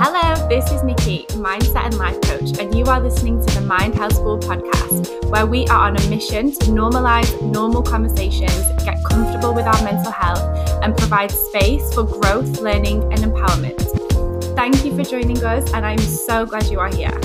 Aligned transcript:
Hello, 0.00 0.48
this 0.48 0.70
is 0.70 0.84
Nikki, 0.84 1.24
mindset 1.30 1.86
and 1.86 1.98
life 1.98 2.20
coach, 2.20 2.56
and 2.60 2.72
you 2.72 2.84
are 2.84 3.00
listening 3.00 3.44
to 3.44 3.54
the 3.56 3.60
Mind 3.62 3.96
Health 3.96 4.12
School 4.14 4.38
podcast, 4.38 5.28
where 5.28 5.44
we 5.44 5.66
are 5.66 5.88
on 5.88 5.96
a 5.96 6.08
mission 6.08 6.52
to 6.52 6.66
normalize 6.66 7.42
normal 7.42 7.82
conversations, 7.82 8.62
get 8.84 9.02
comfortable 9.04 9.52
with 9.52 9.66
our 9.66 9.82
mental 9.82 10.12
health, 10.12 10.38
and 10.84 10.96
provide 10.96 11.32
space 11.32 11.92
for 11.92 12.04
growth, 12.04 12.60
learning, 12.60 13.02
and 13.12 13.24
empowerment. 13.24 14.54
Thank 14.54 14.84
you 14.84 14.96
for 14.96 15.02
joining 15.02 15.42
us, 15.44 15.68
and 15.72 15.84
I'm 15.84 15.98
so 15.98 16.46
glad 16.46 16.66
you 16.66 16.78
are 16.78 16.94
here. 16.94 17.10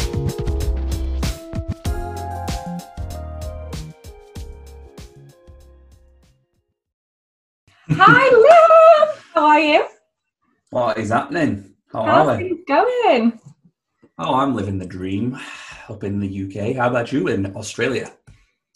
Hi, 7.91 8.29
Liam. 8.31 9.09
How 9.35 9.45
are 9.45 9.59
you? 9.59 9.85
What 10.71 10.97
is 10.97 11.11
happening? 11.11 11.72
How 11.93 12.05
How's 12.05 12.27
are 12.29 12.37
things 12.37 12.59
going? 12.67 13.39
Oh, 14.17 14.35
I'm 14.35 14.55
living 14.55 14.79
the 14.79 14.85
dream 14.85 15.37
up 15.89 16.03
in 16.03 16.19
the 16.19 16.45
UK. 16.45 16.75
How 16.75 16.89
about 16.89 17.11
you 17.11 17.27
in 17.27 17.55
Australia? 17.55 18.11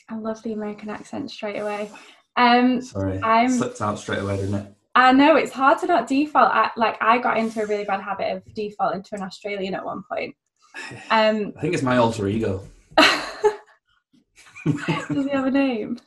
I 0.09 0.17
love 0.17 0.41
the 0.43 0.53
American 0.53 0.89
accent 0.89 1.31
straight 1.31 1.59
away. 1.59 1.89
Um, 2.35 2.81
Sorry, 2.81 3.19
I'm- 3.19 3.49
slipped 3.49 3.81
out 3.81 3.97
straight 3.97 4.19
away, 4.19 4.37
didn't 4.37 4.55
it? 4.55 4.73
I 4.93 5.13
know 5.13 5.35
it's 5.35 5.51
hard 5.51 5.79
to 5.79 5.87
not 5.87 6.07
default. 6.07 6.51
I, 6.51 6.69
like 6.75 7.01
I 7.01 7.17
got 7.17 7.37
into 7.37 7.61
a 7.61 7.65
really 7.65 7.85
bad 7.85 8.01
habit 8.01 8.35
of 8.35 8.53
defaulting 8.53 9.03
to 9.03 9.15
an 9.15 9.23
Australian 9.23 9.73
at 9.75 9.85
one 9.85 10.03
point. 10.09 10.35
Um, 11.09 11.53
I 11.57 11.61
think 11.61 11.73
it's 11.73 11.81
my 11.81 11.97
alter 11.97 12.27
ego. 12.27 12.67
does 12.97 13.55
he 15.25 15.29
have 15.29 15.47
a 15.47 15.51
name? 15.51 15.97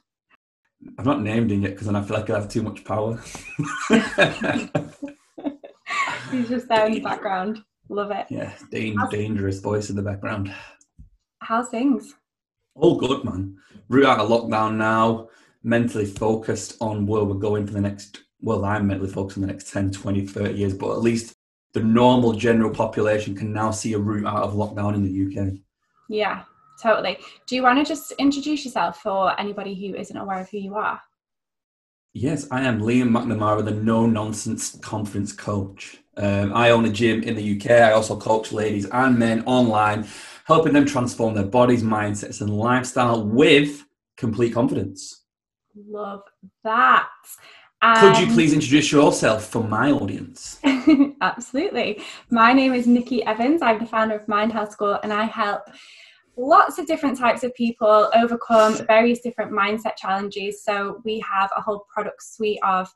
I've 0.96 1.06
not 1.06 1.22
named 1.22 1.50
him 1.50 1.62
yet 1.62 1.72
because 1.72 1.86
then 1.86 1.96
I 1.96 2.02
feel 2.02 2.16
like 2.16 2.30
I 2.30 2.38
have 2.38 2.48
too 2.48 2.62
much 2.62 2.84
power. 2.84 3.20
He's 6.30 6.48
just 6.48 6.68
there 6.68 6.86
in 6.86 6.92
the 6.92 7.00
background. 7.00 7.62
Love 7.88 8.12
it. 8.12 8.26
yeah, 8.30 8.52
dan- 8.70 8.96
dangerous 9.10 9.60
voice 9.60 9.90
in 9.90 9.96
the 9.96 10.02
background. 10.02 10.54
How's 11.40 11.68
things? 11.68 12.14
All 12.76 12.96
good, 12.96 13.24
man. 13.24 13.56
Route 13.88 14.06
out 14.06 14.20
of 14.20 14.28
lockdown 14.28 14.76
now, 14.76 15.28
mentally 15.64 16.06
focused 16.06 16.76
on 16.80 17.06
where 17.06 17.24
we're 17.24 17.34
going 17.34 17.66
for 17.66 17.72
the 17.72 17.80
next, 17.80 18.20
well, 18.40 18.64
I'm 18.64 18.86
mentally 18.86 19.10
focused 19.10 19.38
on 19.38 19.42
the 19.42 19.48
next 19.48 19.72
10, 19.72 19.90
20, 19.90 20.26
30 20.26 20.54
years, 20.54 20.74
but 20.74 20.92
at 20.92 21.00
least 21.00 21.34
the 21.72 21.82
normal 21.82 22.32
general 22.32 22.70
population 22.72 23.34
can 23.34 23.52
now 23.52 23.70
see 23.70 23.92
a 23.94 23.98
route 23.98 24.26
out 24.26 24.42
of 24.42 24.54
lockdown 24.54 24.94
in 24.94 25.02
the 25.02 25.40
UK. 25.40 25.58
Yeah, 26.08 26.42
totally. 26.80 27.18
Do 27.46 27.56
you 27.56 27.62
want 27.62 27.78
to 27.78 27.84
just 27.84 28.12
introduce 28.12 28.64
yourself 28.64 28.98
for 28.98 29.38
anybody 29.40 29.74
who 29.74 29.96
isn't 29.96 30.16
aware 30.16 30.40
of 30.40 30.50
who 30.50 30.58
you 30.58 30.74
are? 30.76 31.00
Yes, 32.12 32.48
I 32.50 32.62
am 32.62 32.80
Liam 32.80 33.10
McNamara, 33.10 33.64
the 33.64 33.70
no 33.70 34.04
nonsense 34.04 34.76
conference 34.82 35.32
coach. 35.32 35.98
Um, 36.16 36.52
I 36.52 36.70
own 36.70 36.84
a 36.84 36.90
gym 36.90 37.22
in 37.22 37.36
the 37.36 37.56
UK. 37.56 37.70
I 37.70 37.92
also 37.92 38.18
coach 38.18 38.50
ladies 38.50 38.84
and 38.86 39.16
men 39.16 39.44
online, 39.46 40.08
helping 40.44 40.72
them 40.72 40.86
transform 40.86 41.34
their 41.34 41.44
bodies, 41.44 41.84
mindsets, 41.84 42.40
and 42.40 42.50
lifestyle 42.50 43.24
with 43.24 43.84
complete 44.16 44.52
confidence. 44.52 45.22
Love 45.88 46.22
that. 46.64 47.08
Could 47.80 48.18
you 48.18 48.26
please 48.34 48.52
introduce 48.52 48.90
yourself 48.90 49.46
for 49.46 49.62
my 49.62 49.92
audience? 49.92 50.58
Absolutely. 51.20 52.02
My 52.28 52.52
name 52.52 52.74
is 52.74 52.88
Nikki 52.88 53.24
Evans. 53.24 53.62
I'm 53.62 53.78
the 53.78 53.86
founder 53.86 54.16
of 54.16 54.26
Mind 54.28 54.52
Health 54.52 54.72
School 54.72 54.98
and 55.02 55.12
I 55.12 55.24
help 55.24 55.62
lots 56.40 56.78
of 56.78 56.86
different 56.86 57.18
types 57.18 57.44
of 57.44 57.54
people 57.54 58.10
overcome 58.14 58.74
various 58.86 59.20
different 59.20 59.52
mindset 59.52 59.96
challenges. 59.96 60.64
So 60.64 61.00
we 61.04 61.20
have 61.20 61.50
a 61.56 61.60
whole 61.60 61.86
product 61.92 62.22
suite 62.22 62.60
of 62.64 62.88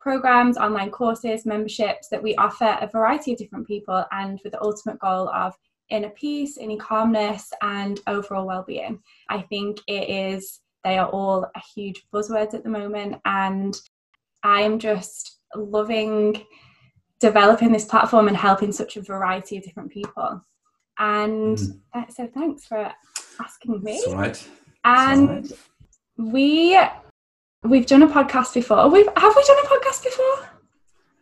programs, 0.00 0.56
online 0.56 0.90
courses, 0.90 1.44
memberships 1.44 2.08
that 2.08 2.22
we 2.22 2.36
offer 2.36 2.78
a 2.80 2.86
variety 2.86 3.32
of 3.32 3.38
different 3.38 3.66
people 3.66 4.04
and 4.12 4.40
with 4.44 4.52
the 4.52 4.62
ultimate 4.62 5.00
goal 5.00 5.28
of 5.30 5.54
inner 5.90 6.10
peace, 6.10 6.58
inner 6.58 6.76
calmness 6.76 7.52
and 7.62 8.00
overall 8.06 8.46
well-being. 8.46 9.00
I 9.28 9.42
think 9.42 9.80
it 9.88 10.08
is 10.08 10.60
they 10.84 10.98
are 10.98 11.08
all 11.08 11.44
a 11.44 11.60
huge 11.74 12.06
buzzwords 12.14 12.54
at 12.54 12.62
the 12.62 12.70
moment 12.70 13.16
and 13.24 13.76
I'm 14.44 14.78
just 14.78 15.40
loving 15.56 16.44
developing 17.18 17.72
this 17.72 17.84
platform 17.84 18.28
and 18.28 18.36
helping 18.36 18.70
such 18.70 18.96
a 18.96 19.02
variety 19.02 19.56
of 19.56 19.64
different 19.64 19.90
people. 19.90 20.40
And 20.98 21.58
Mm. 21.58 21.80
uh, 21.94 22.04
so 22.08 22.26
thanks 22.32 22.64
for 22.66 22.90
asking 23.40 23.82
me. 23.82 23.96
It's 23.96 24.06
all 24.06 24.14
right. 24.16 24.48
and 24.84 25.52
we 26.16 26.78
we've 27.64 27.86
done 27.86 28.02
a 28.02 28.08
podcast 28.08 28.54
before. 28.54 28.88
We've 28.88 29.08
have 29.16 29.34
we 29.36 29.44
done 29.44 29.58
a 29.64 29.68
podcast 29.68 30.04
before? 30.04 30.48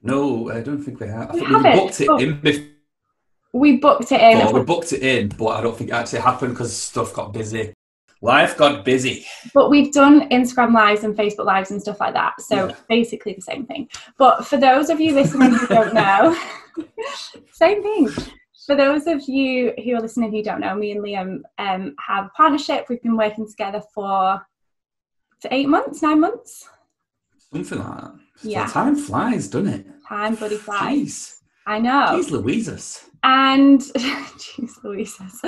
No, 0.03 0.51
I 0.51 0.61
don't 0.61 0.83
think 0.83 1.01
we 1.01 1.09
have. 1.09 1.31
I 1.31 1.35
We 1.35 1.41
think 1.41 1.51
we 1.51 1.63
booked 1.73 2.01
it 2.01 2.09
Oh. 2.09 2.17
in 2.19 2.41
before. 2.41 2.65
We 3.55 3.77
booked 3.77 4.13
it 4.13 4.21
in, 4.21 4.53
We 4.53 4.63
booked 4.63 4.93
it 4.93 5.03
in, 5.03 5.29
but 5.29 5.47
I 5.49 5.61
don't 5.63 5.77
think 5.77 5.91
it 5.91 5.93
actually 5.95 6.21
happened 6.21 6.53
because 6.55 6.77
stuff 6.77 7.13
got 7.15 7.33
busy. 7.33 7.73
Life 8.21 8.57
got 8.57 8.85
busy. 8.85 9.27
but 9.55 9.71
we've 9.71 9.93
done 9.93 10.29
Instagram 10.31 10.73
lives 10.75 11.05
and 11.05 11.15
Facebook 11.17 11.45
lives 11.47 11.71
and 11.71 11.81
stuff 11.81 12.01
like 12.01 12.15
that. 12.15 12.41
So 12.41 12.69
Yeah. 12.69 12.75
basically 12.89 13.35
the 13.35 13.43
same 13.43 13.65
thing. 13.67 13.89
But 14.19 14.47
for 14.47 14.57
those 14.57 14.89
of 14.91 15.01
you 15.01 15.13
listening 15.15 15.53
who 15.53 15.67
don't 15.69 15.95
know, 16.03 16.37
same 17.53 17.83
thing. 17.83 18.09
For 18.67 18.75
those 18.77 19.07
of 19.07 19.29
you 19.29 19.73
who 19.85 19.95
are 19.95 20.01
listening 20.01 20.31
who 20.31 20.43
don't 20.43 20.61
know, 20.61 20.75
me 20.75 20.93
and 20.93 21.05
Liam 21.05 21.41
um, 21.59 21.95
have 21.99 22.27
a 22.27 22.31
partnership. 22.37 22.87
We've 22.89 23.03
been 23.03 23.17
working 23.17 23.49
together 23.49 23.83
for 23.95 24.41
for 25.41 25.49
eight 25.51 25.69
months, 25.69 26.03
nine 26.03 26.21
months. 26.21 26.67
Something 27.53 27.79
like 27.79 28.01
that. 28.01 28.15
Yeah. 28.43 28.67
Time 28.67 28.97
flies, 28.97 29.49
doesn't 29.49 29.69
it? 29.73 29.87
Time 30.09 30.35
bloody 30.35 30.57
flies. 30.57 30.81
Jeez. 31.09 31.35
I 31.67 31.79
know. 31.79 32.07
Jeez 32.13 32.31
Louises. 32.31 33.05
and 33.23 33.81
jeez 34.41 34.83
Louises. 34.83 35.41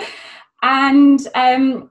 and 0.62 1.28
um 1.34 1.90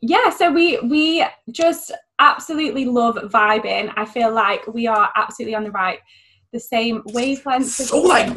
yeah 0.00 0.30
so 0.30 0.50
we 0.50 0.78
we 0.80 1.24
just 1.50 1.92
absolutely 2.18 2.84
love 2.86 3.16
vibing 3.30 3.92
i 3.96 4.04
feel 4.06 4.32
like 4.32 4.66
we 4.68 4.86
are 4.86 5.10
absolutely 5.16 5.54
on 5.54 5.64
the 5.64 5.70
right 5.70 5.98
the 6.52 6.60
same 6.60 7.02
wavelength 7.06 7.66
So 7.66 8.00
like 8.00 8.34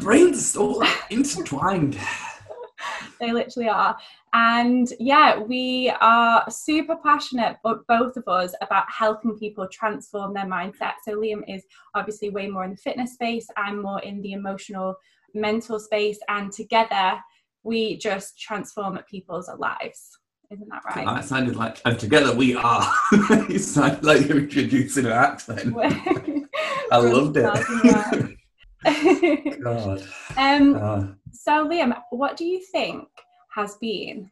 brains 0.00 0.46
so 0.52 0.66
like 0.66 1.02
intertwined. 1.10 1.98
they 3.20 3.32
literally 3.32 3.68
are 3.68 3.96
and 4.34 4.92
yeah 4.98 5.38
we 5.38 5.92
are 6.00 6.44
super 6.50 6.96
passionate 6.96 7.56
both 7.62 8.16
of 8.16 8.28
us 8.28 8.52
about 8.60 8.84
helping 8.90 9.38
people 9.38 9.66
transform 9.68 10.34
their 10.34 10.44
mindset 10.44 10.92
so 11.02 11.16
liam 11.16 11.42
is 11.48 11.62
obviously 11.94 12.30
way 12.30 12.46
more 12.46 12.64
in 12.64 12.72
the 12.72 12.76
fitness 12.76 13.14
space 13.14 13.46
i'm 13.56 13.80
more 13.80 14.00
in 14.02 14.20
the 14.22 14.32
emotional 14.32 14.94
mental 15.34 15.78
space 15.78 16.18
and 16.28 16.52
together 16.52 17.18
we 17.62 17.96
just 17.96 18.38
transform 18.38 18.98
people's 19.08 19.48
lives 19.58 20.18
isn't 20.50 20.68
that 20.68 20.84
right 20.84 21.06
That 21.06 21.24
sounded 21.24 21.56
like, 21.56 21.80
and 21.84 21.98
together 21.98 22.34
we 22.34 22.54
are. 22.54 22.86
you 23.48 23.58
sound 23.58 24.04
like 24.04 24.28
you're 24.28 24.38
introducing 24.38 25.06
an 25.06 25.12
accent. 25.12 25.74
I 26.94 26.98
loved 26.98 27.36
it. 27.36 28.36
it 28.84 29.60
God. 29.62 30.02
um 30.36 30.76
Uh, 30.76 31.06
So, 31.32 31.66
Liam, 31.66 32.00
what 32.10 32.36
do 32.36 32.44
you 32.44 32.60
think 32.60 33.08
has 33.54 33.76
been 33.76 34.30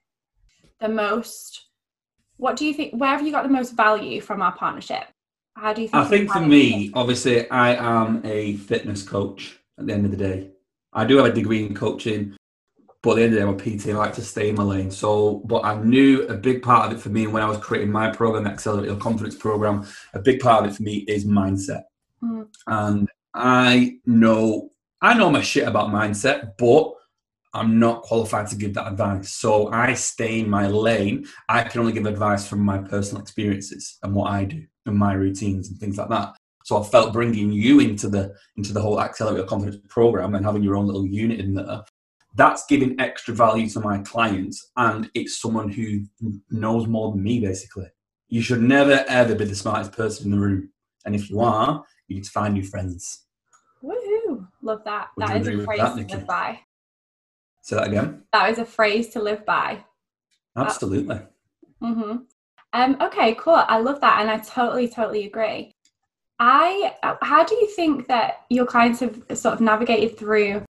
the 0.81 0.89
most? 0.89 1.67
What 2.37 2.57
do 2.57 2.67
you 2.67 2.75
think? 2.75 2.95
Where 2.95 3.11
have 3.11 3.27
you 3.27 3.33
got 3.33 3.43
the 3.43 3.49
most 3.49 3.73
value 3.73 4.21
from 4.21 4.43
our 4.43 4.53
partnership? 4.53 5.05
How 5.57 5.73
do 5.73 5.83
you 5.83 5.89
think? 5.89 6.05
I 6.05 6.09
think 6.09 6.29
for 6.29 6.35
had 6.35 6.45
it? 6.45 6.49
me, 6.49 6.91
obviously, 6.95 7.51
I 7.51 7.75
am 7.75 8.23
a 8.25 8.57
fitness 8.57 9.03
coach 9.03 9.59
at 9.79 9.87
the 9.87 9.93
end 9.93 10.05
of 10.05 10.11
the 10.13 10.17
day. 10.17 10.51
I 10.93 11.05
do 11.05 11.17
have 11.17 11.27
a 11.27 11.33
degree 11.33 11.65
in 11.65 11.75
coaching, 11.75 12.37
but 13.03 13.13
at 13.13 13.17
the 13.17 13.23
end 13.23 13.33
of 13.33 13.35
the 13.35 13.41
day, 13.41 13.69
I'm 13.69 13.77
a 13.77 13.79
PT. 13.79 13.89
I 13.89 13.99
like 13.99 14.15
to 14.15 14.23
stay 14.23 14.51
in 14.51 14.55
my 14.55 14.63
lane. 14.63 14.91
So, 14.91 15.43
but 15.47 15.65
I 15.65 15.83
knew 15.83 16.23
a 16.29 16.35
big 16.35 16.63
part 16.63 16.87
of 16.87 16.97
it 16.97 17.01
for 17.01 17.09
me 17.09 17.27
when 17.27 17.43
I 17.43 17.49
was 17.49 17.59
creating 17.59 17.91
my 17.91 18.11
program, 18.11 18.45
the 18.45 18.51
Accelerate 18.51 18.87
Your 18.87 18.97
Confidence 18.97 19.35
program, 19.35 19.87
a 20.15 20.21
big 20.21 20.41
part 20.41 20.65
of 20.65 20.71
it 20.71 20.77
for 20.77 20.83
me 20.83 20.99
is 21.09 21.25
mindset. 21.25 21.83
Mm. 22.23 22.49
And 22.67 23.09
I 23.35 23.99
know, 24.07 24.71
I 25.01 25.15
know 25.15 25.31
my 25.31 25.43
shit 25.43 25.67
about 25.67 25.91
mindset, 25.91 26.53
but 26.59 26.93
I'm 27.55 27.79
not 27.79 28.03
qualified 28.03 28.47
to 28.49 28.57
give 28.57 28.75
that 28.75 28.87
advice. 28.87 29.35
So 29.35 29.71
I 29.73 29.95
stay 29.95 30.41
in 30.41 30.49
my 30.49 30.69
lane. 30.69 31.27
I 31.49 31.63
can 31.65 31.81
only 31.81 31.93
give 31.93 32.07
advice 32.07 32.47
from 32.47 32.61
my 32.61 32.79
personal 32.79 33.23
experiences 33.23 33.99
and 34.03 34.15
what 34.15 34.31
I 34.31 34.45
do 34.45 34.65
and 34.87 34.97
my 34.97 35.13
routines 35.13 35.69
and 35.69 35.79
things 35.79 35.99
like 35.99 36.09
that. 36.09 36.35
So 36.65 36.81
I 36.81 36.85
felt 36.85 37.13
bringing 37.13 37.53
you 37.53 37.81
into 37.81 38.09
the 38.09 38.35
into 38.57 38.73
the 38.73 38.81
whole 38.81 39.01
Accelerate 39.01 39.47
Confidence 39.47 39.83
program 39.89 40.35
and 40.35 40.45
having 40.45 40.63
your 40.63 40.77
own 40.77 40.87
little 40.87 41.07
unit 41.07 41.41
in 41.41 41.55
there. 41.55 41.83
That's 42.35 42.65
giving 42.67 42.99
extra 42.99 43.35
value 43.35 43.69
to 43.71 43.81
my 43.81 43.99
clients, 43.99 44.71
and 44.77 45.11
it's 45.15 45.41
someone 45.41 45.69
who 45.69 46.05
knows 46.51 46.87
more 46.87 47.11
than 47.11 47.23
me. 47.23 47.41
Basically, 47.41 47.89
you 48.29 48.41
should 48.41 48.63
never 48.63 49.05
ever 49.09 49.35
be 49.35 49.45
the 49.45 49.55
smartest 49.55 49.93
person 49.93 50.27
in 50.27 50.31
the 50.31 50.39
room, 50.39 50.71
and 51.05 51.15
if 51.15 51.29
you 51.29 51.41
are, 51.41 51.85
you 52.13 52.19
need 52.19 52.25
to 52.25 52.31
find 52.31 52.55
new 52.55 52.63
friends. 52.63 53.25
Woohoo! 53.83 54.47
Love 54.63 54.83
that. 54.85 55.09
Would 55.17 55.27
That 55.27 55.41
is 55.41 55.49
a 55.49 55.65
phrase 55.65 55.81
that, 55.81 55.91
to 55.91 55.97
Nikki? 55.97 56.15
live 56.15 56.27
by. 56.27 56.61
Say 57.63 57.77
that 57.77 57.89
again. 57.89 58.23
That 58.33 58.51
is 58.51 58.59
a 58.59 58.65
phrase 58.65 59.09
to 59.11 59.23
live 59.23 59.45
by. 59.47 59.85
Absolutely. 60.57 61.21
Mm-hmm. 61.83 62.17
Um, 62.75 62.97
okay, 63.01 63.35
cool. 63.39 63.63
I 63.67 63.79
love 63.79 64.01
that, 64.01 64.21
and 64.21 64.31
I 64.31 64.39
totally, 64.39 64.89
totally 64.89 65.27
agree. 65.27 65.75
I, 66.39 66.95
how 67.23 67.45
do 67.45 67.55
you 67.55 67.69
think 67.69 68.09
that 68.09 68.41
your 68.51 68.67
clients 68.67 69.01
have 69.01 69.23
sort 69.35 69.55
of 69.55 69.61
navigated 69.61 70.19
through 70.19 70.65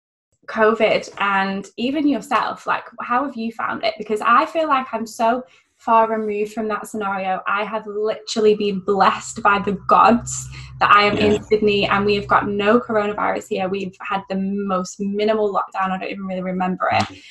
COVID 0.47 1.09
and 1.19 1.67
even 1.77 2.07
yourself, 2.07 2.67
like 2.67 2.83
how 3.01 3.23
have 3.25 3.35
you 3.35 3.51
found 3.53 3.83
it? 3.83 3.93
Because 3.97 4.21
I 4.21 4.45
feel 4.45 4.67
like 4.67 4.87
I'm 4.91 5.07
so 5.07 5.43
far 5.77 6.11
removed 6.11 6.53
from 6.53 6.67
that 6.67 6.87
scenario. 6.87 7.41
I 7.47 7.63
have 7.63 7.87
literally 7.87 8.55
been 8.55 8.81
blessed 8.81 9.41
by 9.41 9.59
the 9.59 9.79
gods 9.87 10.49
that 10.81 10.93
I 10.93 11.03
am 11.03 11.15
yeah. 11.15 11.23
in 11.25 11.43
Sydney 11.43 11.87
and 11.87 12.05
we 12.05 12.15
have 12.15 12.27
got 12.27 12.49
no 12.49 12.79
coronavirus 12.79 13.47
here. 13.47 13.69
We've 13.69 13.95
had 14.01 14.21
the 14.29 14.35
most 14.35 14.99
minimal 14.99 15.53
lockdown. 15.53 15.91
I 15.91 15.97
don't 15.97 16.11
even 16.11 16.25
really 16.25 16.41
remember 16.41 16.89
it. 16.91 17.03
Mm. 17.03 17.21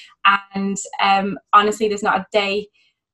And 0.54 0.76
um, 1.02 1.38
honestly, 1.52 1.88
there's 1.88 2.02
not 2.02 2.20
a 2.20 2.26
day 2.32 2.68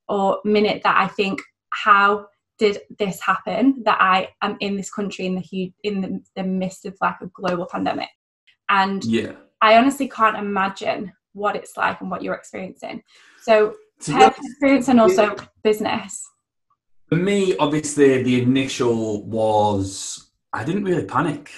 or 0.08 0.40
minute 0.44 0.82
that 0.84 0.96
I 0.96 1.08
think, 1.08 1.40
how 1.70 2.26
did 2.58 2.78
this 2.98 3.20
happen 3.20 3.82
that 3.84 3.98
I 4.00 4.28
am 4.42 4.56
in 4.60 4.76
this 4.76 4.90
country 4.90 5.26
in 5.26 5.34
the 5.34 5.40
huge, 5.40 5.72
in 5.82 6.00
the, 6.00 6.20
the 6.36 6.44
midst 6.44 6.86
of 6.86 6.96
like 7.00 7.16
a 7.20 7.26
global 7.26 7.66
pandemic? 7.66 8.08
And 8.68 9.04
yeah. 9.04 9.32
I 9.60 9.76
honestly 9.76 10.08
can't 10.08 10.36
imagine 10.36 11.12
what 11.32 11.56
it's 11.56 11.76
like 11.76 12.00
and 12.00 12.10
what 12.10 12.22
you're 12.22 12.34
experiencing. 12.34 13.02
So 13.42 13.74
personal 13.98 14.28
experience 14.28 14.88
and 14.88 15.00
also 15.00 15.36
business? 15.62 16.24
For 17.08 17.16
me, 17.16 17.56
obviously, 17.58 18.22
the 18.22 18.42
initial 18.42 19.24
was 19.24 20.25
I 20.56 20.64
didn't 20.64 20.84
really 20.84 21.04
panic. 21.04 21.50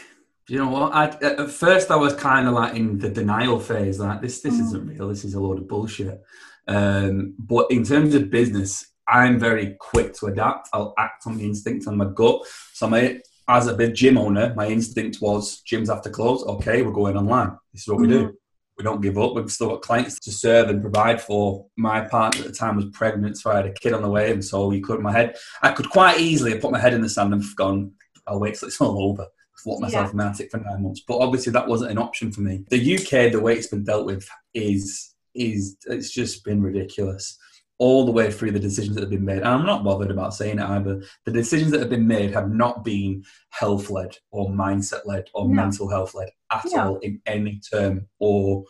You 0.48 0.58
know 0.58 0.70
what? 0.70 0.92
I, 0.92 1.04
at 1.22 1.50
first, 1.50 1.90
I 1.90 1.96
was 1.96 2.14
kind 2.14 2.48
of 2.48 2.54
like 2.54 2.74
in 2.74 2.98
the 2.98 3.08
denial 3.08 3.60
phase, 3.60 4.00
like 4.00 4.20
this, 4.20 4.40
this 4.40 4.54
mm. 4.54 4.60
isn't 4.60 4.86
real. 4.88 5.08
This 5.08 5.24
is 5.24 5.34
a 5.34 5.40
load 5.40 5.58
of 5.58 5.68
bullshit. 5.68 6.20
Um, 6.66 7.34
but 7.38 7.70
in 7.70 7.84
terms 7.84 8.14
of 8.16 8.28
business, 8.30 8.84
I'm 9.06 9.38
very 9.38 9.76
quick 9.78 10.14
to 10.14 10.26
adapt. 10.26 10.68
I'll 10.72 10.94
act 10.98 11.28
on 11.28 11.38
the 11.38 11.44
instinct 11.44 11.86
and 11.86 11.96
my 11.96 12.06
gut. 12.06 12.40
So 12.72 12.88
my, 12.88 13.20
as 13.46 13.68
a 13.68 13.74
big 13.74 13.94
gym 13.94 14.18
owner, 14.18 14.52
my 14.56 14.66
instinct 14.66 15.18
was 15.20 15.62
gyms 15.62 15.88
have 15.88 16.02
to 16.02 16.10
close. 16.10 16.42
Okay, 16.42 16.82
we're 16.82 16.90
going 16.90 17.16
online. 17.16 17.56
This 17.72 17.82
is 17.82 17.88
what 17.88 17.98
mm. 17.98 18.00
we 18.00 18.08
do. 18.08 18.28
Mm 18.28 18.34
we 18.78 18.84
don't 18.84 19.00
give 19.00 19.18
up. 19.18 19.34
We've 19.34 19.50
still 19.50 19.70
got 19.70 19.82
clients 19.82 20.20
to 20.20 20.30
serve 20.30 20.70
and 20.70 20.80
provide 20.80 21.20
for. 21.20 21.66
My 21.76 22.00
partner 22.00 22.42
at 22.42 22.46
the 22.46 22.52
time 22.52 22.76
was 22.76 22.86
pregnant, 22.92 23.36
so 23.36 23.50
I 23.50 23.56
had 23.56 23.66
a 23.66 23.72
kid 23.72 23.92
on 23.92 24.02
the 24.02 24.08
way, 24.08 24.30
and 24.30 24.44
so 24.44 24.70
you 24.70 24.80
could 24.80 25.00
my 25.00 25.10
head. 25.10 25.36
I 25.62 25.72
could 25.72 25.90
quite 25.90 26.20
easily 26.20 26.52
have 26.52 26.60
put 26.60 26.70
my 26.70 26.78
head 26.78 26.94
in 26.94 27.02
the 27.02 27.08
sand 27.08 27.34
and 27.34 27.42
gone, 27.56 27.92
"I'll 28.28 28.40
wait 28.40 28.54
till 28.54 28.68
it's 28.68 28.80
all 28.80 29.10
over." 29.10 29.26
Lock 29.66 29.80
myself 29.80 30.12
yeah. 30.14 30.22
in 30.22 30.28
attic 30.28 30.50
for 30.52 30.58
nine 30.58 30.84
months, 30.84 31.02
but 31.06 31.18
obviously 31.18 31.52
that 31.52 31.66
wasn't 31.66 31.90
an 31.90 31.98
option 31.98 32.30
for 32.30 32.42
me. 32.42 32.64
The 32.68 32.94
UK, 32.96 33.32
the 33.32 33.40
way 33.40 33.56
it's 33.56 33.66
been 33.66 33.82
dealt 33.82 34.06
with, 34.06 34.28
is 34.54 35.14
is 35.34 35.76
it's 35.86 36.10
just 36.10 36.44
been 36.44 36.62
ridiculous 36.62 37.36
all 37.78 38.04
the 38.04 38.12
way 38.12 38.30
through 38.30 38.50
the 38.50 38.58
decisions 38.58 38.96
that 38.96 39.02
have 39.02 39.10
been 39.10 39.24
made. 39.24 39.38
And 39.38 39.46
I'm 39.46 39.64
not 39.64 39.84
bothered 39.84 40.10
about 40.10 40.34
saying 40.34 40.58
it 40.58 40.64
either. 40.64 41.00
The 41.24 41.32
decisions 41.32 41.70
that 41.70 41.80
have 41.80 41.90
been 41.90 42.08
made 42.08 42.32
have 42.32 42.50
not 42.50 42.84
been 42.84 43.24
health 43.50 43.88
led 43.88 44.16
or 44.32 44.48
mindset 44.48 45.06
led 45.06 45.28
or 45.32 45.48
no. 45.48 45.54
mental 45.54 45.88
health 45.88 46.14
led 46.14 46.30
at 46.50 46.66
no. 46.72 46.80
all 46.80 46.98
in 46.98 47.20
any 47.26 47.60
term. 47.72 48.08
Or 48.18 48.64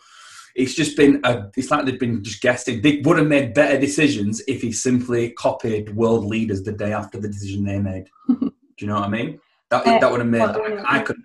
it's 0.55 0.75
just 0.75 0.95
been, 0.95 1.21
a, 1.23 1.49
it's 1.57 1.71
like 1.71 1.85
they've 1.85 1.99
been 1.99 2.23
just 2.23 2.41
guessing. 2.41 2.81
They 2.81 3.01
would 3.03 3.17
have 3.17 3.27
made 3.27 3.55
better 3.55 3.79
decisions 3.79 4.43
if 4.47 4.61
he 4.61 4.71
simply 4.71 5.31
copied 5.31 5.95
world 5.95 6.25
leaders 6.25 6.61
the 6.61 6.71
day 6.71 6.93
after 6.93 7.19
the 7.19 7.29
decision 7.29 7.65
they 7.65 7.79
made. 7.79 8.05
Do 8.27 8.51
you 8.77 8.87
know 8.87 8.95
what 8.95 9.05
I 9.05 9.09
mean? 9.09 9.39
That, 9.69 9.85
uh, 9.85 9.99
that 9.99 10.11
would 10.11 10.19
have 10.19 10.29
made, 10.29 10.41
I, 10.41 10.97
I 10.97 10.99
could 11.01 11.17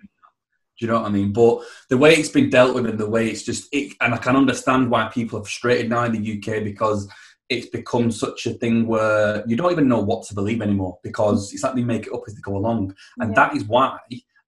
do 0.77 0.85
you 0.85 0.91
know 0.91 0.99
what 0.99 1.07
I 1.07 1.11
mean? 1.11 1.31
But 1.31 1.61
the 1.89 1.97
way 1.97 2.15
it's 2.15 2.29
been 2.29 2.49
dealt 2.49 2.75
with 2.75 2.85
and 2.85 2.99
the 2.99 3.09
way 3.09 3.29
it's 3.29 3.43
just, 3.43 3.69
it, 3.71 3.95
and 4.01 4.13
I 4.13 4.17
can 4.17 4.35
understand 4.35 4.91
why 4.91 5.07
people 5.07 5.39
are 5.39 5.43
frustrated 5.43 5.89
now 5.89 6.03
in 6.03 6.11
the 6.11 6.37
UK 6.37 6.65
because 6.65 7.07
it's 7.47 7.67
become 7.67 8.11
such 8.11 8.45
a 8.45 8.51
thing 8.51 8.85
where 8.85 9.43
you 9.47 9.55
don't 9.55 9.71
even 9.71 9.87
know 9.87 10.01
what 10.01 10.27
to 10.27 10.35
believe 10.35 10.61
anymore 10.61 10.97
because 11.01 11.53
it's 11.53 11.63
like 11.63 11.75
they 11.75 11.83
make 11.83 12.07
it 12.07 12.13
up 12.13 12.23
as 12.27 12.35
they 12.35 12.41
go 12.41 12.57
along. 12.57 12.93
And 13.19 13.29
yeah. 13.29 13.35
that 13.35 13.55
is 13.55 13.63
why 13.63 13.97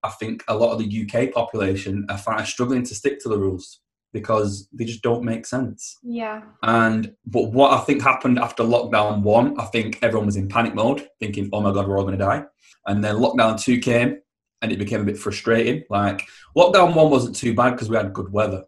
I 0.03 0.09
think 0.19 0.43
a 0.49 0.55
lot 0.55 0.73
of 0.73 0.79
the 0.79 1.07
UK 1.07 1.31
population 1.31 2.05
are 2.09 2.45
struggling 2.45 2.83
to 2.83 2.95
stick 2.95 3.21
to 3.21 3.29
the 3.29 3.37
rules 3.37 3.79
because 4.13 4.67
they 4.73 4.85
just 4.85 5.01
don't 5.01 5.23
make 5.23 5.45
sense. 5.45 5.97
Yeah. 6.03 6.41
And 6.63 7.13
but 7.25 7.51
what 7.51 7.71
I 7.71 7.81
think 7.83 8.01
happened 8.01 8.39
after 8.39 8.63
lockdown 8.63 9.21
one, 9.21 9.59
I 9.59 9.65
think 9.65 9.99
everyone 10.01 10.25
was 10.25 10.37
in 10.37 10.47
panic 10.49 10.75
mode, 10.75 11.07
thinking, 11.19 11.49
"Oh 11.53 11.61
my 11.61 11.71
god, 11.71 11.87
we're 11.87 11.97
all 11.97 12.05
going 12.05 12.17
to 12.17 12.23
die." 12.23 12.43
And 12.85 13.03
then 13.03 13.15
lockdown 13.15 13.59
two 13.61 13.79
came, 13.79 14.19
and 14.61 14.71
it 14.71 14.79
became 14.79 15.01
a 15.01 15.05
bit 15.05 15.17
frustrating. 15.17 15.83
Like 15.89 16.23
lockdown 16.55 16.95
one 16.95 17.09
wasn't 17.09 17.35
too 17.35 17.53
bad 17.53 17.71
because 17.71 17.89
we 17.89 17.97
had 17.97 18.13
good 18.13 18.31
weather. 18.31 18.63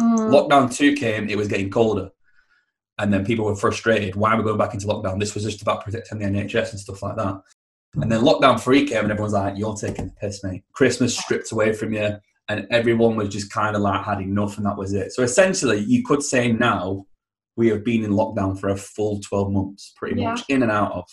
Mm. 0.00 0.30
Lockdown 0.30 0.74
two 0.74 0.94
came, 0.94 1.28
it 1.28 1.36
was 1.36 1.48
getting 1.48 1.70
colder 1.70 2.10
and 2.98 3.12
then 3.12 3.24
people 3.24 3.44
were 3.44 3.56
frustrated. 3.56 4.14
Why 4.14 4.32
are 4.32 4.36
we 4.36 4.44
going 4.44 4.58
back 4.58 4.74
into 4.74 4.86
lockdown? 4.86 5.18
This 5.18 5.34
was 5.34 5.44
just 5.44 5.62
about 5.62 5.84
protecting 5.84 6.18
the 6.18 6.26
NHS 6.26 6.70
and 6.70 6.80
stuff 6.80 7.02
like 7.02 7.16
that. 7.16 7.40
And 7.94 8.10
then 8.10 8.22
lockdown 8.22 8.60
three 8.60 8.86
came, 8.86 9.02
and 9.02 9.10
everyone's 9.10 9.34
like, 9.34 9.58
"You're 9.58 9.74
taking 9.74 10.06
the 10.06 10.12
piss, 10.12 10.42
mate." 10.42 10.62
Christmas 10.72 11.18
stripped 11.18 11.52
away 11.52 11.72
from 11.72 11.92
you, 11.92 12.16
and 12.58 12.66
everyone 12.70 13.16
was 13.16 13.28
just 13.28 13.50
kind 13.50 13.74
of 13.76 13.82
like 13.82 14.04
had 14.04 14.20
enough, 14.20 14.56
and 14.56 14.66
that 14.66 14.76
was 14.76 14.92
it. 14.92 15.12
So 15.12 15.22
essentially, 15.22 15.80
you 15.80 16.04
could 16.04 16.22
say 16.22 16.52
now 16.52 17.06
we 17.56 17.68
have 17.68 17.84
been 17.84 18.04
in 18.04 18.12
lockdown 18.12 18.58
for 18.58 18.68
a 18.68 18.76
full 18.76 19.20
twelve 19.20 19.50
months, 19.50 19.92
pretty 19.96 20.20
yeah. 20.20 20.30
much 20.30 20.42
in 20.48 20.62
and 20.62 20.72
out 20.72 20.92
of. 20.92 21.04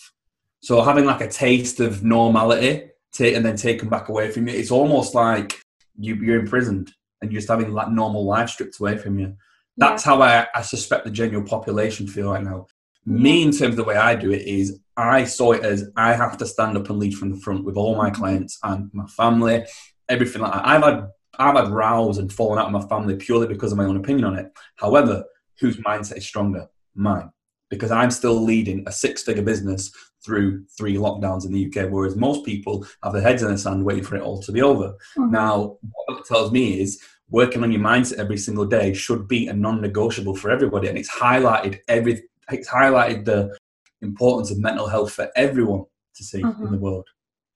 So 0.62 0.82
having 0.82 1.04
like 1.04 1.20
a 1.20 1.28
taste 1.28 1.80
of 1.80 2.04
normality, 2.04 2.90
and 3.18 3.44
then 3.44 3.56
taken 3.56 3.88
back 3.88 4.08
away 4.08 4.30
from 4.30 4.46
you, 4.46 4.54
it's 4.54 4.70
almost 4.70 5.14
like 5.14 5.60
you, 5.98 6.14
you're 6.14 6.38
imprisoned 6.38 6.92
and 7.20 7.32
you're 7.32 7.40
just 7.40 7.50
having 7.50 7.72
like 7.72 7.90
normal 7.90 8.24
life 8.24 8.48
stripped 8.50 8.78
away 8.78 8.96
from 8.96 9.18
you. 9.18 9.34
That's 9.76 10.06
yeah. 10.06 10.12
how 10.12 10.22
I, 10.22 10.46
I 10.54 10.62
suspect 10.62 11.04
the 11.04 11.10
general 11.10 11.42
population 11.42 12.06
feel 12.06 12.30
right 12.30 12.42
now. 12.42 12.66
Me, 13.04 13.42
in 13.42 13.50
terms 13.50 13.72
of 13.72 13.76
the 13.76 13.84
way 13.84 13.96
I 13.96 14.14
do 14.14 14.30
it, 14.30 14.42
is 14.42 14.78
I 14.96 15.24
saw 15.24 15.52
it 15.52 15.64
as 15.64 15.90
I 15.96 16.12
have 16.12 16.38
to 16.38 16.46
stand 16.46 16.76
up 16.76 16.88
and 16.88 16.98
lead 16.98 17.14
from 17.14 17.30
the 17.30 17.40
front 17.40 17.64
with 17.64 17.76
all 17.76 17.96
my 17.96 18.10
clients 18.10 18.58
and 18.62 18.90
my 18.92 19.06
family, 19.06 19.66
everything 20.08 20.42
like 20.42 20.52
that. 20.52 20.66
I've 20.66 20.84
had 20.84 21.08
I've 21.38 21.56
had 21.56 21.68
rows 21.68 22.18
and 22.18 22.32
fallen 22.32 22.58
out 22.58 22.72
with 22.72 22.82
my 22.82 22.88
family 22.88 23.16
purely 23.16 23.46
because 23.46 23.72
of 23.72 23.78
my 23.78 23.84
own 23.84 23.96
opinion 23.96 24.24
on 24.24 24.38
it. 24.38 24.52
However, 24.76 25.24
whose 25.58 25.76
mindset 25.78 26.18
is 26.18 26.26
stronger? 26.26 26.68
Mine. 26.94 27.30
Because 27.70 27.90
I'm 27.90 28.10
still 28.10 28.42
leading 28.42 28.82
a 28.86 28.92
six 28.92 29.22
figure 29.22 29.42
business 29.42 29.92
through 30.24 30.64
three 30.76 30.96
lockdowns 30.96 31.46
in 31.46 31.52
the 31.52 31.66
UK, 31.66 31.90
whereas 31.90 32.16
most 32.16 32.44
people 32.44 32.86
have 33.02 33.12
their 33.12 33.22
heads 33.22 33.42
in 33.42 33.50
the 33.50 33.56
sand 33.56 33.84
waiting 33.84 34.04
for 34.04 34.16
it 34.16 34.22
all 34.22 34.42
to 34.42 34.52
be 34.52 34.60
over. 34.60 34.88
Mm-hmm. 35.16 35.30
Now, 35.30 35.78
what 35.92 36.16
that 36.16 36.24
tells 36.26 36.52
me 36.52 36.80
is 36.80 37.00
working 37.30 37.62
on 37.62 37.72
your 37.72 37.80
mindset 37.80 38.18
every 38.18 38.36
single 38.36 38.66
day 38.66 38.92
should 38.92 39.28
be 39.28 39.48
a 39.48 39.52
non-negotiable 39.52 40.36
for 40.36 40.50
everybody 40.50 40.88
and 40.88 40.98
it's 40.98 41.10
highlighted 41.10 41.78
every 41.86 42.22
it's 42.50 42.68
highlighted 42.68 43.24
the 43.24 43.56
importance 44.02 44.50
of 44.50 44.58
mental 44.58 44.88
health 44.88 45.12
for 45.12 45.30
everyone 45.36 45.84
to 46.16 46.24
see 46.24 46.42
mm-hmm. 46.42 46.66
in 46.66 46.72
the 46.72 46.78
world. 46.78 47.06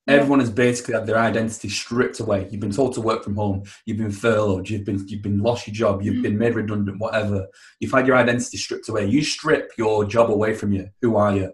Everyone 0.06 0.40
has 0.40 0.50
basically 0.50 0.94
had 0.94 1.06
their 1.06 1.18
identity 1.18 1.68
stripped 1.68 2.20
away 2.20 2.46
you've 2.50 2.60
been 2.60 2.70
told 2.70 2.92
to 2.92 3.00
work 3.00 3.24
from 3.24 3.36
home 3.36 3.62
you've 3.86 3.98
been 3.98 4.10
furloughed 4.10 4.68
you've 4.68 4.84
been 4.84 5.02
you've 5.08 5.22
been 5.22 5.40
lost 5.40 5.66
your 5.66 5.74
job 5.74 6.02
you've 6.02 6.14
mm-hmm. 6.14 6.22
been 6.22 6.38
made 6.38 6.54
redundant 6.54 6.98
whatever 6.98 7.46
you've 7.80 7.92
had 7.92 8.06
your 8.06 8.16
identity 8.16 8.56
stripped 8.56 8.88
away 8.88 9.06
you 9.06 9.22
strip 9.22 9.72
your 9.78 10.04
job 10.04 10.30
away 10.30 10.54
from 10.54 10.72
you 10.72 10.88
who 11.00 11.16
are 11.16 11.34
you 11.34 11.52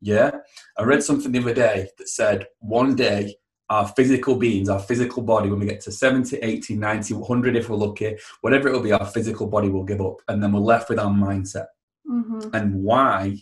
yeah 0.00 0.30
i 0.78 0.82
read 0.82 1.02
something 1.02 1.32
the 1.32 1.40
other 1.40 1.54
day 1.54 1.88
that 1.98 2.08
said 2.08 2.46
one 2.60 2.94
day 2.94 3.34
our 3.70 3.86
physical 3.88 4.36
beings, 4.36 4.68
our 4.68 4.78
physical 4.78 5.22
body, 5.22 5.50
when 5.50 5.60
we 5.60 5.66
get 5.66 5.80
to 5.82 5.92
70, 5.92 6.38
80, 6.38 6.76
90, 6.76 7.14
100, 7.14 7.56
if 7.56 7.68
we're 7.68 7.76
lucky, 7.76 8.16
whatever 8.40 8.68
it 8.68 8.72
will 8.72 8.80
be, 8.80 8.92
our 8.92 9.04
physical 9.04 9.46
body 9.46 9.68
will 9.68 9.84
give 9.84 10.00
up. 10.00 10.22
And 10.28 10.42
then 10.42 10.52
we're 10.52 10.60
left 10.60 10.88
with 10.88 10.98
our 10.98 11.10
mindset. 11.10 11.66
Mm-hmm. 12.10 12.54
And 12.54 12.82
why? 12.82 13.36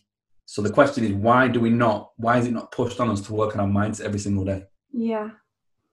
So 0.46 0.62
the 0.62 0.70
question 0.70 1.04
is, 1.04 1.12
why 1.12 1.48
do 1.48 1.60
we 1.60 1.70
not, 1.70 2.12
why 2.16 2.38
is 2.38 2.46
it 2.46 2.52
not 2.52 2.70
pushed 2.70 3.00
on 3.00 3.10
us 3.10 3.20
to 3.22 3.34
work 3.34 3.54
on 3.54 3.60
our 3.60 3.66
minds 3.66 4.00
every 4.00 4.20
single 4.20 4.44
day? 4.44 4.64
Yeah. 4.92 5.30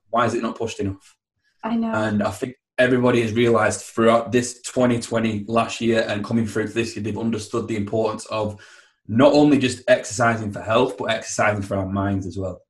Why 0.10 0.26
is 0.26 0.36
it 0.36 0.44
not 0.44 0.58
pushed 0.58 0.80
enough? 0.80 1.18
I 1.64 1.76
know. 1.76 1.92
And 1.92 2.22
I 2.22 2.30
think 2.30 2.56
everybody 2.78 3.22
has 3.22 3.34
realized 3.34 3.82
throughout 3.82 4.32
this 4.32 4.62
2020 4.62 5.46
last 5.48 5.82
year 5.82 6.06
and 6.08 6.24
coming 6.24 6.46
through 6.46 6.68
to 6.68 6.74
this 6.74 6.96
year, 6.96 7.04
they've 7.04 7.18
understood 7.18 7.68
the 7.68 7.76
importance 7.76 8.26
of 8.28 8.62
not 9.08 9.34
only 9.34 9.58
just 9.58 9.84
exercising 9.88 10.52
for 10.52 10.62
health, 10.62 10.98
but 10.98 11.06
exercising 11.06 11.64
for 11.64 11.76
our 11.78 11.88
minds 11.88 12.26
as 12.28 12.38
well. 12.38 12.62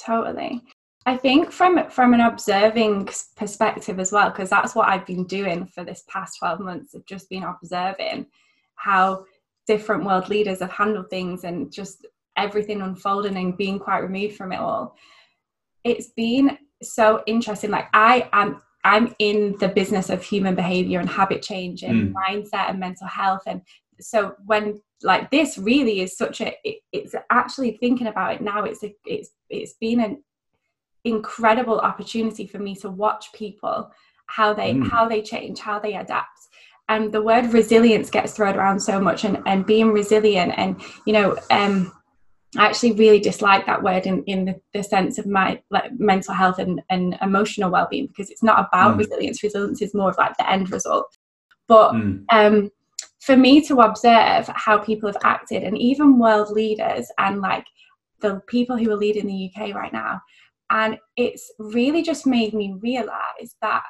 Totally. 0.00 0.62
I 1.06 1.16
think 1.16 1.50
from 1.52 1.88
from 1.90 2.12
an 2.12 2.20
observing 2.20 3.08
perspective 3.36 3.98
as 3.98 4.12
well, 4.12 4.30
because 4.30 4.50
that's 4.50 4.74
what 4.74 4.88
I've 4.88 5.06
been 5.06 5.24
doing 5.24 5.66
for 5.66 5.84
this 5.84 6.04
past 6.08 6.38
12 6.38 6.60
months 6.60 6.94
of 6.94 7.06
just 7.06 7.30
been 7.30 7.44
observing 7.44 8.26
how 8.74 9.24
different 9.68 10.04
world 10.04 10.28
leaders 10.28 10.60
have 10.60 10.72
handled 10.72 11.08
things 11.10 11.44
and 11.44 11.70
just 11.70 12.06
everything 12.36 12.80
unfolding 12.80 13.36
and 13.36 13.56
being 13.56 13.78
quite 13.78 13.98
removed 13.98 14.34
from 14.36 14.50
it 14.50 14.58
all. 14.58 14.96
It's 15.84 16.08
been 16.16 16.58
so 16.82 17.22
interesting. 17.26 17.70
Like 17.70 17.88
I 17.92 18.28
am 18.32 18.60
I'm 18.84 19.14
in 19.18 19.56
the 19.60 19.68
business 19.68 20.08
of 20.08 20.22
human 20.22 20.54
behavior 20.54 21.00
and 21.00 21.08
habit 21.08 21.42
change 21.42 21.82
and 21.82 22.08
mm. 22.08 22.14
mindset 22.14 22.70
and 22.70 22.80
mental 22.80 23.06
health. 23.06 23.42
And 23.46 23.60
so 24.00 24.34
when 24.46 24.80
like 25.02 25.30
this 25.30 25.58
really 25.58 26.00
is 26.00 26.16
such 26.16 26.40
a 26.40 26.56
it, 26.64 26.78
it's 26.92 27.14
actually 27.30 27.76
thinking 27.78 28.06
about 28.06 28.34
it 28.34 28.40
now, 28.40 28.64
it's 28.64 28.82
a 28.82 28.94
it's 29.04 29.30
it's 29.50 29.74
been 29.80 30.00
an 30.00 30.22
incredible 31.04 31.78
opportunity 31.80 32.46
for 32.46 32.58
me 32.58 32.74
to 32.76 32.88
watch 32.88 33.32
people 33.34 33.90
how 34.26 34.54
they 34.54 34.74
mm. 34.74 34.88
how 34.88 35.08
they 35.08 35.22
change 35.22 35.58
how 35.58 35.78
they 35.78 35.94
adapt 35.94 36.38
and 36.88 37.12
the 37.12 37.22
word 37.22 37.52
resilience 37.52 38.10
gets 38.10 38.32
thrown 38.32 38.56
around 38.56 38.80
so 38.80 39.00
much 39.00 39.24
and, 39.24 39.42
and 39.46 39.66
being 39.66 39.92
resilient 39.92 40.52
and 40.56 40.80
you 41.06 41.12
know 41.12 41.36
um 41.50 41.92
I 42.56 42.66
actually 42.66 42.92
really 42.92 43.20
dislike 43.20 43.66
that 43.66 43.82
word 43.82 44.06
in, 44.06 44.24
in 44.24 44.46
the, 44.46 44.60
the 44.72 44.82
sense 44.82 45.18
of 45.18 45.26
my 45.26 45.60
like 45.70 45.90
mental 45.98 46.32
health 46.32 46.58
and, 46.58 46.80
and 46.88 47.18
emotional 47.20 47.70
well-being 47.70 48.06
because 48.06 48.30
it's 48.30 48.42
not 48.42 48.66
about 48.66 48.94
mm. 48.94 48.98
resilience. 48.98 49.42
Resilience 49.42 49.82
is 49.82 49.94
more 49.94 50.08
of 50.08 50.16
like 50.16 50.34
the 50.38 50.50
end 50.50 50.70
result. 50.70 51.14
But 51.66 51.92
mm. 51.92 52.24
um, 52.30 52.70
for 53.20 53.36
me 53.36 53.60
to 53.66 53.80
observe 53.80 54.48
how 54.54 54.78
people 54.78 55.10
have 55.10 55.22
acted, 55.22 55.62
and 55.62 55.76
even 55.76 56.18
world 56.18 56.50
leaders 56.50 57.10
and 57.18 57.42
like 57.42 57.66
the 58.20 58.40
people 58.46 58.78
who 58.78 58.90
are 58.90 58.96
leading 58.96 59.26
the 59.26 59.50
UK 59.54 59.74
right 59.74 59.92
now, 59.92 60.22
and 60.70 60.96
it's 61.18 61.52
really 61.58 62.02
just 62.02 62.26
made 62.26 62.54
me 62.54 62.76
realize 62.80 63.56
that 63.60 63.82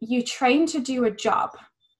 you 0.00 0.22
train 0.22 0.66
to 0.66 0.80
do 0.80 1.04
a 1.04 1.10
job 1.10 1.50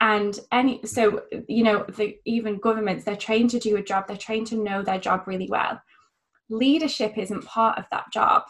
and 0.00 0.41
any 0.53 0.81
so 0.85 1.23
you 1.49 1.65
know 1.65 1.85
the 1.97 2.17
even 2.26 2.59
governments 2.59 3.05
they're 3.05 3.17
trained 3.17 3.50
to 3.50 3.59
do 3.59 3.76
a 3.76 3.83
job 3.83 4.07
they're 4.07 4.17
trained 4.17 4.47
to 4.47 4.62
know 4.62 4.83
their 4.83 4.99
job 4.99 5.23
really 5.26 5.49
well. 5.50 5.81
Leadership 6.49 7.19
isn't 7.19 7.45
part 7.45 7.76
of 7.79 7.87
that 7.91 8.05
job. 8.12 8.43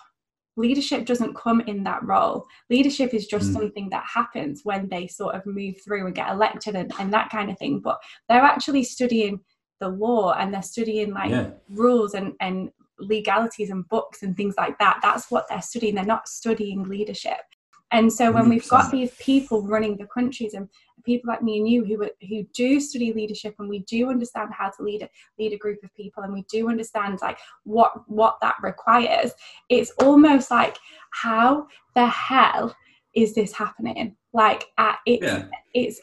Leadership 0.59 1.07
doesn't 1.07 1.37
come 1.37 1.61
in 1.62 1.85
that 1.85 2.03
role. 2.03 2.47
Leadership 2.69 3.15
is 3.15 3.26
just 3.26 3.50
mm. 3.50 3.53
something 3.55 3.88
that 3.91 4.05
happens 4.12 4.62
when 4.65 4.88
they 4.88 5.07
sort 5.07 5.35
of 5.35 5.47
move 5.47 5.76
through 5.83 6.07
and 6.07 6.15
get 6.15 6.31
elected 6.31 6.75
and, 6.75 6.93
and 6.99 7.12
that 7.12 7.31
kind 7.31 7.50
of 7.50 7.59
thing 7.59 7.81
but 7.81 7.99
they're 8.29 8.43
actually 8.43 8.83
studying 8.83 9.41
the 9.81 9.88
law 9.88 10.33
and 10.33 10.53
they're 10.53 10.62
studying 10.62 11.12
like 11.12 11.31
yeah. 11.31 11.50
rules 11.69 12.15
and 12.15 12.33
and 12.41 12.71
legalities 12.99 13.71
and 13.71 13.87
books 13.88 14.23
and 14.23 14.37
things 14.37 14.55
like 14.57 14.79
that. 14.79 14.99
That's 15.03 15.31
what 15.31 15.47
they're 15.49 15.62
studying. 15.62 15.95
They're 15.95 16.05
not 16.05 16.29
studying 16.29 16.85
leadership 16.85 17.43
and 17.93 18.12
so 18.12 18.33
when 18.33 18.49
we 18.49 18.59
have 18.59 18.69
got 18.69 18.90
these 18.90 19.14
people 19.14 19.62
running 19.62 19.97
the 19.97 20.07
countries 20.07 20.55
and 20.55 20.69
people 21.05 21.28
like 21.28 21.43
me 21.43 21.59
and 21.59 21.69
you 21.69 21.85
who 21.85 22.09
who 22.28 22.43
do 22.52 22.81
study 22.81 23.12
leadership 23.12 23.55
and 23.59 23.69
we 23.69 23.78
do 23.81 24.11
understand 24.11 24.50
how 24.52 24.69
to 24.69 24.83
lead 24.83 25.02
a, 25.02 25.09
lead 25.38 25.52
a 25.52 25.57
group 25.57 25.83
of 25.85 25.95
people 25.95 26.23
and 26.25 26.33
we 26.35 26.45
do 26.50 26.69
understand 26.69 27.19
like 27.23 27.38
what 27.64 27.93
what 28.09 28.38
that 28.43 28.57
requires, 28.62 29.33
it's 29.69 29.93
almost 30.02 30.50
like 30.50 30.76
how 31.12 31.66
the 31.95 32.07
hell 32.07 32.75
is 33.14 33.35
this 33.35 33.52
happening? 33.52 34.16
Like 34.33 34.64
uh, 34.76 34.95
it's 35.07 35.25
yeah. 35.25 35.45
it's 35.73 36.00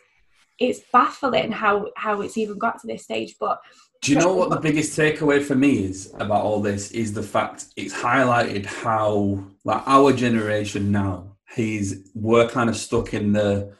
it's 0.59 0.81
baffling 0.91 1.51
how 1.51 1.89
how 1.97 2.21
it's 2.21 2.37
even 2.37 2.57
got 2.57 2.79
to 2.81 2.87
this 2.87 3.03
stage, 3.03 3.35
but 3.39 3.59
do 4.01 4.13
you 4.13 4.19
know 4.19 4.33
what 4.33 4.49
the 4.49 4.59
biggest 4.59 4.97
takeaway 4.97 5.41
for 5.41 5.55
me 5.55 5.85
is 5.85 6.13
about 6.15 6.43
all 6.43 6.61
this 6.61 6.91
is 6.91 7.13
the 7.13 7.23
fact 7.23 7.67
it's 7.77 7.93
highlighted 7.93 8.65
how 8.65 9.43
like 9.63 9.81
our 9.85 10.11
generation 10.11 10.91
now 10.91 11.32
he's 11.55 12.10
we're 12.13 12.48
kind 12.48 12.69
of 12.69 12.75
stuck 12.75 13.13
in 13.13 13.33
the 13.33 13.74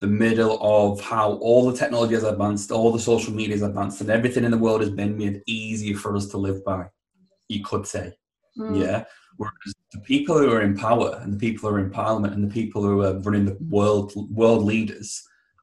the 0.00 0.06
middle 0.06 0.58
of 0.60 1.00
how 1.00 1.32
all 1.34 1.70
the 1.70 1.76
technology 1.76 2.14
has 2.14 2.24
advanced, 2.24 2.70
all 2.70 2.92
the 2.92 2.98
social 2.98 3.32
media 3.32 3.54
has 3.54 3.62
advanced, 3.62 4.00
and 4.00 4.10
everything 4.10 4.44
in 4.44 4.50
the 4.50 4.58
world 4.58 4.82
has 4.82 4.90
been 4.90 5.16
made 5.16 5.42
easier 5.46 5.96
for 5.96 6.14
us 6.14 6.26
to 6.26 6.36
live 6.36 6.62
by. 6.64 6.86
You 7.48 7.64
could 7.64 7.86
say, 7.86 8.12
mm. 8.58 8.78
yeah. 8.78 9.04
Whereas 9.36 9.74
the 9.92 10.00
people 10.00 10.38
who 10.38 10.50
are 10.52 10.62
in 10.62 10.76
power 10.76 11.18
and 11.22 11.32
the 11.32 11.38
people 11.38 11.68
who 11.68 11.76
are 11.76 11.80
in 11.80 11.90
parliament 11.90 12.34
and 12.34 12.44
the 12.44 12.52
people 12.52 12.82
who 12.82 13.02
are 13.02 13.18
running 13.20 13.46
the 13.46 13.56
world 13.68 14.12
world 14.30 14.62
leaders 14.62 15.22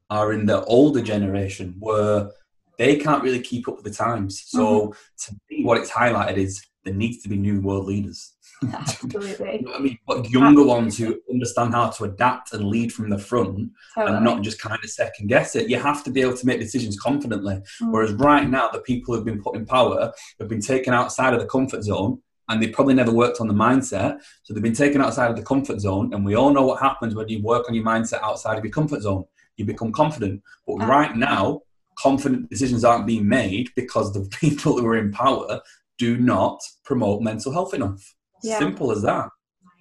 are 0.09 0.33
in 0.33 0.45
the 0.45 0.63
older 0.65 1.01
generation 1.01 1.75
where 1.79 2.29
they 2.77 2.97
can't 2.97 3.23
really 3.23 3.39
keep 3.39 3.67
up 3.67 3.75
with 3.75 3.85
the 3.85 3.91
times. 3.91 4.43
So 4.47 4.87
mm-hmm. 4.87 5.33
to 5.33 5.39
me, 5.49 5.63
what 5.63 5.77
it's 5.77 5.91
highlighted 5.91 6.37
is 6.37 6.65
there 6.83 6.93
needs 6.93 7.21
to 7.23 7.29
be 7.29 7.37
new 7.37 7.61
world 7.61 7.85
leaders. 7.85 8.33
Absolutely. 8.73 9.59
you 9.59 9.65
know 9.65 9.73
I 9.73 9.79
mean, 9.79 9.97
but 10.05 10.29
younger 10.29 10.61
Absolutely. 10.61 10.65
ones 10.65 10.97
who 10.97 11.21
understand 11.31 11.73
how 11.73 11.89
to 11.89 12.03
adapt 12.03 12.53
and 12.53 12.65
lead 12.65 12.93
from 12.93 13.09
the 13.09 13.17
front 13.17 13.71
totally. 13.95 14.15
and 14.15 14.25
not 14.25 14.43
just 14.43 14.61
kind 14.61 14.77
of 14.83 14.89
second 14.89 15.27
guess 15.27 15.55
it. 15.55 15.69
You 15.69 15.79
have 15.79 16.03
to 16.03 16.11
be 16.11 16.21
able 16.21 16.37
to 16.37 16.45
make 16.45 16.59
decisions 16.59 16.99
confidently. 16.99 17.61
Mm. 17.81 17.91
Whereas 17.91 18.13
right 18.13 18.47
now, 18.47 18.69
the 18.69 18.81
people 18.81 19.15
who've 19.15 19.25
been 19.25 19.41
put 19.41 19.55
in 19.55 19.65
power 19.65 20.11
have 20.39 20.47
been 20.47 20.61
taken 20.61 20.93
outside 20.93 21.33
of 21.33 21.39
the 21.39 21.47
comfort 21.47 21.83
zone 21.83 22.21
and 22.49 22.61
they 22.61 22.67
probably 22.67 22.93
never 22.93 23.11
worked 23.11 23.39
on 23.39 23.47
the 23.47 23.53
mindset. 23.53 24.19
So 24.43 24.53
they've 24.53 24.61
been 24.61 24.73
taken 24.73 25.01
outside 25.01 25.31
of 25.31 25.37
the 25.37 25.43
comfort 25.43 25.79
zone. 25.79 26.13
And 26.13 26.25
we 26.25 26.35
all 26.35 26.53
know 26.53 26.65
what 26.65 26.81
happens 26.81 27.15
when 27.15 27.29
you 27.29 27.41
work 27.41 27.67
on 27.67 27.73
your 27.73 27.85
mindset 27.85 28.21
outside 28.21 28.57
of 28.57 28.63
your 28.63 28.73
comfort 28.73 29.01
zone. 29.01 29.23
You 29.55 29.65
become 29.65 29.91
confident. 29.91 30.41
But 30.67 30.85
right 30.85 31.15
now, 31.15 31.61
confident 31.97 32.49
decisions 32.49 32.83
aren't 32.83 33.07
being 33.07 33.27
made 33.27 33.69
because 33.75 34.13
the 34.13 34.27
people 34.39 34.77
who 34.77 34.85
are 34.85 34.97
in 34.97 35.11
power 35.11 35.61
do 35.97 36.17
not 36.17 36.59
promote 36.83 37.21
mental 37.21 37.53
health 37.53 37.73
enough. 37.73 38.15
Yeah. 38.43 38.59
Simple 38.59 38.91
as 38.91 39.01
that. 39.03 39.29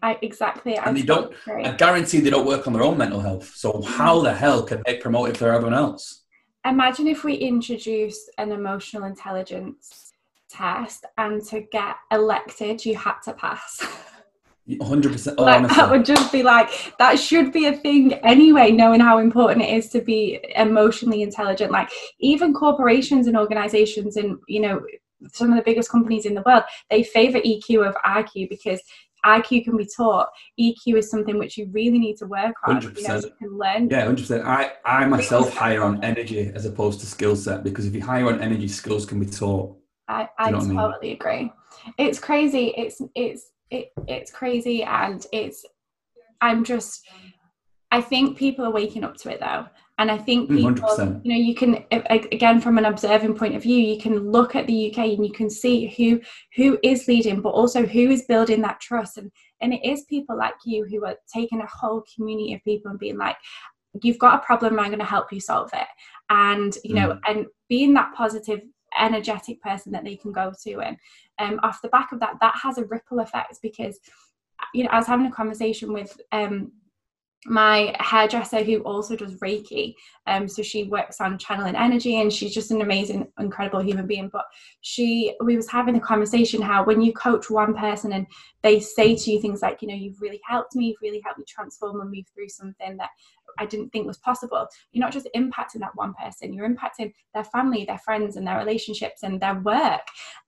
I, 0.02 0.19
exactly. 0.23 0.76
And 0.76 0.97
they 0.97 1.02
don't. 1.02 1.35
I 1.47 1.73
guarantee 1.73 2.21
they 2.21 2.31
don't 2.31 2.47
work 2.47 2.67
on 2.67 2.73
their 2.73 2.83
own 2.83 2.97
mental 2.97 3.21
health. 3.21 3.52
So 3.55 3.83
how 3.83 4.19
mm. 4.19 4.25
the 4.25 4.35
hell 4.35 4.62
can 4.62 4.83
they 4.87 4.97
promote 4.97 5.31
it 5.31 5.37
for 5.37 5.52
everyone 5.52 5.75
else? 5.75 6.25
Imagine 6.64 7.07
if 7.07 7.25
we 7.25 7.35
introduce 7.35 8.29
an 8.38 8.52
emotional 8.52 9.05
intelligence 9.05 10.12
test, 10.50 11.05
and 11.17 11.43
to 11.47 11.61
get 11.73 11.97
elected, 12.11 12.85
you 12.85 12.97
had 12.97 13.21
to 13.25 13.33
pass. 13.33 13.87
Hundred 14.83 15.12
percent. 15.12 15.37
Oh, 15.38 15.45
like, 15.45 15.69
that 15.69 15.90
would 15.90 16.05
just 16.05 16.31
be 16.31 16.43
like 16.43 16.71
that 16.99 17.19
should 17.19 17.52
be 17.52 17.67
a 17.67 17.76
thing 17.76 18.14
anyway. 18.14 18.71
Knowing 18.71 19.00
how 19.00 19.19
important 19.19 19.64
it 19.64 19.75
is 19.75 19.88
to 19.90 20.00
be 20.00 20.38
emotionally 20.55 21.23
intelligent, 21.23 21.73
like 21.73 21.90
even 22.21 22.55
corporations 22.55 23.26
and 23.26 23.37
organizations, 23.37 24.17
and 24.17 24.38
you 24.47 24.61
know 24.61 24.81
some 25.33 25.50
of 25.50 25.57
the 25.57 25.62
biggest 25.62 25.91
companies 25.91 26.27
in 26.27 26.35
the 26.35 26.43
world, 26.43 26.62
they 26.91 27.03
favor 27.03 27.39
EQ 27.41 27.87
over 27.87 28.00
IQ 28.05 28.49
because 28.49 28.81
IQ 29.25 29.65
can 29.65 29.77
be 29.77 29.87
taught. 29.87 30.29
EQ 30.59 30.99
is 30.99 31.11
something 31.11 31.39
which 31.39 31.57
you 31.57 31.69
really 31.73 31.99
need 31.99 32.17
to 32.17 32.27
work 32.27 32.55
on. 32.67 32.81
100%. 32.81 32.97
You, 32.97 33.09
know, 33.09 33.17
you 33.17 33.33
can 33.39 33.59
learn. 33.59 33.89
Yeah, 33.91 34.05
hundred 34.05 34.23
percent. 34.23 34.47
I, 34.47 34.73
I 34.85 35.07
myself 35.07 35.55
hire 35.55 35.83
on 35.83 36.03
energy 36.03 36.50
as 36.55 36.65
opposed 36.65 37.00
to 37.00 37.07
skill 37.07 37.37
set 37.37 37.62
because 37.62 37.87
if 37.87 37.95
you 37.95 38.00
hire 38.00 38.27
on 38.29 38.41
energy, 38.41 38.69
skills 38.69 39.07
can 39.07 39.21
be 39.21 39.27
taught. 39.27 39.77
I, 40.09 40.29
I 40.39 40.50
totally 40.50 40.77
I 40.77 40.99
mean? 41.00 41.12
agree. 41.12 41.53
It's 41.99 42.19
crazy. 42.19 42.69
It's 42.77 43.00
it's 43.15 43.50
it, 43.71 43.93
it's 44.09 44.31
crazy, 44.31 44.83
and 44.83 45.25
it's. 45.33 45.65
I'm 46.41 46.65
just. 46.65 47.07
I 47.93 48.00
think 48.00 48.39
people 48.39 48.65
are 48.65 48.71
waking 48.71 49.05
up 49.05 49.17
to 49.19 49.31
it 49.31 49.41
though, 49.41 49.67
and 50.00 50.11
I 50.11 50.16
think 50.16 50.50
mm, 50.50 50.57
people, 50.57 50.88
100%. 50.88 51.25
you 51.26 51.30
know, 51.30 51.38
you 51.38 51.54
can 51.54 51.85
again 51.90 52.59
from 52.62 52.78
an 52.78 52.87
observing 52.87 53.35
point 53.35 53.54
of 53.54 53.62
view, 53.62 53.76
you 53.76 54.00
can 54.00 54.30
look 54.30 54.57
at 54.57 54.66
the 54.66 54.90
UK 54.90 54.99
and 54.99 55.26
you 55.26 55.30
can 55.30 55.50
see 55.50 55.88
who 55.95 56.23
who 56.57 56.78
is 56.83 57.07
leading, 57.07 57.42
but 57.42 57.50
also 57.50 57.85
who 57.85 58.11
is 58.11 58.23
building 58.23 58.62
that 58.62 58.80
trust. 58.80 59.19
And 59.19 59.30
and 59.61 59.75
it 59.75 59.85
is 59.85 60.04
people 60.09 60.38
like 60.38 60.54
you 60.64 60.87
who 60.87 61.04
are 61.04 61.16
taking 61.33 61.61
a 61.61 61.66
whole 61.66 62.02
community 62.16 62.54
of 62.54 62.64
people 62.64 62.90
and 62.90 62.99
being 62.99 63.19
like, 63.19 63.37
you've 64.02 64.19
got 64.19 64.42
a 64.42 64.47
problem, 64.47 64.80
I'm 64.80 64.87
going 64.87 65.00
to 65.00 65.04
help 65.04 65.35
you 65.35 65.40
solve 65.40 65.69
it. 65.75 65.88
And 66.30 66.75
you 66.83 66.95
know, 66.95 67.11
mm. 67.11 67.21
and 67.28 67.47
being 67.69 67.92
that 67.92 68.14
positive 68.14 68.61
energetic 68.99 69.61
person 69.61 69.92
that 69.92 70.04
they 70.04 70.16
can 70.16 70.33
go 70.33 70.50
to 70.64 70.80
and 70.80 70.97
um, 71.38 71.61
off 71.62 71.83
the 71.83 71.88
back 71.88 72.11
of 72.12 72.21
that 72.21 72.37
that 72.40 72.54
has 72.61 72.78
a 72.78 72.85
ripple 72.87 73.21
effect 73.21 73.59
because 73.62 74.00
you 74.75 74.83
know 74.83 74.90
i 74.90 74.99
was 74.99 75.07
having 75.07 75.26
a 75.26 75.30
conversation 75.30 75.92
with 75.92 76.21
um, 76.33 76.73
my 77.47 77.97
hairdresser 78.01 78.63
who 78.63 78.81
also 78.81 79.17
does 79.17 79.35
reiki 79.37 79.95
um 80.27 80.47
so 80.47 80.63
she 80.63 80.85
works 80.85 81.23
on 81.23 81.39
channeling 81.39 81.75
energy 81.75 82.21
and 82.21 82.31
she's 82.31 82.53
just 82.53 82.71
an 82.71 82.83
amazing 82.83 83.27
incredible 83.39 83.81
human 83.81 84.07
being 84.07 84.29
but 84.31 84.45
she 84.83 85.35
we 85.43 85.57
was 85.57 85.69
having 85.69 85.97
a 85.97 86.01
conversation 86.01 86.61
how 86.61 86.85
when 86.85 87.01
you 87.01 87.15
coach 87.15 87.49
one 87.49 87.75
person 87.75 88.13
and 88.13 88.27
they 88.63 88.79
say 88.79 89.17
to 89.17 89.31
you 89.31 89.41
things 89.41 89.63
like 89.63 89.81
you 89.81 89.89
know 89.89 89.95
you've 89.95 90.21
really 90.21 90.41
helped 90.47 90.77
me 90.77 90.89
you've 90.89 91.01
really 91.01 91.23
helped 91.25 91.39
me 91.39 91.45
transform 91.49 92.01
and 92.03 92.11
move 92.11 92.27
through 92.35 92.49
something 92.49 92.97
that 92.99 93.09
I 93.59 93.67
didn't 93.67 93.91
think 93.91 94.07
was 94.07 94.19
possible. 94.19 94.67
You're 94.93 95.05
not 95.05 95.13
just 95.13 95.29
impacting 95.37 95.81
that 95.81 95.95
one 95.95 96.15
person, 96.15 96.53
you're 96.53 96.69
impacting 96.69 97.13
their 97.35 97.45
family, 97.45 97.85
their 97.85 97.99
friends, 97.99 98.37
and 98.37 98.47
their 98.47 98.59
relationships 98.59 99.23
and 99.23 99.41
their 99.41 99.59
work. 99.61 100.03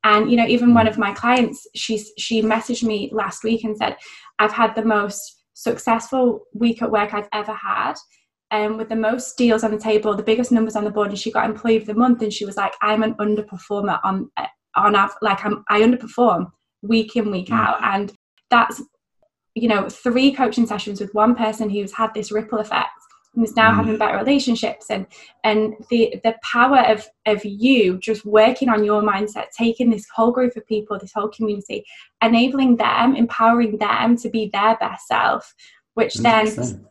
And 0.04 0.30
you 0.30 0.36
know, 0.36 0.46
even 0.46 0.72
one 0.72 0.86
of 0.86 0.98
my 0.98 1.12
clients, 1.12 1.66
she's 1.74 2.12
she 2.18 2.42
messaged 2.42 2.84
me 2.84 3.10
last 3.12 3.44
week 3.44 3.64
and 3.64 3.76
said, 3.76 3.96
I've 4.38 4.52
had 4.52 4.74
the 4.74 4.84
most 4.84 5.41
successful 5.62 6.46
week 6.52 6.82
at 6.82 6.90
work 6.90 7.14
I've 7.14 7.28
ever 7.32 7.52
had. 7.52 7.94
Um, 8.50 8.76
with 8.76 8.90
the 8.90 8.96
most 8.96 9.38
deals 9.38 9.64
on 9.64 9.70
the 9.70 9.78
table, 9.78 10.14
the 10.14 10.22
biggest 10.22 10.52
numbers 10.52 10.76
on 10.76 10.84
the 10.84 10.90
board, 10.90 11.08
and 11.08 11.18
she 11.18 11.32
got 11.32 11.48
employee 11.48 11.78
of 11.78 11.86
the 11.86 11.94
month. 11.94 12.20
And 12.20 12.32
she 12.32 12.44
was 12.44 12.58
like, 12.58 12.74
"I'm 12.82 13.02
an 13.02 13.14
underperformer 13.14 13.98
on 14.04 14.30
on 14.76 14.92
like 15.22 15.42
I'm, 15.44 15.64
I 15.70 15.80
underperform 15.80 16.50
week 16.82 17.16
in 17.16 17.30
week 17.30 17.50
out." 17.50 17.78
And 17.82 18.12
that's 18.50 18.82
you 19.54 19.68
know 19.68 19.88
three 19.88 20.32
coaching 20.32 20.66
sessions 20.66 21.00
with 21.00 21.14
one 21.14 21.34
person 21.34 21.70
who's 21.70 21.92
had 21.94 22.12
this 22.12 22.30
ripple 22.30 22.58
effect 22.58 22.90
is 23.40 23.56
now 23.56 23.72
mm. 23.72 23.76
having 23.76 23.96
better 23.96 24.18
relationships 24.18 24.86
and 24.90 25.06
and 25.44 25.74
the 25.90 26.20
the 26.22 26.34
power 26.42 26.80
of 26.80 27.06
of 27.26 27.44
you 27.44 27.98
just 27.98 28.24
working 28.26 28.68
on 28.68 28.84
your 28.84 29.02
mindset 29.02 29.46
taking 29.56 29.90
this 29.90 30.06
whole 30.14 30.30
group 30.30 30.54
of 30.56 30.66
people 30.66 30.98
this 30.98 31.12
whole 31.14 31.28
community 31.28 31.84
enabling 32.22 32.76
them 32.76 33.16
empowering 33.16 33.78
them 33.78 34.16
to 34.16 34.28
be 34.28 34.50
their 34.52 34.76
best 34.76 35.06
self 35.06 35.54
which 35.94 36.14
100%. 36.14 36.56
then 36.56 36.86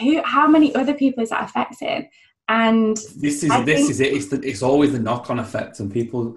who 0.00 0.22
how 0.24 0.48
many 0.48 0.74
other 0.74 0.94
people 0.94 1.22
is 1.22 1.30
that 1.30 1.44
affecting 1.44 2.08
and 2.48 2.96
this 3.16 3.42
is 3.42 3.50
I 3.50 3.62
this 3.62 3.80
think, 3.80 3.90
is 3.90 4.00
it 4.00 4.12
it's 4.12 4.26
the, 4.26 4.40
it's 4.42 4.62
always 4.62 4.92
the 4.92 4.98
knock-on 4.98 5.38
effect 5.38 5.80
and 5.80 5.92
people 5.92 6.36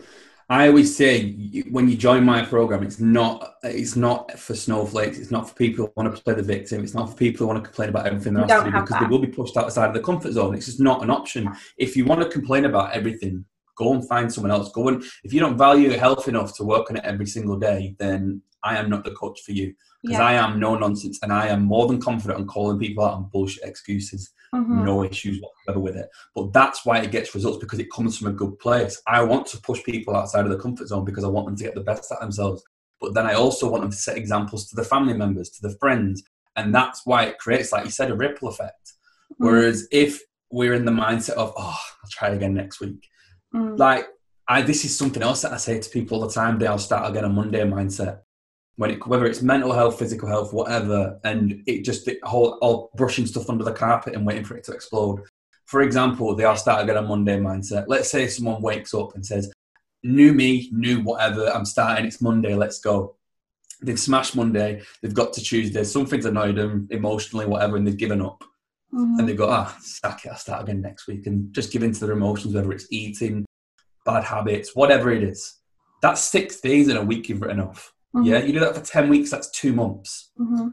I 0.49 0.67
always 0.69 0.95
say 0.95 1.33
when 1.69 1.89
you 1.89 1.97
join 1.97 2.23
my 2.23 2.41
program, 2.45 2.81
it's 2.81 3.01
not 3.01 3.55
it's 3.63 3.97
not 3.97 4.39
for 4.39 4.55
snowflakes. 4.55 5.17
It's 5.17 5.31
not 5.31 5.49
for 5.49 5.55
people 5.55 5.85
who 5.85 5.93
want 5.97 6.15
to 6.15 6.23
play 6.23 6.35
the 6.35 6.41
victim. 6.41 6.83
It's 6.83 6.93
not 6.93 7.09
for 7.09 7.15
people 7.17 7.39
who 7.39 7.47
want 7.47 7.61
to 7.61 7.69
complain 7.69 7.89
about 7.89 8.07
everything 8.07 8.33
they're 8.33 8.43
asked 8.43 8.65
to 8.65 8.71
do 8.71 8.79
because 8.79 8.89
that. 8.91 9.01
they 9.01 9.07
will 9.07 9.19
be 9.19 9.27
pushed 9.27 9.57
outside 9.57 9.89
of 9.89 9.93
the 9.93 9.99
comfort 9.99 10.31
zone. 10.31 10.55
It's 10.55 10.67
just 10.67 10.79
not 10.79 11.03
an 11.03 11.09
option. 11.09 11.49
If 11.77 11.97
you 11.97 12.05
want 12.05 12.21
to 12.21 12.29
complain 12.29 12.63
about 12.63 12.93
everything, 12.93 13.43
go 13.75 13.93
and 13.93 14.07
find 14.07 14.31
someone 14.31 14.51
else. 14.51 14.71
Go 14.71 14.87
and 14.87 15.03
if 15.25 15.33
you 15.33 15.41
don't 15.41 15.57
value 15.57 15.89
health 15.91 16.29
enough 16.29 16.55
to 16.57 16.63
work 16.63 16.89
on 16.89 16.95
it 16.95 17.03
every 17.03 17.25
single 17.25 17.59
day, 17.59 17.95
then 17.99 18.41
I 18.63 18.77
am 18.77 18.89
not 18.89 19.03
the 19.03 19.11
coach 19.11 19.41
for 19.41 19.51
you. 19.51 19.73
Because 20.03 20.19
yeah. 20.19 20.25
I 20.25 20.33
am 20.33 20.59
no 20.59 20.75
nonsense 20.75 21.19
and 21.21 21.33
I 21.33 21.47
am 21.47 21.63
more 21.63 21.87
than 21.87 21.99
confident 21.99 22.39
on 22.39 22.47
calling 22.47 22.79
people 22.79 23.03
out 23.03 23.15
on 23.15 23.29
bullshit 23.31 23.63
excuses. 23.63 24.31
Mm-hmm. 24.53 24.85
No 24.85 25.03
issues 25.03 25.41
whatsoever 25.41 25.79
with 25.79 25.97
it. 25.97 26.07
But 26.35 26.53
that's 26.53 26.85
why 26.85 26.99
it 26.99 27.11
gets 27.11 27.33
results 27.35 27.57
because 27.57 27.79
it 27.79 27.91
comes 27.91 28.17
from 28.17 28.27
a 28.27 28.33
good 28.33 28.57
place. 28.59 29.01
I 29.07 29.23
want 29.23 29.47
to 29.47 29.61
push 29.61 29.83
people 29.83 30.15
outside 30.15 30.45
of 30.45 30.51
the 30.51 30.59
comfort 30.59 30.87
zone 30.87 31.03
because 31.03 31.23
I 31.23 31.29
want 31.29 31.47
them 31.47 31.55
to 31.57 31.63
get 31.63 31.75
the 31.75 31.81
best 31.81 32.11
at 32.11 32.19
themselves. 32.19 32.63
But 33.01 33.13
then 33.13 33.25
I 33.25 33.33
also 33.33 33.69
want 33.69 33.81
them 33.81 33.91
to 33.91 33.97
set 33.97 34.17
examples 34.17 34.69
to 34.69 34.75
the 34.75 34.83
family 34.83 35.13
members, 35.13 35.49
to 35.49 35.67
the 35.67 35.75
friends. 35.77 36.23
And 36.55 36.73
that's 36.73 37.01
why 37.05 37.25
it 37.25 37.39
creates, 37.39 37.71
like 37.71 37.85
you 37.85 37.91
said, 37.91 38.11
a 38.11 38.15
ripple 38.15 38.47
effect. 38.47 38.93
Mm-hmm. 39.33 39.45
Whereas 39.45 39.87
if 39.91 40.21
we're 40.51 40.73
in 40.73 40.85
the 40.85 40.91
mindset 40.91 41.31
of, 41.31 41.53
oh, 41.57 41.79
I'll 42.03 42.09
try 42.09 42.29
again 42.29 42.53
next 42.53 42.79
week. 42.79 43.05
Mm. 43.53 43.77
Like, 43.77 44.07
I, 44.47 44.61
this 44.61 44.85
is 44.85 44.97
something 44.97 45.21
else 45.21 45.41
that 45.41 45.51
I 45.51 45.57
say 45.57 45.79
to 45.79 45.89
people 45.89 46.21
all 46.21 46.27
the 46.27 46.33
time. 46.33 46.57
They, 46.57 46.67
I'll 46.67 46.79
start 46.79 47.09
again 47.09 47.25
on 47.25 47.35
Monday 47.35 47.61
mindset 47.63 48.21
when 48.77 48.91
it, 48.91 49.05
whether 49.07 49.25
it's 49.25 49.41
mental 49.41 49.73
health, 49.73 49.99
physical 49.99 50.29
health, 50.29 50.53
whatever, 50.53 51.19
and 51.23 51.63
it 51.65 51.83
just 51.83 52.05
the 52.05 52.17
whole 52.23 52.59
all 52.61 52.91
brushing 52.95 53.25
stuff 53.25 53.49
under 53.49 53.63
the 53.63 53.73
carpet 53.73 54.15
and 54.15 54.25
waiting 54.25 54.45
for 54.45 54.55
it 54.55 54.63
to 54.65 54.71
explode. 54.71 55.23
For 55.65 55.81
example, 55.81 56.33
they 56.35 56.45
are 56.45 56.55
start 56.55 56.83
again 56.83 56.97
on 56.97 57.07
Monday 57.07 57.37
mindset. 57.37 57.85
Let's 57.87 58.09
say 58.09 58.27
someone 58.27 58.61
wakes 58.61 58.93
up 58.93 59.15
and 59.15 59.25
says, 59.25 59.51
"New 60.03 60.31
me, 60.31 60.69
new 60.71 61.01
whatever. 61.01 61.47
I'm 61.47 61.65
starting. 61.65 62.05
It's 62.05 62.21
Monday. 62.21 62.55
Let's 62.55 62.79
go." 62.79 63.15
They've 63.81 63.99
smashed 63.99 64.35
Monday. 64.35 64.81
They've 65.01 65.13
got 65.13 65.33
to 65.33 65.41
Tuesday. 65.41 65.83
Something's 65.83 66.25
annoyed 66.25 66.55
them 66.55 66.87
emotionally, 66.89 67.45
whatever, 67.45 67.77
and 67.77 67.85
they've 67.85 67.97
given 67.97 68.21
up. 68.21 68.43
Mm-hmm. 68.93 69.19
And 69.19 69.29
they 69.29 69.35
go, 69.35 69.49
ah, 69.49 69.77
stack 69.81 70.25
it. 70.25 70.29
I'll 70.29 70.37
start 70.37 70.63
again 70.63 70.81
next 70.81 71.05
week, 71.05 71.27
and 71.27 71.53
just 71.53 71.71
give 71.71 71.83
in 71.83 71.91
to 71.91 71.99
their 71.99 72.15
emotions, 72.15 72.55
whether 72.55 72.71
it's 72.71 72.87
eating, 72.89 73.45
bad 74.03 74.23
habits, 74.23 74.75
whatever 74.75 75.11
it 75.11 75.21
is. 75.21 75.57
That's 76.01 76.21
six 76.21 76.59
days 76.59 76.87
in 76.87 76.97
a 76.97 77.03
week 77.03 77.29
you've 77.29 77.41
written 77.41 77.59
off 77.59 77.93
Mm-hmm. 78.17 78.27
Yeah, 78.27 78.39
you 78.39 78.53
do 78.53 78.59
that 78.59 78.75
for 78.75 78.83
10 78.83 79.09
weeks, 79.09 79.29
that's 79.29 79.49
two 79.51 79.73
months. 79.73 80.31
Mm-hmm. 80.39 80.69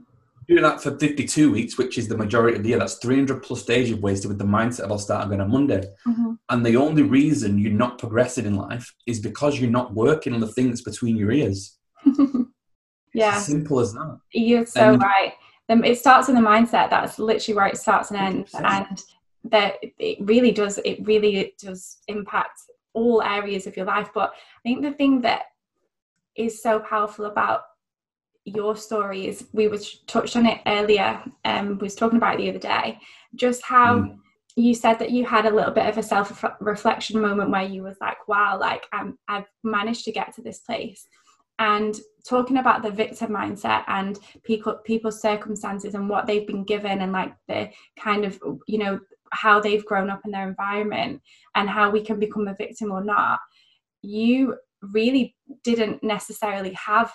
Do 0.48 0.60
that 0.60 0.82
for 0.82 0.98
52 0.98 1.50
weeks, 1.50 1.78
which 1.78 1.96
is 1.96 2.06
the 2.08 2.16
majority 2.16 2.56
of 2.56 2.62
the 2.62 2.70
year. 2.70 2.78
That's 2.78 2.96
300 2.96 3.42
plus 3.42 3.64
days 3.64 3.88
you've 3.88 4.02
wasted 4.02 4.28
with 4.28 4.38
the 4.38 4.44
mindset 4.44 4.80
of 4.80 4.92
I'll 4.92 4.98
start 4.98 5.26
again 5.26 5.40
on 5.40 5.50
Monday. 5.50 5.84
Mm-hmm. 6.06 6.32
And 6.50 6.66
the 6.66 6.76
only 6.76 7.02
reason 7.02 7.58
you're 7.58 7.72
not 7.72 7.98
progressing 7.98 8.44
in 8.44 8.54
life 8.54 8.94
is 9.06 9.20
because 9.20 9.58
you're 9.58 9.70
not 9.70 9.94
working 9.94 10.34
on 10.34 10.40
the 10.40 10.48
things 10.48 10.82
between 10.82 11.16
your 11.16 11.32
ears. 11.32 11.78
yeah. 13.14 13.38
simple 13.38 13.80
as 13.80 13.94
that. 13.94 14.18
You're 14.32 14.66
so 14.66 14.92
and, 14.92 15.02
right. 15.02 15.32
It 15.68 15.98
starts 15.98 16.28
in 16.28 16.34
the 16.34 16.42
mindset. 16.42 16.90
That's 16.90 17.18
literally 17.18 17.56
where 17.56 17.66
it 17.66 17.78
starts 17.78 18.10
and 18.10 18.20
ends. 18.20 18.52
100%. 18.52 18.88
And 18.90 19.02
that 19.44 19.76
it 19.98 20.18
really 20.20 20.52
does, 20.52 20.78
it 20.84 20.98
really 21.06 21.54
does 21.58 21.98
impact 22.08 22.60
all 22.92 23.22
areas 23.22 23.66
of 23.66 23.76
your 23.78 23.86
life. 23.86 24.10
But 24.14 24.30
I 24.30 24.62
think 24.62 24.82
the 24.82 24.92
thing 24.92 25.22
that 25.22 25.44
is 26.36 26.62
so 26.62 26.80
powerful 26.80 27.26
about 27.26 27.62
your 28.44 28.76
story 28.76 29.26
is 29.26 29.46
we 29.52 29.68
were 29.68 29.78
touched 30.06 30.36
on 30.36 30.46
it 30.46 30.60
earlier 30.66 31.22
um 31.44 31.78
we 31.78 31.84
was 31.84 31.94
talking 31.94 32.18
about 32.18 32.34
it 32.34 32.38
the 32.38 32.50
other 32.50 32.58
day 32.58 32.98
just 33.34 33.62
how 33.62 33.98
mm. 34.00 34.18
you 34.54 34.74
said 34.74 34.98
that 34.98 35.10
you 35.10 35.24
had 35.24 35.46
a 35.46 35.54
little 35.54 35.72
bit 35.72 35.86
of 35.86 35.96
a 35.96 36.02
self 36.02 36.44
reflection 36.60 37.20
moment 37.20 37.50
where 37.50 37.62
you 37.62 37.82
was 37.82 37.96
like 38.00 38.28
wow 38.28 38.58
like 38.60 38.86
I'm, 38.92 39.18
i've 39.28 39.46
managed 39.62 40.04
to 40.04 40.12
get 40.12 40.34
to 40.34 40.42
this 40.42 40.58
place 40.58 41.06
and 41.58 41.98
talking 42.28 42.58
about 42.58 42.82
the 42.82 42.90
victim 42.90 43.30
mindset 43.30 43.84
and 43.86 44.18
people 44.42 44.74
people's 44.84 45.22
circumstances 45.22 45.94
and 45.94 46.08
what 46.08 46.26
they've 46.26 46.46
been 46.46 46.64
given 46.64 47.00
and 47.00 47.12
like 47.12 47.32
the 47.48 47.70
kind 47.98 48.24
of 48.24 48.38
you 48.66 48.78
know 48.78 49.00
how 49.30 49.58
they've 49.58 49.86
grown 49.86 50.10
up 50.10 50.20
in 50.24 50.30
their 50.30 50.48
environment 50.48 51.20
and 51.54 51.68
how 51.68 51.90
we 51.90 52.00
can 52.00 52.18
become 52.18 52.48
a 52.48 52.54
victim 52.54 52.92
or 52.92 53.02
not 53.02 53.40
you 54.02 54.54
really 54.92 55.34
didn't 55.62 56.02
necessarily 56.02 56.72
have 56.72 57.12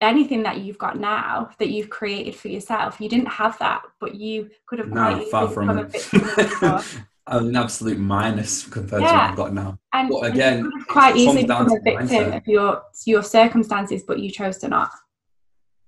anything 0.00 0.42
that 0.44 0.58
you've 0.60 0.78
got 0.78 0.98
now 0.98 1.50
that 1.58 1.68
you've 1.68 1.90
created 1.90 2.34
for 2.34 2.48
yourself. 2.48 3.00
You 3.00 3.08
didn't 3.08 3.26
have 3.26 3.58
that, 3.58 3.82
but 4.00 4.14
you 4.14 4.50
could 4.66 4.78
have 4.78 4.88
no, 4.88 5.20
far 5.30 5.48
from 5.48 5.78
it. 5.78 6.94
An 7.26 7.54
absolute 7.54 7.98
minus 7.98 8.66
compared 8.66 9.02
yeah. 9.02 9.08
to 9.08 9.14
what 9.14 9.30
I've 9.30 9.36
got 9.36 9.54
now. 9.54 9.78
And 9.92 10.08
but 10.08 10.32
again, 10.32 10.68
quite 10.88 11.16
easily 11.16 11.42
become 11.42 11.70
a 11.70 11.80
victim 11.80 12.08
mindset. 12.08 12.36
of 12.38 12.46
your 12.46 12.82
your 13.06 13.22
circumstances, 13.22 14.02
but 14.04 14.18
you 14.18 14.30
chose 14.30 14.58
to 14.58 14.68
not. 14.68 14.90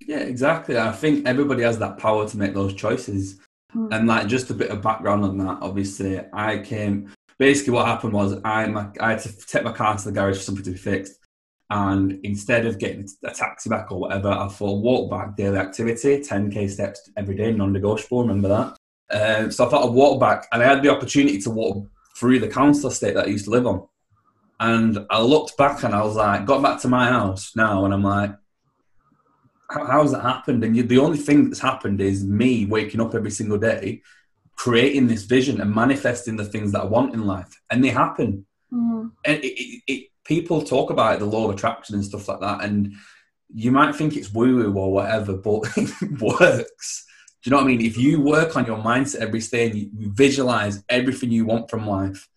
Yeah, 0.07 0.18
exactly. 0.18 0.79
I 0.79 0.92
think 0.92 1.27
everybody 1.27 1.62
has 1.62 1.79
that 1.79 1.99
power 1.99 2.29
to 2.29 2.37
make 2.37 2.55
those 2.55 2.75
choices. 2.75 3.40
Mm. 3.75 3.88
And 3.92 4.07
like 4.07 4.29
just 4.29 4.51
a 4.51 4.55
bit 4.55 4.70
of 4.70 4.83
background 4.83 5.25
on 5.25 5.38
that, 5.38 5.59
obviously, 5.62 6.20
I 6.33 6.59
came 6.59 7.12
basically 7.38 7.73
what 7.73 7.87
happened 7.87 8.12
was 8.12 8.38
I, 8.44 8.66
my, 8.66 8.88
I 9.01 9.11
had 9.11 9.20
to 9.20 9.37
take 9.46 9.64
my 9.64 9.73
car 9.73 9.96
to 9.96 10.05
the 10.05 10.12
garage 10.12 10.37
for 10.37 10.42
something 10.42 10.64
to 10.64 10.70
be 10.73 10.77
fixed. 10.77 11.18
And 11.72 12.20
instead 12.22 12.66
of 12.66 12.78
getting 12.78 13.08
a 13.24 13.30
taxi 13.30 13.70
back 13.70 13.90
or 13.90 13.98
whatever, 13.98 14.28
I 14.28 14.46
thought 14.48 14.82
walk 14.82 15.11
back 15.11 15.37
daily 15.38 15.56
activity, 15.56 16.20
10k 16.20 16.68
steps 16.68 17.11
every 17.16 17.35
day, 17.35 17.50
non-negotiable. 17.50 18.20
Remember 18.20 18.48
that. 18.48 18.76
Uh, 19.11 19.50
so 19.50 19.64
I 19.64 19.70
thought 19.70 19.88
I'd 19.88 19.94
walk 19.94 20.20
back, 20.20 20.46
and 20.52 20.62
I 20.62 20.66
had 20.66 20.82
the 20.82 20.90
opportunity 20.90 21.40
to 21.40 21.50
walk 21.50 21.88
through 22.18 22.40
the 22.40 22.48
council 22.48 22.90
estate 22.90 23.14
that 23.14 23.24
I 23.24 23.30
used 23.30 23.46
to 23.46 23.52
live 23.52 23.66
on. 23.66 23.88
And 24.61 25.06
I 25.08 25.22
looked 25.22 25.56
back 25.56 25.82
and 25.82 25.94
I 25.94 26.02
was 26.02 26.14
like, 26.14 26.44
got 26.44 26.62
back 26.62 26.78
to 26.82 26.88
my 26.88 27.08
house 27.08 27.56
now, 27.56 27.87
and 27.87 27.94
I'm 27.94 28.04
like, 28.04 28.37
how, 29.70 29.87
how's 29.87 30.12
that 30.12 30.20
happened? 30.20 30.62
And 30.64 30.76
you, 30.76 30.82
the 30.82 30.98
only 30.98 31.16
thing 31.16 31.48
that's 31.48 31.61
happened 31.61 32.02
is 32.02 32.22
me 32.22 32.66
waking 32.66 33.00
up 33.00 33.14
every 33.14 33.30
single 33.30 33.58
day 33.58 34.02
creating 34.56 35.06
this 35.06 35.24
vision 35.24 35.61
and 35.61 35.74
manifesting 35.74 36.37
the 36.37 36.44
things 36.44 36.70
that 36.72 36.82
I 36.82 36.85
want 36.85 37.14
in 37.14 37.26
life, 37.26 37.61
and 37.70 37.82
they 37.82 37.88
happen. 37.88 38.46
Mm. 38.72 39.11
And 39.24 39.42
it, 39.42 39.46
it, 39.46 39.82
it, 39.87 40.12
people 40.24 40.62
talk 40.62 40.90
about 40.90 41.14
it, 41.14 41.18
the 41.20 41.26
law 41.26 41.48
of 41.48 41.54
attraction 41.54 41.94
and 41.94 42.04
stuff 42.04 42.28
like 42.28 42.40
that, 42.40 42.64
and 42.64 42.94
you 43.54 43.70
might 43.70 43.94
think 43.94 44.16
it's 44.16 44.32
woo 44.32 44.56
woo 44.56 44.78
or 44.78 44.92
whatever, 44.92 45.37
but 45.37 45.62
it 45.76 46.20
works. 46.20 47.06
Do 47.42 47.50
you 47.50 47.50
know 47.50 47.56
what 47.56 47.64
I 47.64 47.68
mean? 47.68 47.80
If 47.80 47.98
you 47.98 48.20
work 48.20 48.56
on 48.56 48.66
your 48.66 48.78
mindset 48.78 49.20
every 49.20 49.40
day 49.40 49.66
and 49.68 49.76
you 49.76 49.90
visualize 50.12 50.82
everything 50.88 51.32
you 51.32 51.44
want 51.44 51.70
from 51.70 51.87
life, 51.87 52.28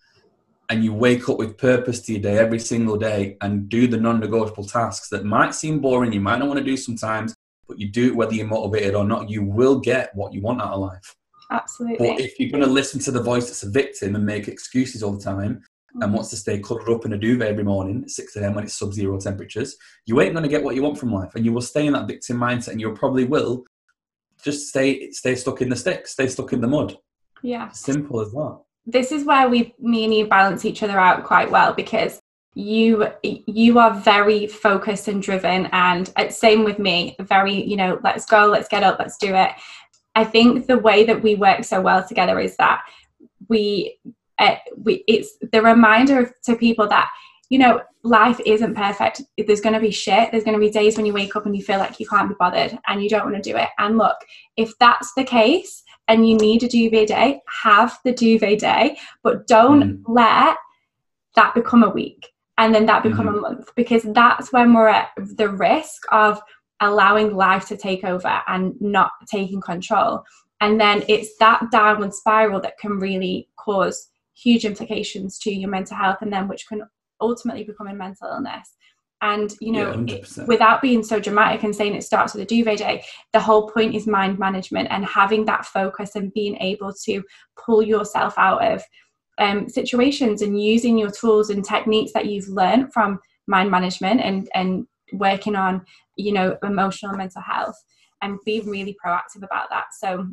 and 0.69 0.83
you 0.83 0.93
wake 0.93 1.29
up 1.29 1.37
with 1.37 1.57
purpose 1.57 2.01
to 2.01 2.13
your 2.13 2.21
day 2.21 2.37
every 2.37 2.59
single 2.59 2.97
day 2.97 3.37
and 3.41 3.69
do 3.69 3.87
the 3.87 3.97
non-negotiable 3.97 4.65
tasks 4.65 5.09
that 5.09 5.23
might 5.23 5.53
seem 5.53 5.79
boring, 5.79 6.11
you 6.11 6.21
might 6.21 6.39
not 6.39 6.47
want 6.47 6.57
to 6.57 6.63
do 6.63 6.77
sometimes, 6.77 7.35
but 7.67 7.79
you 7.79 7.87
do 7.87 8.07
it 8.07 8.15
whether 8.15 8.33
you're 8.33 8.47
motivated 8.47 8.95
or 8.95 9.05
not, 9.05 9.29
you 9.29 9.43
will 9.43 9.79
get 9.79 10.15
what 10.15 10.33
you 10.33 10.41
want 10.41 10.61
out 10.61 10.73
of 10.73 10.79
life. 10.79 11.15
Absolutely. 11.51 12.07
But 12.07 12.19
if 12.19 12.39
you're 12.39 12.49
going 12.49 12.63
to 12.63 12.69
listen 12.69 12.99
to 13.01 13.11
the 13.11 13.21
voice 13.21 13.45
that's 13.45 13.63
a 13.63 13.69
victim 13.69 14.15
and 14.15 14.25
make 14.25 14.47
excuses 14.47 15.03
all 15.03 15.13
the 15.13 15.23
time. 15.23 15.61
And 16.01 16.13
wants 16.13 16.29
to 16.29 16.35
stay 16.35 16.59
cuddled 16.59 16.89
up 16.89 17.05
in 17.05 17.13
a 17.13 17.17
duvet 17.17 17.47
every 17.47 17.63
morning 17.63 18.03
at 18.03 18.09
6 18.09 18.35
a.m. 18.35 18.55
when 18.55 18.63
it's 18.65 18.77
sub 18.77 18.93
zero 18.93 19.19
temperatures, 19.19 19.75
you 20.05 20.19
ain't 20.21 20.33
going 20.33 20.43
to 20.43 20.49
get 20.49 20.63
what 20.63 20.75
you 20.75 20.83
want 20.83 20.97
from 20.97 21.13
life. 21.13 21.35
And 21.35 21.45
you 21.45 21.53
will 21.53 21.61
stay 21.61 21.87
in 21.87 21.93
that 21.93 22.07
victim 22.07 22.37
mindset 22.37 22.69
and 22.69 22.81
you 22.81 22.91
probably 22.93 23.25
will 23.25 23.65
just 24.43 24.67
stay 24.67 25.11
stay 25.11 25.35
stuck 25.35 25.61
in 25.61 25.69
the 25.69 25.75
sticks, 25.75 26.11
stay 26.11 26.27
stuck 26.27 26.53
in 26.53 26.61
the 26.61 26.67
mud. 26.67 26.97
Yeah. 27.41 27.69
Simple 27.69 28.21
as 28.21 28.31
that. 28.31 28.59
This 28.85 29.11
is 29.11 29.25
where 29.25 29.49
we, 29.49 29.73
me 29.79 30.03
and 30.03 30.13
you, 30.13 30.27
balance 30.27 30.65
each 30.65 30.83
other 30.83 30.99
out 30.99 31.23
quite 31.23 31.49
well 31.49 31.73
because 31.73 32.19
you 32.53 33.07
you 33.23 33.79
are 33.79 33.93
very 33.93 34.47
focused 34.47 35.09
and 35.09 35.21
driven 35.21 35.65
and 35.73 36.13
uh, 36.15 36.29
same 36.29 36.63
with 36.63 36.79
me 36.79 37.13
very 37.19 37.51
you 37.51 37.75
know 37.75 37.99
let's 38.01 38.25
go 38.25 38.45
let's 38.45 38.69
get 38.69 38.81
up 38.81 38.97
let's 38.97 39.17
do 39.17 39.35
it 39.35 39.51
I 40.15 40.23
think 40.23 40.67
the 40.67 40.77
way 40.77 41.03
that 41.03 41.21
we 41.21 41.35
work 41.35 41.65
so 41.65 41.81
well 41.81 42.07
together 42.07 42.39
is 42.39 42.55
that 42.55 42.83
we, 43.49 43.99
uh, 44.39 44.55
we 44.77 45.03
it's 45.07 45.37
the 45.51 45.61
reminder 45.61 46.33
to 46.43 46.55
people 46.55 46.87
that 46.87 47.09
you 47.49 47.59
know 47.59 47.81
life 48.05 48.39
isn't 48.45 48.75
perfect. 48.75 49.21
There's 49.37 49.61
going 49.61 49.73
to 49.73 49.79
be 49.79 49.91
shit. 49.91 50.31
There's 50.31 50.43
going 50.43 50.53
to 50.53 50.65
be 50.65 50.69
days 50.69 50.95
when 50.95 51.05
you 51.05 51.13
wake 51.13 51.35
up 51.35 51.45
and 51.45 51.55
you 51.55 51.63
feel 51.63 51.79
like 51.79 51.99
you 51.99 52.07
can't 52.07 52.29
be 52.29 52.35
bothered 52.37 52.77
and 52.87 53.03
you 53.03 53.09
don't 53.09 53.29
want 53.29 53.43
to 53.43 53.51
do 53.51 53.57
it. 53.57 53.69
And 53.79 53.97
look, 53.97 54.17
if 54.55 54.77
that's 54.77 55.13
the 55.15 55.23
case 55.23 55.83
and 56.07 56.29
you 56.29 56.37
need 56.37 56.63
a 56.63 56.67
duvet 56.67 57.07
day, 57.07 57.41
have 57.63 57.97
the 58.05 58.13
duvet 58.13 58.59
day, 58.59 58.97
but 59.23 59.47
don't 59.47 59.83
mm. 59.83 60.03
let 60.07 60.55
that 61.35 61.55
become 61.55 61.83
a 61.83 61.89
week 61.89 62.31
and 62.57 62.73
then 62.73 62.85
that 62.85 63.03
become 63.03 63.25
mm. 63.25 63.37
a 63.37 63.41
month 63.41 63.69
because 63.75 64.03
that's 64.03 64.53
when 64.53 64.73
we're 64.73 64.87
at 64.87 65.09
the 65.17 65.49
risk 65.49 66.03
of 66.11 66.39
allowing 66.81 67.35
life 67.35 67.67
to 67.67 67.77
take 67.77 68.03
over 68.03 68.41
and 68.47 68.79
not 68.79 69.11
taking 69.27 69.61
control. 69.61 70.23
And 70.61 70.79
then 70.79 71.03
it's 71.09 71.35
that 71.39 71.71
downward 71.71 72.13
spiral 72.13 72.61
that 72.61 72.77
can 72.77 72.99
really 72.99 73.49
cause 73.57 74.09
huge 74.35 74.65
implications 74.65 75.39
to 75.39 75.51
your 75.51 75.69
mental 75.69 75.97
health 75.97 76.17
and 76.21 76.31
then 76.31 76.47
which 76.47 76.67
can 76.67 76.83
ultimately 77.21 77.63
become 77.63 77.87
a 77.87 77.93
mental 77.93 78.27
illness. 78.29 78.75
And 79.21 79.53
you 79.61 79.71
know, 79.71 80.05
yeah, 80.07 80.15
it, 80.15 80.47
without 80.47 80.81
being 80.81 81.01
so 81.01 81.19
dramatic 81.19 81.63
and 81.63 81.75
saying 81.75 81.95
it 81.95 82.03
starts 82.03 82.33
with 82.33 82.43
a 82.43 82.45
duvet 82.45 82.79
day, 82.79 83.03
the 83.33 83.39
whole 83.39 83.69
point 83.69 83.95
is 83.95 84.05
mind 84.05 84.37
management 84.37 84.89
and 84.91 85.05
having 85.05 85.45
that 85.45 85.65
focus 85.65 86.15
and 86.15 86.33
being 86.33 86.57
able 86.57 86.93
to 87.05 87.23
pull 87.65 87.81
yourself 87.81 88.33
out 88.37 88.63
of 88.63 88.83
um, 89.37 89.69
situations 89.69 90.41
and 90.41 90.61
using 90.61 90.97
your 90.97 91.11
tools 91.11 91.49
and 91.49 91.63
techniques 91.63 92.11
that 92.13 92.25
you've 92.25 92.47
learned 92.49 92.93
from 92.93 93.19
mind 93.47 93.71
management 93.71 94.21
and 94.21 94.49
and 94.53 94.85
working 95.13 95.55
on 95.55 95.85
you 96.15 96.31
know 96.31 96.57
emotional 96.63 97.15
mental 97.15 97.41
health 97.41 97.75
and 98.21 98.39
being 98.45 98.67
really 98.67 98.95
proactive 99.03 99.43
about 99.43 99.69
that 99.69 99.85
so 99.97 100.27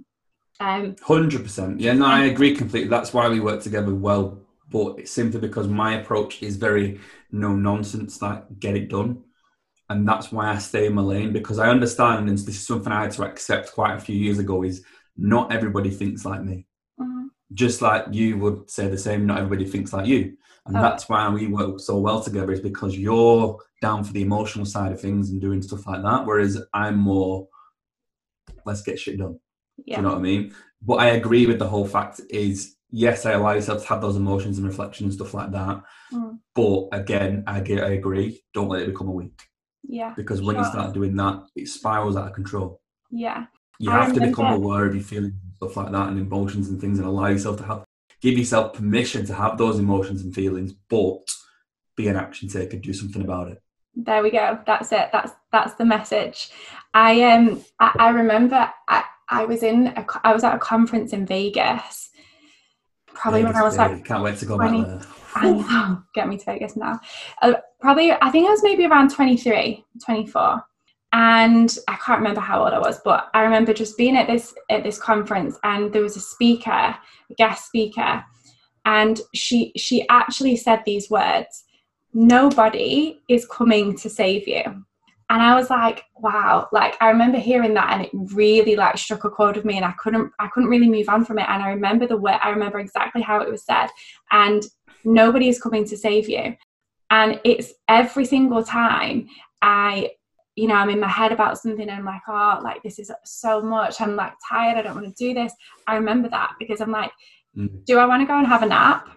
um 0.63 0.95
100% 0.95 1.77
yeah 1.81 1.93
no 1.93 2.07
i 2.07 2.25
agree 2.25 2.55
completely 2.55 2.89
that's 2.89 3.13
why 3.13 3.29
we 3.29 3.41
work 3.41 3.63
together 3.63 3.95
well 3.95 4.39
but 4.71 4.99
it's 4.99 5.11
simply 5.11 5.41
because 5.41 5.69
my 5.69 6.01
approach 6.01 6.43
is 6.43 6.57
very 6.57 7.01
no 7.31 7.55
nonsense 7.55 8.23
like 8.23 8.45
get 8.59 8.77
it 8.77 8.89
done 8.89 9.23
and 9.93 10.09
that's 10.09 10.33
why 10.33 10.51
I 10.51 10.59
stay 10.59 10.87
in 10.87 10.95
my 10.95 11.03
lane 11.03 11.33
because 11.33 11.59
I 11.59 11.69
understand, 11.69 12.29
and 12.29 12.39
this 12.39 12.49
is 12.49 12.67
something 12.67 12.93
I 12.93 13.03
had 13.03 13.11
to 13.13 13.25
accept 13.25 13.73
quite 13.73 13.95
a 13.95 14.01
few 14.01 14.17
years 14.17 14.39
ago. 14.39 14.63
Is 14.63 14.85
not 15.17 15.53
everybody 15.53 15.91
thinks 15.91 16.25
like 16.25 16.43
me. 16.43 16.67
Mm-hmm. 16.99 17.27
Just 17.53 17.83
like 17.83 18.07
you 18.11 18.39
would 18.39 18.71
say 18.71 18.89
the 18.89 18.97
same, 18.97 19.27
not 19.27 19.39
everybody 19.39 19.67
thinks 19.67 19.93
like 19.93 20.07
you. 20.07 20.37
And 20.65 20.77
oh. 20.77 20.81
that's 20.81 21.09
why 21.09 21.29
we 21.29 21.47
work 21.49 21.79
so 21.81 21.99
well 21.99 22.23
together, 22.23 22.53
is 22.53 22.61
because 22.61 22.97
you're 22.97 23.59
down 23.83 24.03
for 24.05 24.13
the 24.13 24.23
emotional 24.23 24.65
side 24.65 24.93
of 24.93 25.01
things 25.01 25.31
and 25.31 25.41
doing 25.41 25.61
stuff 25.61 25.87
like 25.87 26.03
that. 26.03 26.25
Whereas 26.25 26.63
I'm 26.73 26.97
more, 26.97 27.49
let's 28.65 28.83
get 28.83 28.99
shit 28.99 29.19
done. 29.19 29.39
Yeah. 29.79 29.97
Do 29.97 30.03
you 30.03 30.03
know 30.03 30.15
what 30.15 30.19
I 30.19 30.23
mean? 30.23 30.55
But 30.81 30.95
I 30.95 31.09
agree 31.11 31.47
with 31.47 31.59
the 31.59 31.69
whole 31.69 31.87
fact 31.87 32.21
is, 32.31 32.77
yes, 32.91 33.25
I 33.27 33.33
allow 33.33 33.53
yourself 33.53 33.83
to 33.83 33.89
have 33.89 34.01
those 34.01 34.17
emotions 34.17 34.59
and 34.59 34.67
reflection 34.67 35.07
and 35.07 35.15
stuff 35.15 35.35
like 35.35 35.53
that. 35.53 35.83
Mm. 36.13 36.39
But 36.55 36.89
again, 36.93 37.45
I, 37.47 37.61
get, 37.61 37.83
I 37.83 37.91
agree, 37.91 38.43
don't 38.53 38.69
let 38.69 38.83
it 38.83 38.89
become 38.89 39.09
a 39.09 39.13
week. 39.13 39.41
Yeah. 39.85 40.15
Because 40.17 40.43
when 40.43 40.57
sure. 40.57 40.65
you 40.65 40.71
start 40.71 40.95
doing 40.95 41.17
that, 41.17 41.43
it 41.57 41.69
spirals 41.69 42.17
out 42.17 42.29
of 42.29 42.35
control. 42.35 42.81
Yeah. 43.11 43.47
You 43.79 43.91
I 43.91 44.05
have 44.05 44.15
to 44.15 44.21
become 44.21 44.53
aware 44.53 44.87
of 44.87 44.95
your 44.95 45.05
feelings 45.05 45.35
and 45.43 45.55
stuff 45.57 45.77
like 45.77 45.93
that 45.93 46.09
and 46.09 46.19
emotions 46.19 46.69
and 46.69 46.81
things 46.81 46.99
and 46.99 47.09
allow 47.09 47.27
yourself 47.27 47.57
to 47.59 47.65
have 47.65 47.85
give 48.21 48.39
yourself 48.39 48.75
permission 48.75 49.27
to 49.27 49.35
have 49.35 49.59
those 49.59 49.79
emotions 49.79 50.23
and 50.23 50.33
feelings, 50.35 50.73
but 50.89 51.21
be 51.97 52.09
an 52.09 52.17
action 52.17 52.49
taker, 52.49 52.77
do 52.77 52.93
something 52.93 53.23
about 53.23 53.49
it. 53.49 53.61
There 53.95 54.23
we 54.23 54.31
go. 54.31 54.61
That's 54.67 54.93
it. 54.93 55.11
That's 55.13 55.33
that's 55.51 55.75
the 55.75 55.85
message. 55.85 56.51
I 56.95 57.23
um 57.23 57.63
I, 57.79 57.95
I 57.99 58.09
remember 58.11 58.71
I, 58.89 59.05
I 59.33 59.45
was 59.45 59.63
in 59.63 59.89
a, 59.89 60.07
I 60.25 60.33
was 60.33 60.45
at 60.45 60.55
a 60.55 60.59
conference 60.59 61.13
in 61.13 61.27
Vegas. 61.27 62.11
Probably 63.07 63.43
Vegas 63.43 63.55
when 63.55 63.63
I 63.63 63.67
was 63.67 63.77
like 63.79 64.05
can't 64.05 64.23
wait 64.23 64.39
to 64.39 64.47
go 64.47 64.57
20, 64.57 64.83
back 64.83 64.89
there. 64.89 65.09
I 65.35 65.51
know, 65.51 66.03
get 66.15 66.29
me 66.29 66.37
to 66.37 66.45
Vegas 66.45 66.77
now. 66.77 67.01
Uh, 67.41 67.55
probably 67.81 68.13
I 68.13 68.31
think 68.31 68.47
I 68.47 68.51
was 68.51 68.63
maybe 68.63 68.85
around 68.85 69.11
23, 69.11 69.85
24 70.05 70.63
and 71.13 71.77
I 71.89 71.97
can't 71.97 72.21
remember 72.21 72.41
how 72.41 72.65
old 72.65 72.73
I 72.73 72.79
was, 72.79 73.01
but 73.05 73.29
I 73.35 73.43
remember 73.43 73.75
just 73.75 73.99
being 73.99 74.17
at 74.17 74.27
this 74.27 74.55
at 74.71 74.83
this 74.83 74.99
conference, 74.99 75.59
and 75.63 75.93
there 75.93 76.03
was 76.03 76.17
a 76.17 76.21
speaker, 76.21 76.71
a 76.71 77.35
guest 77.37 77.67
speaker, 77.67 78.25
and 78.85 79.21
she 79.35 79.73
she 79.77 80.07
actually 80.09 80.57
said 80.57 80.83
these 80.85 81.11
words: 81.11 81.65
"Nobody 82.15 83.21
is 83.29 83.47
coming 83.47 83.97
to 83.99 84.09
save 84.09 84.49
you." 84.49 84.85
And 85.33 85.41
I 85.43 85.55
was 85.55 85.71
like, 85.71 86.05
"Wow!" 86.19 86.69
Like 86.73 86.95
I 87.01 87.09
remember 87.09 87.39
hearing 87.39 87.73
that, 87.73 87.91
and 87.91 88.03
it 88.05 88.11
really 88.35 88.77
like 88.77 88.99
struck 88.99 89.25
a 89.25 89.31
chord 89.31 89.57
with 89.57 89.65
me, 89.65 89.77
and 89.77 89.85
I 89.85 89.93
couldn't 89.93 90.31
I 90.39 90.49
couldn't 90.49 90.69
really 90.69 90.91
move 90.91 91.09
on 91.09 91.25
from 91.25 91.39
it. 91.39 91.49
And 91.49 91.63
I 91.63 91.71
remember 91.71 92.07
the 92.07 92.19
word, 92.19 92.39
I 92.43 92.51
remember 92.51 92.79
exactly 92.79 93.23
how 93.23 93.41
it 93.41 93.51
was 93.51 93.65
said, 93.65 93.87
and 94.31 94.63
nobody 95.05 95.49
is 95.49 95.59
coming 95.59 95.87
to 95.87 95.97
save 95.97 96.29
you. 96.29 96.55
And 97.09 97.41
it's 97.45 97.73
every 97.89 98.27
single 98.27 98.63
time 98.63 99.27
I 99.63 100.11
you 100.55 100.69
know, 100.69 100.75
I'm 100.75 100.91
in 100.91 101.01
my 101.01 101.09
head 101.09 101.33
about 101.33 101.57
something 101.57 101.89
and 101.89 101.91
I'm 101.91 102.05
like, 102.05 102.21
oh, 102.29 102.61
like 102.63 102.83
this 102.83 102.99
is 102.99 103.11
so 103.25 103.63
much. 103.63 104.03
I'm 104.03 104.17
like 104.17 104.35
tired. 104.47 104.77
I 104.77 104.83
don't 104.83 104.95
want 104.95 105.07
to 105.07 105.25
do 105.25 105.33
this. 105.33 105.55
I 105.87 105.97
remember 105.97 106.29
that 106.29 106.53
because 106.59 106.83
I'm 106.83 106.91
like, 106.91 107.11
mm. 107.57 107.83
do 107.87 107.97
I 107.99 108.05
want 108.05 108.21
to 108.21 108.27
go 108.27 108.37
and 108.37 108.47
have 108.47 108.63
a 108.63 108.67
nap? 108.67 109.09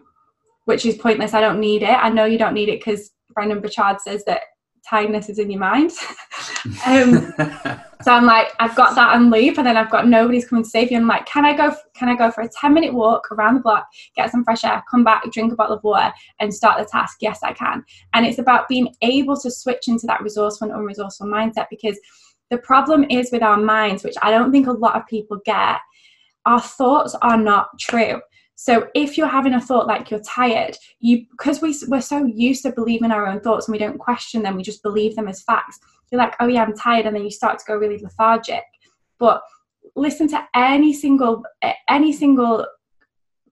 Which 0.63 0.85
is 0.85 0.95
pointless. 0.95 1.33
I 1.33 1.41
don't 1.41 1.59
need 1.59 1.83
it. 1.83 1.89
I 1.89 2.07
know 2.07 2.23
you 2.23 2.37
don't 2.37 2.53
need 2.53 2.69
it 2.69 2.79
because 2.79 3.11
Brendon 3.33 3.59
Burchard 3.59 3.99
says 3.99 4.23
that 4.23 4.43
tiredness 4.87 5.29
is 5.29 5.39
in 5.39 5.49
your 5.49 5.59
mind. 5.59 5.91
um, 6.85 7.33
so 8.01 8.11
I'm 8.11 8.25
like, 8.25 8.49
I've 8.59 8.75
got 8.75 8.95
that 8.95 9.13
on 9.15 9.29
loop, 9.31 9.57
and 9.57 9.65
then 9.65 9.77
I've 9.77 9.89
got 9.89 10.07
nobody's 10.07 10.47
coming 10.47 10.63
to 10.63 10.69
save 10.69 10.91
you. 10.91 10.97
I'm 10.97 11.07
like, 11.07 11.25
can 11.25 11.45
I 11.45 11.55
go? 11.55 11.75
Can 11.95 12.09
I 12.09 12.15
go 12.15 12.31
for 12.31 12.41
a 12.41 12.49
10 12.49 12.73
minute 12.73 12.93
walk 12.93 13.31
around 13.31 13.55
the 13.55 13.61
block, 13.61 13.87
get 14.15 14.31
some 14.31 14.43
fresh 14.43 14.63
air, 14.63 14.83
come 14.89 15.03
back, 15.03 15.23
drink 15.31 15.51
a 15.51 15.55
bottle 15.55 15.77
of 15.77 15.83
water, 15.83 16.13
and 16.39 16.53
start 16.53 16.79
the 16.79 16.85
task? 16.85 17.17
Yes, 17.21 17.39
I 17.43 17.53
can. 17.53 17.83
And 18.13 18.25
it's 18.25 18.39
about 18.39 18.67
being 18.67 18.93
able 19.01 19.39
to 19.41 19.51
switch 19.51 19.87
into 19.87 20.05
that 20.07 20.21
resourceful 20.21 20.69
and 20.69 20.77
unresourceful 20.77 21.21
mindset 21.21 21.67
because 21.69 21.99
the 22.51 22.57
problem 22.59 23.05
is 23.09 23.31
with 23.31 23.41
our 23.41 23.57
minds, 23.57 24.03
which 24.03 24.15
I 24.21 24.31
don't 24.31 24.51
think 24.51 24.67
a 24.67 24.71
lot 24.71 24.95
of 24.95 25.07
people 25.07 25.39
get. 25.45 25.79
Our 26.45 26.61
thoughts 26.61 27.15
are 27.21 27.37
not 27.37 27.69
true. 27.79 28.21
So 28.55 28.87
if 28.95 29.17
you're 29.17 29.27
having 29.27 29.53
a 29.53 29.61
thought 29.61 29.87
like 29.87 30.09
you're 30.09 30.21
tired, 30.21 30.77
you 30.99 31.25
because 31.31 31.61
we 31.61 31.75
we're 31.87 32.01
so 32.01 32.25
used 32.25 32.63
to 32.63 32.71
believing 32.71 33.11
our 33.11 33.27
own 33.27 33.41
thoughts 33.41 33.67
and 33.67 33.73
we 33.73 33.79
don't 33.79 33.97
question 33.97 34.41
them, 34.41 34.55
we 34.55 34.63
just 34.63 34.81
believe 34.81 35.15
them 35.15 35.27
as 35.27 35.43
facts. 35.43 35.79
You're 36.11 36.19
like, 36.19 36.35
oh 36.39 36.47
yeah, 36.47 36.63
I'm 36.63 36.75
tired, 36.75 37.05
and 37.05 37.15
then 37.15 37.23
you 37.23 37.31
start 37.31 37.59
to 37.59 37.65
go 37.65 37.75
really 37.75 37.97
lethargic. 37.97 38.63
But 39.19 39.41
listen 39.95 40.27
to 40.29 40.43
any 40.55 40.93
single 40.93 41.43
any 41.89 42.13
single 42.13 42.65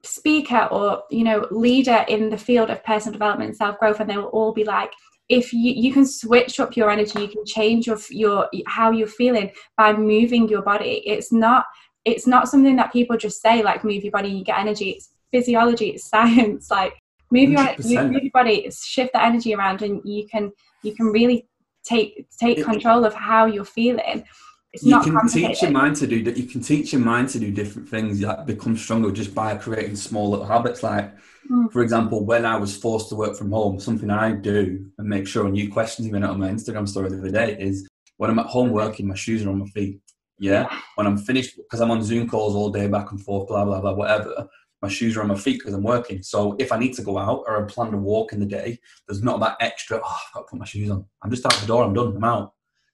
speaker 0.04 0.68
or 0.72 1.04
you 1.10 1.24
know 1.24 1.48
leader 1.52 2.06
in 2.08 2.30
the 2.30 2.38
field 2.38 2.70
of 2.70 2.84
personal 2.84 3.14
development 3.14 3.50
and 3.50 3.58
self 3.58 3.78
growth, 3.80 4.00
and 4.00 4.10
they 4.10 4.18
will 4.18 4.26
all 4.26 4.54
be 4.54 4.64
like, 4.64 4.94
if 5.28 5.52
you 5.52 5.74
you 5.74 5.92
can 5.92 6.06
switch 6.06 6.60
up 6.62 6.78
your 6.78 6.90
energy, 6.90 7.20
you 7.20 7.28
can 7.28 7.46
change 7.46 7.88
your 7.88 7.98
your 8.10 8.50
how 8.68 8.92
you're 8.92 9.08
feeling 9.08 9.52
by 9.76 9.92
moving 9.92 10.48
your 10.48 10.62
body. 10.62 11.04
It's 11.06 11.34
not 11.34 11.66
it's 12.06 12.28
not 12.28 12.48
something 12.48 12.76
that 12.76 12.92
people 12.92 13.18
just 13.18 13.42
say 13.42 13.64
like 13.64 13.84
move 13.84 14.04
your 14.04 14.12
body 14.12 14.30
you 14.30 14.44
get 14.44 14.60
energy. 14.60 14.92
It's 14.92 15.10
physiology 15.32 15.90
it's 15.90 16.10
science. 16.10 16.70
Like 16.70 16.94
move 17.32 17.50
your, 17.50 17.64
move 17.84 18.24
your 18.24 18.32
body 18.34 18.70
shift 18.72 19.14
the 19.14 19.24
energy 19.24 19.54
around 19.54 19.82
and 19.82 20.02
you 20.04 20.28
can 20.28 20.52
you 20.84 20.96
can 20.96 21.08
really 21.08 21.48
take 21.84 22.28
take 22.38 22.64
control 22.64 23.06
of 23.06 23.14
how 23.14 23.46
you're 23.46 23.66
feeling. 23.66 24.24
It's 24.72 24.84
not. 24.84 25.06
you 25.06 25.12
can 25.12 25.28
teach 25.28 25.62
your 25.62 25.72
mind 25.72 25.98
to 25.98 26.08
do 26.08 26.24
that. 26.24 26.36
You 26.36 26.46
can 26.46 26.62
teach 26.62 26.94
your 26.94 27.02
mind 27.02 27.30
to 27.30 27.40
do 27.40 27.52
different 27.52 27.88
things 27.88 28.22
like 28.22 28.46
become 28.48 28.76
stronger 28.76 29.12
just 29.12 29.36
by 29.36 29.56
creating 29.56 29.96
small 29.96 30.32
little 30.32 30.48
habits. 30.48 30.82
Like 30.82 31.14
mm. 31.50 31.72
for 31.72 31.82
example 31.82 32.26
when 32.26 32.46
i 32.46 32.56
was 32.56 32.76
forced 32.76 33.10
to 33.10 33.16
work 33.16 33.36
from 33.36 33.52
home 33.52 33.80
something 33.80 34.10
i 34.10 34.32
do 34.32 34.86
and 34.98 35.08
make 35.08 35.28
sure 35.28 35.46
and 35.46 35.58
you 35.58 35.72
questioned 35.72 36.12
me 36.12 36.22
on 36.22 36.40
my 36.40 36.50
instagram 36.50 36.88
story 36.88 37.10
the 37.10 37.18
other 37.18 37.32
day 37.32 37.58
is 37.60 37.88
when 38.18 38.30
i'm 38.30 38.40
at 38.40 38.46
home 38.46 38.70
working 38.70 39.08
my 39.08 39.16
shoes 39.16 39.46
are 39.46 39.50
on 39.50 39.60
my 39.60 39.66
feet 39.68 40.00
yeah. 40.40 40.70
When 40.96 41.08
I'm 41.08 41.18
finished, 41.18 41.58
because 41.58 41.80
I'm 41.82 41.92
on 41.92 42.04
Zoom 42.04 42.28
calls 42.28 42.56
all 42.56 42.70
day, 42.70 42.88
back 42.88 43.12
and 43.12 43.22
forth, 43.22 43.48
blah, 43.48 43.66
blah, 43.66 43.82
blah, 43.82 43.94
whatever, 43.94 44.48
my 44.82 44.90
shoes 44.90 45.16
are 45.16 45.22
on 45.22 45.30
my 45.30 45.36
feet 45.36 45.60
because 45.60 45.74
I'm 45.74 45.84
working. 45.84 46.22
So 46.22 46.56
if 46.60 46.72
I 46.72 46.78
need 46.78 46.94
to 46.96 47.04
go 47.04 47.18
out 47.18 47.44
or 47.48 47.64
I 47.64 47.66
plan 47.68 47.92
to 47.92 47.98
walk 47.98 48.34
in 48.34 48.40
the 48.40 48.46
day, 48.46 48.80
there's 49.08 49.24
not 49.24 49.40
that 49.40 49.58
extra, 49.62 50.02
oh, 50.04 50.18
I've 50.28 50.34
got 50.34 50.42
to 50.42 50.48
put 50.48 50.60
my 50.60 50.66
shoes 50.66 50.90
on. 50.90 51.06
I'm 51.22 51.32
just 51.32 51.46
out 51.46 51.54
the 51.54 51.68
door, 51.68 51.84
I'm 51.84 51.94
done, 51.94 52.16
I'm 52.16 52.24
out. 52.24 52.54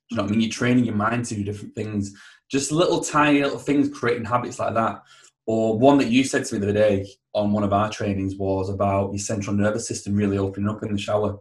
Do 0.10 0.16
you 0.16 0.18
know 0.18 0.24
what 0.24 0.30
I 0.30 0.32
mean? 0.32 0.42
You're 0.42 0.52
training 0.52 0.86
your 0.86 0.96
mind 0.96 1.26
to 1.26 1.36
do 1.36 1.44
different 1.44 1.76
things. 1.76 2.16
Just 2.50 2.72
little 2.72 3.02
tiny 3.02 3.42
little 3.42 3.60
things, 3.60 3.90
creating 3.90 4.26
habits 4.26 4.60
like 4.60 4.74
that. 4.76 5.02
Or 5.46 5.80
one 5.80 5.98
that 5.98 6.10
you 6.10 6.24
said 6.24 6.46
to 6.46 6.54
me 6.54 6.60
the 6.60 6.70
other 6.70 6.80
day 6.80 7.08
on 7.34 7.52
one 7.52 7.64
of 7.64 7.74
our 7.74 7.90
trainings 7.90 8.36
was 8.36 8.70
about 8.70 9.12
your 9.12 9.20
central 9.20 9.56
nervous 9.56 9.88
system 9.88 10.16
really 10.16 10.38
opening 10.38 10.70
up 10.70 10.84
in 10.84 10.92
the 10.92 10.98
shower. 10.98 11.40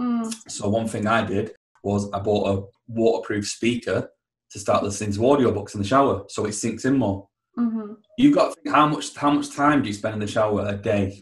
Mm. 0.00 0.32
So 0.48 0.68
one 0.68 0.88
thing 0.88 1.06
I 1.06 1.24
did 1.24 1.54
was 1.84 2.10
I 2.12 2.18
bought 2.18 2.48
a 2.48 2.66
waterproof 2.88 3.46
speaker 3.46 4.10
to 4.54 4.60
start 4.60 4.84
listening 4.84 5.10
to 5.10 5.18
audiobooks 5.18 5.74
in 5.74 5.82
the 5.82 5.86
shower 5.86 6.22
so 6.28 6.44
it 6.44 6.52
sinks 6.52 6.84
in 6.84 6.96
more. 6.96 7.28
Mm-hmm. 7.58 7.94
You've 8.16 8.36
got 8.36 8.54
to 8.54 8.60
think 8.60 8.74
how 8.74 8.86
much 8.86 9.14
how 9.16 9.32
much 9.32 9.52
time 9.52 9.82
do 9.82 9.88
you 9.88 9.94
spend 9.94 10.14
in 10.14 10.20
the 10.20 10.28
shower 10.28 10.64
a 10.68 10.76
day? 10.76 11.20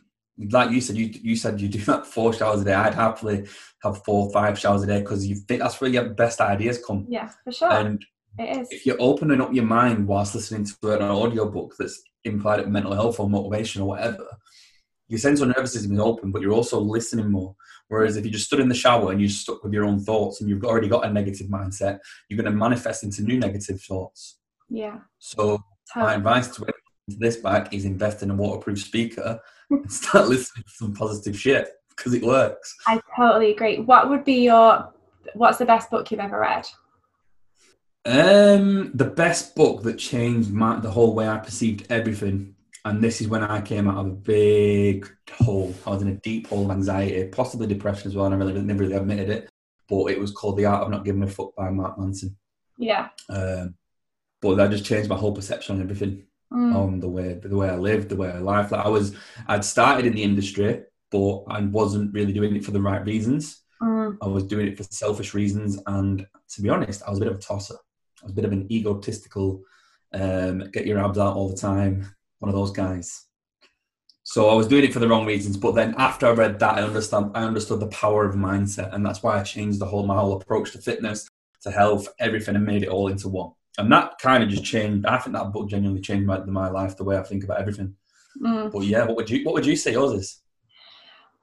Like 0.50 0.70
you 0.70 0.82
said, 0.82 0.96
you 0.96 1.06
you 1.06 1.34
said 1.34 1.58
you 1.58 1.68
do 1.68 1.78
that 1.86 2.06
four 2.06 2.34
showers 2.34 2.60
a 2.60 2.64
day. 2.64 2.74
I'd 2.74 2.94
happily 2.94 3.48
have 3.82 4.04
four 4.04 4.30
five 4.32 4.58
showers 4.58 4.82
a 4.82 4.86
day 4.86 5.00
because 5.00 5.26
you 5.26 5.36
think 5.36 5.62
that's 5.62 5.80
where 5.80 5.88
your 5.88 6.10
best 6.10 6.42
ideas 6.42 6.82
come. 6.86 7.06
Yeah, 7.08 7.30
for 7.42 7.52
sure. 7.52 7.72
And 7.72 8.04
it 8.38 8.58
is. 8.58 8.68
If 8.70 8.84
you're 8.84 9.00
opening 9.00 9.40
up 9.40 9.54
your 9.54 9.64
mind 9.64 10.06
whilst 10.06 10.34
listening 10.34 10.66
to 10.66 10.92
an 10.92 11.02
audiobook 11.02 11.74
that's 11.78 12.02
implied 12.24 12.60
at 12.60 12.68
mental 12.68 12.92
health 12.92 13.18
or 13.18 13.30
motivation 13.30 13.80
or 13.80 13.88
whatever, 13.88 14.26
your 15.08 15.18
central 15.18 15.48
nervous 15.48 15.72
system 15.72 15.92
is 15.92 16.00
open, 16.00 16.32
but 16.32 16.42
you're 16.42 16.52
also 16.52 16.80
listening 16.80 17.30
more. 17.30 17.56
Whereas 17.92 18.16
if 18.16 18.24
you 18.24 18.30
just 18.30 18.46
stood 18.46 18.60
in 18.60 18.70
the 18.70 18.74
shower 18.74 19.12
and 19.12 19.20
you're 19.20 19.28
stuck 19.28 19.62
with 19.62 19.74
your 19.74 19.84
own 19.84 20.00
thoughts 20.00 20.40
and 20.40 20.48
you've 20.48 20.64
already 20.64 20.88
got 20.88 21.04
a 21.04 21.12
negative 21.12 21.48
mindset, 21.48 21.98
you're 22.26 22.42
going 22.42 22.50
to 22.50 22.58
manifest 22.58 23.04
into 23.04 23.22
new 23.22 23.38
negative 23.38 23.82
thoughts. 23.82 24.38
Yeah. 24.70 25.00
So 25.18 25.62
my 25.94 26.14
advice 26.14 26.48
to 26.56 26.66
this 27.06 27.36
back 27.36 27.74
is 27.74 27.84
invest 27.84 28.22
in 28.22 28.30
a 28.30 28.34
waterproof 28.34 28.80
speaker 28.80 29.38
and 29.68 29.92
start 30.00 30.28
listening 30.28 30.64
to 30.64 30.70
some 30.70 30.94
positive 30.94 31.38
shit 31.38 31.68
because 31.94 32.14
it 32.14 32.22
works. 32.22 32.74
I 32.86 32.98
totally 33.14 33.50
agree. 33.50 33.80
What 33.80 34.08
would 34.08 34.24
be 34.24 34.44
your 34.44 34.90
what's 35.34 35.58
the 35.58 35.66
best 35.66 35.90
book 35.90 36.10
you've 36.10 36.20
ever 36.20 36.40
read? 36.40 36.66
Um, 38.06 38.90
the 38.94 39.04
best 39.04 39.54
book 39.54 39.82
that 39.82 39.98
changed 39.98 40.50
my, 40.50 40.80
the 40.80 40.90
whole 40.90 41.14
way 41.14 41.28
I 41.28 41.36
perceived 41.36 41.92
everything 41.92 42.54
and 42.84 43.02
this 43.02 43.20
is 43.20 43.28
when 43.28 43.42
I 43.42 43.60
came 43.60 43.88
out 43.88 43.98
of 43.98 44.06
a 44.06 44.10
big 44.10 45.08
hole. 45.30 45.74
I 45.86 45.90
was 45.90 46.02
in 46.02 46.08
a 46.08 46.16
deep 46.16 46.48
hole 46.48 46.64
of 46.64 46.70
anxiety, 46.70 47.28
possibly 47.28 47.66
depression 47.66 48.08
as 48.08 48.16
well, 48.16 48.26
and 48.26 48.34
I 48.34 48.38
really 48.38 48.60
never 48.60 48.80
really 48.80 48.96
admitted 48.96 49.30
it. 49.30 49.48
But 49.88 50.06
it 50.06 50.18
was 50.18 50.32
called 50.32 50.56
The 50.56 50.66
Art 50.66 50.82
of 50.82 50.90
Not 50.90 51.04
Giving 51.04 51.22
a 51.22 51.26
Fuck 51.28 51.54
by 51.54 51.70
Mark 51.70 51.98
Manson. 51.98 52.36
Yeah. 52.78 53.08
Um, 53.28 53.74
but 54.40 54.56
that 54.56 54.70
just 54.70 54.84
changed 54.84 55.08
my 55.08 55.16
whole 55.16 55.34
perception 55.34 55.76
on 55.76 55.82
everything, 55.82 56.24
mm. 56.52 56.74
on 56.74 56.98
the 56.98 57.08
way 57.08 57.34
the 57.34 57.56
way 57.56 57.68
I 57.68 57.76
lived, 57.76 58.08
the 58.08 58.16
way 58.16 58.28
I 58.28 58.40
lived. 58.40 58.72
Like 58.72 58.84
I 58.84 58.88
was, 58.88 59.14
I'd 59.46 59.64
started 59.64 60.04
in 60.04 60.14
the 60.14 60.22
industry, 60.24 60.82
but 61.10 61.44
I 61.48 61.60
wasn't 61.60 62.12
really 62.12 62.32
doing 62.32 62.56
it 62.56 62.64
for 62.64 62.72
the 62.72 62.80
right 62.80 63.04
reasons. 63.04 63.60
Mm. 63.80 64.18
I 64.20 64.26
was 64.26 64.44
doing 64.44 64.66
it 64.66 64.76
for 64.76 64.82
selfish 64.84 65.34
reasons, 65.34 65.78
and 65.86 66.26
to 66.50 66.62
be 66.62 66.68
honest, 66.68 67.02
I 67.06 67.10
was 67.10 67.18
a 67.18 67.22
bit 67.22 67.30
of 67.30 67.38
a 67.38 67.40
tosser. 67.40 67.76
I 68.22 68.24
was 68.24 68.32
a 68.32 68.36
bit 68.36 68.44
of 68.44 68.52
an 68.52 68.66
egotistical, 68.72 69.62
um, 70.12 70.70
get 70.72 70.86
your 70.86 70.98
abs 70.98 71.18
out 71.18 71.36
all 71.36 71.48
the 71.48 71.56
time, 71.56 72.12
one 72.42 72.48
of 72.48 72.56
those 72.56 72.72
guys. 72.72 73.26
So 74.24 74.48
I 74.50 74.54
was 74.54 74.66
doing 74.66 74.84
it 74.84 74.92
for 74.92 74.98
the 74.98 75.08
wrong 75.08 75.26
reasons, 75.26 75.56
but 75.56 75.74
then 75.74 75.94
after 75.96 76.26
I 76.26 76.30
read 76.30 76.58
that, 76.58 76.76
I 76.76 76.82
understand 76.82 77.30
I 77.34 77.44
understood 77.44 77.80
the 77.80 77.86
power 77.88 78.24
of 78.24 78.34
mindset, 78.34 78.92
and 78.92 79.04
that's 79.06 79.22
why 79.22 79.38
I 79.38 79.42
changed 79.44 79.78
the 79.78 79.86
whole 79.86 80.04
my 80.04 80.16
whole 80.16 80.40
approach 80.40 80.72
to 80.72 80.78
fitness, 80.78 81.28
to 81.62 81.70
health, 81.70 82.08
everything, 82.18 82.56
and 82.56 82.66
made 82.66 82.82
it 82.82 82.88
all 82.88 83.08
into 83.08 83.28
one. 83.28 83.52
And 83.78 83.90
that 83.92 84.18
kind 84.18 84.42
of 84.42 84.48
just 84.48 84.64
changed. 84.64 85.06
I 85.06 85.18
think 85.18 85.34
that 85.36 85.52
book 85.52 85.68
genuinely 85.70 86.02
changed 86.02 86.26
my, 86.26 86.38
my 86.44 86.68
life, 86.68 86.96
the 86.96 87.04
way 87.04 87.16
I 87.16 87.22
think 87.22 87.44
about 87.44 87.60
everything. 87.60 87.94
Mm. 88.40 88.72
But 88.72 88.80
yeah, 88.80 89.04
what 89.04 89.16
would 89.16 89.30
you 89.30 89.44
what 89.44 89.54
would 89.54 89.66
you 89.66 89.76
say 89.76 89.92
yours 89.92 90.12
is? 90.12 90.42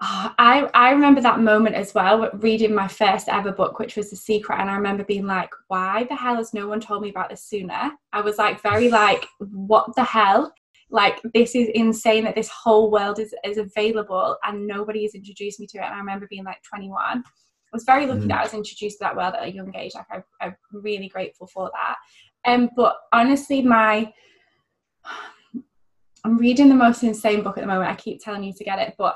Oh, 0.01 0.33
I, 0.39 0.69
I 0.73 0.91
remember 0.91 1.19
that 1.19 1.41
moment 1.41 1.75
as 1.75 1.93
well, 1.93 2.29
reading 2.35 2.73
my 2.73 2.87
first 2.87 3.27
ever 3.27 3.51
book, 3.51 3.79
which 3.79 3.97
was 3.97 4.09
The 4.09 4.15
Secret. 4.15 4.57
And 4.59 4.69
I 4.69 4.75
remember 4.75 5.03
being 5.03 5.25
like, 5.25 5.49
why 5.67 6.05
the 6.05 6.15
hell 6.15 6.37
has 6.37 6.53
no 6.53 6.67
one 6.67 6.79
told 6.79 7.01
me 7.01 7.09
about 7.09 7.29
this 7.29 7.43
sooner? 7.43 7.91
I 8.13 8.21
was 8.21 8.37
like, 8.37 8.61
very 8.61 8.87
like, 8.89 9.27
what 9.39 9.93
the 9.97 10.05
hell? 10.05 10.53
Like, 10.89 11.19
this 11.33 11.55
is 11.55 11.69
insane 11.73 12.23
that 12.23 12.35
this 12.35 12.49
whole 12.49 12.91
world 12.91 13.19
is, 13.19 13.33
is 13.43 13.57
available 13.57 14.37
and 14.43 14.65
nobody 14.65 15.03
has 15.03 15.13
introduced 15.13 15.59
me 15.59 15.67
to 15.67 15.77
it. 15.77 15.83
And 15.83 15.93
I 15.93 15.97
remember 15.97 16.27
being 16.29 16.43
like 16.43 16.61
21. 16.67 16.99
I 17.01 17.21
was 17.71 17.83
very 17.83 18.07
lucky 18.07 18.21
mm. 18.21 18.27
that 18.29 18.39
I 18.39 18.43
was 18.43 18.53
introduced 18.53 18.97
to 18.97 19.03
that 19.05 19.15
world 19.15 19.35
at 19.35 19.47
a 19.47 19.51
young 19.51 19.75
age. 19.75 19.91
Like, 19.93 20.07
I, 20.11 20.45
I'm 20.45 20.55
really 20.71 21.09
grateful 21.09 21.47
for 21.47 21.71
that. 21.73 22.51
Um, 22.51 22.69
but 22.75 22.97
honestly, 23.13 23.61
my 23.61 24.11
I'm 26.25 26.37
reading 26.37 26.69
the 26.69 26.75
most 26.75 27.03
insane 27.03 27.43
book 27.43 27.57
at 27.57 27.61
the 27.61 27.67
moment. 27.67 27.89
I 27.89 27.95
keep 27.95 28.21
telling 28.21 28.43
you 28.43 28.53
to 28.53 28.63
get 28.63 28.79
it, 28.79 28.95
but 28.97 29.15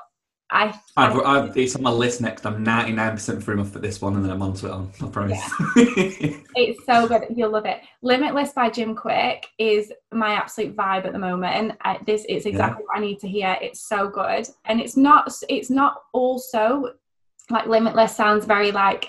I, 0.53 0.79
I've, 0.95 1.19
I've, 1.19 1.57
it's 1.57 1.75
on 1.75 1.81
my 1.81 1.89
list 1.89 2.21
next. 2.21 2.45
I'm 2.45 2.63
99% 2.63 3.41
through 3.41 3.55
enough 3.55 3.71
for 3.71 3.79
this 3.79 3.99
one, 3.99 4.15
and 4.15 4.23
then 4.23 4.31
I'm 4.31 4.41
onto 4.43 4.67
it 4.67 4.71
on. 4.71 4.91
I 5.01 5.07
promise. 5.07 5.39
Yeah. 5.75 6.37
it's 6.55 6.85
so 6.85 7.07
good. 7.07 7.23
You'll 7.35 7.49
love 7.49 7.65
it. 7.65 7.81
Limitless 8.03 8.51
by 8.51 8.69
Jim 8.69 8.95
Kwik 8.95 9.45
is 9.57 9.91
my 10.11 10.33
absolute 10.33 10.75
vibe 10.75 11.05
at 11.05 11.11
the 11.11 11.17
moment. 11.17 11.75
I, 11.81 11.97
this 12.05 12.23
it's 12.29 12.45
exactly 12.45 12.83
yeah. 12.83 12.85
what 12.85 12.97
I 12.97 13.01
need 13.01 13.19
to 13.21 13.27
hear. 13.27 13.57
It's 13.63 13.81
so 13.81 14.07
good, 14.07 14.47
and 14.65 14.79
it's 14.79 14.95
not. 14.95 15.33
It's 15.49 15.71
not 15.71 16.03
also 16.13 16.93
like 17.49 17.65
limitless 17.65 18.15
sounds 18.15 18.45
very 18.45 18.71
like 18.71 19.07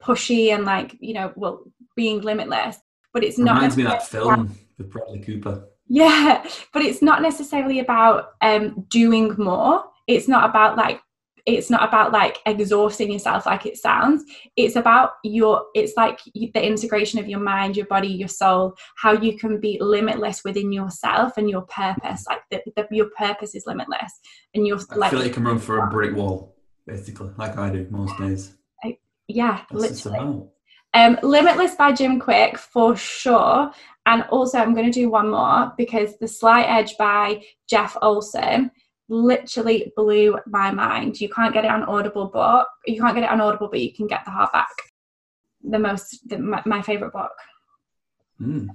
pushy 0.00 0.54
and 0.54 0.64
like 0.64 0.96
you 1.00 1.14
know 1.14 1.32
well 1.34 1.64
being 1.96 2.20
limitless, 2.20 2.76
but 3.12 3.24
it's 3.24 3.38
not. 3.38 3.56
Reminds 3.56 3.76
me 3.76 3.82
of 3.82 3.90
that 3.90 4.06
film 4.06 4.56
with 4.78 4.88
Bradley 4.88 5.18
Cooper. 5.18 5.64
Yeah, 5.88 6.48
but 6.72 6.82
it's 6.82 7.02
not 7.02 7.22
necessarily 7.22 7.80
about 7.80 8.34
um, 8.40 8.86
doing 8.88 9.34
more 9.36 9.89
it's 10.10 10.28
not 10.28 10.48
about 10.48 10.76
like 10.76 11.00
it's 11.46 11.70
not 11.70 11.88
about 11.88 12.12
like 12.12 12.38
exhausting 12.46 13.10
yourself 13.10 13.46
like 13.46 13.64
it 13.64 13.78
sounds. 13.78 14.24
It's 14.56 14.76
about 14.76 15.12
your 15.24 15.64
it's 15.74 15.94
like 15.96 16.20
the 16.34 16.62
integration 16.62 17.18
of 17.18 17.28
your 17.28 17.40
mind 17.40 17.76
your 17.76 17.86
body 17.86 18.08
your 18.08 18.28
soul 18.28 18.74
how 18.96 19.12
you 19.12 19.38
can 19.38 19.60
be 19.60 19.78
limitless 19.80 20.44
within 20.44 20.72
yourself 20.72 21.36
and 21.36 21.48
your 21.48 21.62
purpose. 21.62 22.24
Like 22.28 22.42
the, 22.50 22.62
the, 22.76 22.86
your 22.90 23.10
purpose 23.16 23.54
is 23.54 23.64
limitless 23.66 24.12
and 24.54 24.66
you're 24.66 24.80
I 24.90 24.96
like 24.96 25.10
feel 25.10 25.20
like 25.20 25.28
you 25.28 25.34
can 25.34 25.44
run 25.44 25.58
for 25.58 25.78
a 25.78 25.86
brick 25.88 26.14
wall 26.14 26.56
basically 26.86 27.30
like 27.36 27.56
i 27.56 27.70
do 27.70 27.86
most 27.90 28.18
days. 28.18 28.56
I, 28.82 28.98
yeah 29.28 29.62
That's 29.70 30.04
literally. 30.04 30.42
um, 30.94 31.18
Limitless 31.22 31.76
by 31.76 31.92
Jim 31.92 32.18
Kwik 32.20 32.58
for 32.58 32.96
sure. 32.96 33.70
And 34.06 34.24
also, 34.30 34.58
I'm 34.58 34.74
going 34.74 34.90
to 34.90 35.00
do 35.00 35.10
one 35.10 35.30
more 35.30 35.72
because 35.76 36.18
The 36.18 36.26
Slight 36.26 36.66
Edge 36.66 36.96
by 36.98 37.42
Jeff 37.68 37.96
Olson 38.02 38.70
literally 39.10 39.92
blew 39.96 40.38
my 40.46 40.70
mind. 40.70 41.20
You 41.20 41.28
can't 41.28 41.52
get 41.52 41.64
it 41.64 41.70
on 41.70 41.82
Audible 41.82 42.30
but 42.32 42.66
You 42.86 43.00
can't 43.00 43.14
get 43.14 43.24
it 43.24 43.30
on 43.30 43.40
Audible, 43.40 43.68
but 43.68 43.80
you 43.80 43.92
can 43.92 44.06
get 44.06 44.24
the 44.24 44.30
hardback. 44.30 44.66
The 45.62 45.78
most, 45.78 46.26
the, 46.28 46.38
my, 46.38 46.62
my 46.64 46.80
favorite 46.80 47.12
book. 47.12 47.32
Mm. 48.40 48.68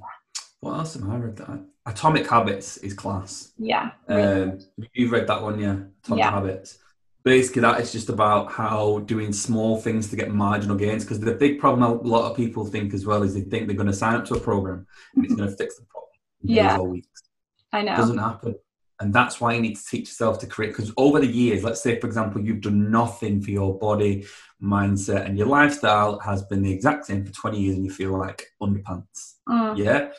What 0.60 0.80
else 0.80 0.94
have 0.96 1.10
I 1.10 1.16
read 1.16 1.38
that? 1.38 1.66
Atomic 1.88 2.28
Habits 2.28 2.78
is 2.78 2.94
class. 2.94 3.54
Yeah. 3.58 3.92
Really. 4.08 4.44
Um, 4.44 4.60
you've 4.94 5.12
read 5.12 5.28
that 5.28 5.42
one, 5.42 5.60
yeah? 5.60 5.78
Atomic 6.04 6.24
yeah. 6.24 6.32
Habits. 6.32 6.80
Basically, 7.24 7.62
that 7.62 7.80
is 7.80 7.92
just 7.92 8.10
about 8.10 8.52
how 8.52 9.00
doing 9.00 9.34
small 9.34 9.82
things 9.82 10.10
to 10.10 10.16
get 10.16 10.32
marginal 10.32 10.76
gains. 10.76 11.04
Because 11.04 11.20
the 11.20 11.34
big 11.34 11.60
problem 11.60 11.84
a 11.84 12.08
lot 12.08 12.30
of 12.30 12.38
people 12.38 12.66
think 12.66 12.94
as 12.94 13.06
well 13.06 13.24
is 13.24 13.34
they 13.34 13.42
think 13.42 13.68
they're 13.68 13.76
going 13.76 13.88
to 13.88 13.94
sign 13.94 14.16
up 14.16 14.26
to 14.26 14.36
a 14.36 14.40
program 14.40 14.86
and 15.16 15.26
it's 15.26 15.34
going 15.36 15.50
to 15.50 15.56
fix 15.56 15.78
the 15.78 15.86
problem. 15.86 16.12
Yeah. 16.44 16.78
weeks. 16.80 17.24
I 17.72 17.82
know. 17.82 17.94
It 17.94 17.98
doesn't 17.98 18.18
happen. 18.18 18.56
And 19.00 19.14
that's 19.14 19.42
why 19.42 19.54
you 19.54 19.62
need 19.62 19.76
to 19.76 19.86
teach 19.86 20.08
yourself 20.08 20.40
to 20.40 20.48
create. 20.48 20.70
Because 20.70 20.92
over 20.96 21.20
the 21.20 21.28
years, 21.28 21.64
let's 21.64 21.82
say, 21.82 22.00
for 22.00 22.08
example, 22.08 22.42
you've 22.42 22.62
done 22.62 22.90
nothing 22.90 23.42
for 23.42 23.52
your 23.52 23.78
body, 23.78 24.26
mindset, 24.64 25.26
and 25.26 25.38
your 25.38 25.48
lifestyle 25.48 26.20
has 26.20 26.44
been 26.44 26.62
the 26.62 26.72
exact 26.72 27.06
same 27.06 27.26
for 27.26 27.34
20 27.34 27.60
years 27.60 27.76
and 27.76 27.86
you 27.86 27.92
feel 27.92 28.18
like 28.18 28.46
underpants. 28.62 29.36
Mm. 29.50 29.78
Yeah. 29.78 30.10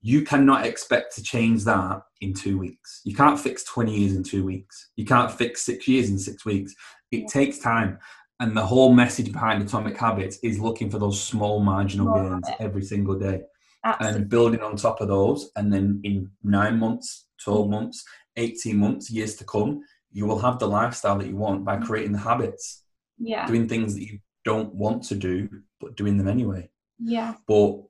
You 0.00 0.22
cannot 0.22 0.66
expect 0.66 1.14
to 1.16 1.22
change 1.22 1.64
that 1.64 2.02
in 2.20 2.32
two 2.32 2.58
weeks. 2.58 3.02
You 3.04 3.14
can't 3.14 3.38
fix 3.38 3.64
20 3.64 3.94
years 3.94 4.16
in 4.16 4.22
two 4.22 4.44
weeks. 4.44 4.90
You 4.96 5.04
can't 5.04 5.30
fix 5.30 5.62
six 5.62 5.86
years 5.86 6.08
in 6.08 6.18
six 6.18 6.44
weeks. 6.44 6.74
It 7.10 7.28
takes 7.28 7.58
time. 7.58 7.98
And 8.40 8.56
the 8.56 8.66
whole 8.66 8.92
message 8.92 9.30
behind 9.30 9.62
Atomic 9.62 9.96
Habits 9.96 10.38
is 10.42 10.58
looking 10.58 10.90
for 10.90 10.98
those 10.98 11.22
small 11.22 11.60
marginal 11.60 12.14
gains 12.14 12.48
every 12.58 12.82
single 12.82 13.16
day. 13.16 13.42
Absolutely. 13.84 14.20
And 14.20 14.30
building 14.30 14.60
on 14.60 14.76
top 14.76 15.00
of 15.00 15.08
those. 15.08 15.50
And 15.54 15.72
then 15.72 16.00
in 16.02 16.30
nine 16.42 16.78
months, 16.78 17.26
12 17.44 17.68
months, 17.68 18.04
18 18.36 18.76
months, 18.76 19.10
years 19.10 19.36
to 19.36 19.44
come, 19.44 19.82
you 20.10 20.26
will 20.26 20.38
have 20.38 20.58
the 20.58 20.68
lifestyle 20.68 21.18
that 21.18 21.26
you 21.26 21.36
want 21.36 21.64
by 21.64 21.76
mm-hmm. 21.76 21.84
creating 21.84 22.12
the 22.12 22.18
habits. 22.18 22.84
Yeah. 23.18 23.46
Doing 23.46 23.68
things 23.68 23.94
that 23.94 24.04
you 24.04 24.18
don't 24.44 24.74
want 24.74 25.04
to 25.04 25.14
do, 25.14 25.48
but 25.80 25.96
doing 25.96 26.16
them 26.16 26.28
anyway. 26.28 26.68
Yeah. 26.98 27.34
But 27.46 27.82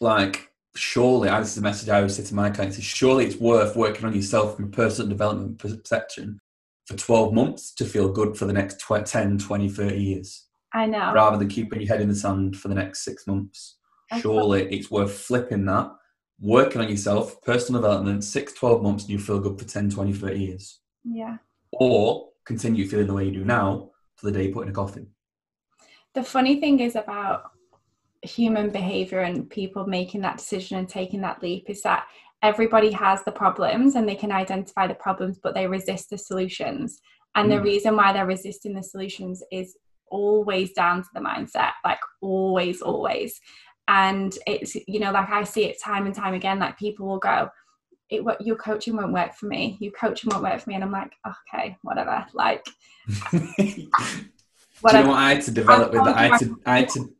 like, 0.00 0.50
surely, 0.74 1.28
this 1.28 1.50
is 1.50 1.54
the 1.56 1.60
message 1.60 1.88
I 1.88 1.96
always 1.96 2.16
say 2.16 2.24
to 2.24 2.34
my 2.34 2.50
clients, 2.50 2.78
is 2.78 2.84
surely 2.84 3.26
it's 3.26 3.36
worth 3.36 3.76
working 3.76 4.04
on 4.04 4.14
yourself 4.14 4.56
from 4.56 4.66
a 4.66 4.68
personal 4.68 5.08
development 5.08 5.58
perception 5.58 6.38
for 6.86 6.96
12 6.96 7.32
months 7.34 7.74
to 7.74 7.84
feel 7.84 8.10
good 8.10 8.36
for 8.36 8.46
the 8.46 8.52
next 8.52 8.80
10, 8.80 9.38
20, 9.38 9.68
30 9.68 9.96
years. 10.02 10.46
I 10.72 10.86
know. 10.86 11.12
Rather 11.12 11.36
than 11.36 11.48
keeping 11.48 11.80
your 11.80 11.88
head 11.88 12.00
in 12.00 12.08
the 12.08 12.14
sand 12.14 12.56
for 12.56 12.68
the 12.68 12.74
next 12.74 13.04
six 13.04 13.26
months. 13.26 13.76
Surely 14.18 14.64
it's 14.72 14.90
worth 14.90 15.12
flipping 15.12 15.66
that 15.66 15.88
working 16.40 16.80
on 16.80 16.88
yourself, 16.88 17.40
personal 17.42 17.82
development, 17.82 18.24
six, 18.24 18.52
12 18.54 18.82
months, 18.82 19.04
and 19.04 19.12
you 19.12 19.18
feel 19.18 19.40
good 19.40 19.58
for 19.58 19.64
10, 19.64 19.90
20, 19.90 20.12
30 20.12 20.40
years. 20.40 20.80
Yeah. 21.04 21.36
Or 21.72 22.28
continue 22.44 22.88
feeling 22.88 23.06
the 23.06 23.14
way 23.14 23.26
you 23.26 23.32
do 23.32 23.44
now 23.44 23.90
to 24.18 24.26
the 24.26 24.32
day 24.32 24.46
you 24.46 24.52
put 24.52 24.64
in 24.64 24.70
a 24.70 24.72
coffin. 24.72 25.08
The 26.14 26.22
funny 26.22 26.58
thing 26.58 26.80
is 26.80 26.96
about 26.96 27.50
human 28.22 28.70
behavior 28.70 29.20
and 29.20 29.48
people 29.48 29.86
making 29.86 30.22
that 30.22 30.38
decision 30.38 30.78
and 30.78 30.88
taking 30.88 31.20
that 31.20 31.42
leap 31.42 31.66
is 31.68 31.82
that 31.82 32.06
everybody 32.42 32.90
has 32.90 33.22
the 33.24 33.32
problems 33.32 33.94
and 33.94 34.08
they 34.08 34.14
can 34.14 34.32
identify 34.32 34.86
the 34.86 34.94
problems, 34.94 35.38
but 35.42 35.54
they 35.54 35.66
resist 35.66 36.10
the 36.10 36.18
solutions. 36.18 37.00
And 37.34 37.50
mm. 37.50 37.56
the 37.56 37.62
reason 37.62 37.96
why 37.96 38.12
they're 38.12 38.26
resisting 38.26 38.74
the 38.74 38.82
solutions 38.82 39.42
is 39.52 39.76
always 40.10 40.72
down 40.72 41.02
to 41.02 41.08
the 41.14 41.20
mindset, 41.20 41.72
like 41.84 42.00
always, 42.20 42.82
always 42.82 43.40
and 43.88 44.38
it's 44.46 44.74
you 44.74 45.00
know 45.00 45.10
like 45.10 45.30
i 45.30 45.42
see 45.42 45.64
it 45.64 45.80
time 45.82 46.06
and 46.06 46.14
time 46.14 46.34
again 46.34 46.58
like 46.58 46.78
people 46.78 47.06
will 47.06 47.18
go 47.18 47.48
it 48.08 48.24
what 48.24 48.44
your 48.44 48.56
coaching 48.56 48.96
won't 48.96 49.12
work 49.12 49.34
for 49.34 49.46
me 49.46 49.76
your 49.80 49.92
coaching 49.92 50.30
won't 50.30 50.42
work 50.42 50.60
for 50.60 50.70
me 50.70 50.74
and 50.74 50.84
i'm 50.84 50.92
like 50.92 51.12
okay 51.26 51.76
whatever 51.82 52.24
like 52.34 52.66
whatever. 54.80 54.98
Do 54.98 54.98
you 54.98 55.04
know 55.04 55.08
what 55.10 55.18
I 55.18 55.34
had 55.34 55.42
to 55.42 55.50
develop 55.50 55.92
with 55.92 56.04
that? 56.04 56.16
I 56.16 56.26
had 56.28 56.38
to, 56.40 56.60
I 56.66 56.78
had 56.78 56.88
to, 56.90 57.14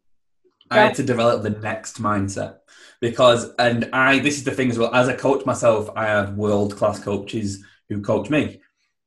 I 0.71 0.77
had 0.79 0.95
to 0.97 1.03
develop 1.03 1.43
the 1.43 1.51
next 1.51 2.01
mindset 2.01 2.59
because, 3.01 3.53
and 3.59 3.89
I, 3.93 4.19
this 4.21 4.37
is 4.37 4.45
the 4.45 4.51
thing 4.51 4.71
as 4.71 4.79
well. 4.79 4.95
As 4.95 5.09
a 5.09 5.17
coach 5.17 5.45
myself, 5.47 5.91
I 5.97 6.07
have 6.07 6.37
world 6.37 6.77
class 6.77 7.03
coaches 7.03 7.63
who 7.89 8.01
coach 8.01 8.31
me. 8.31 8.61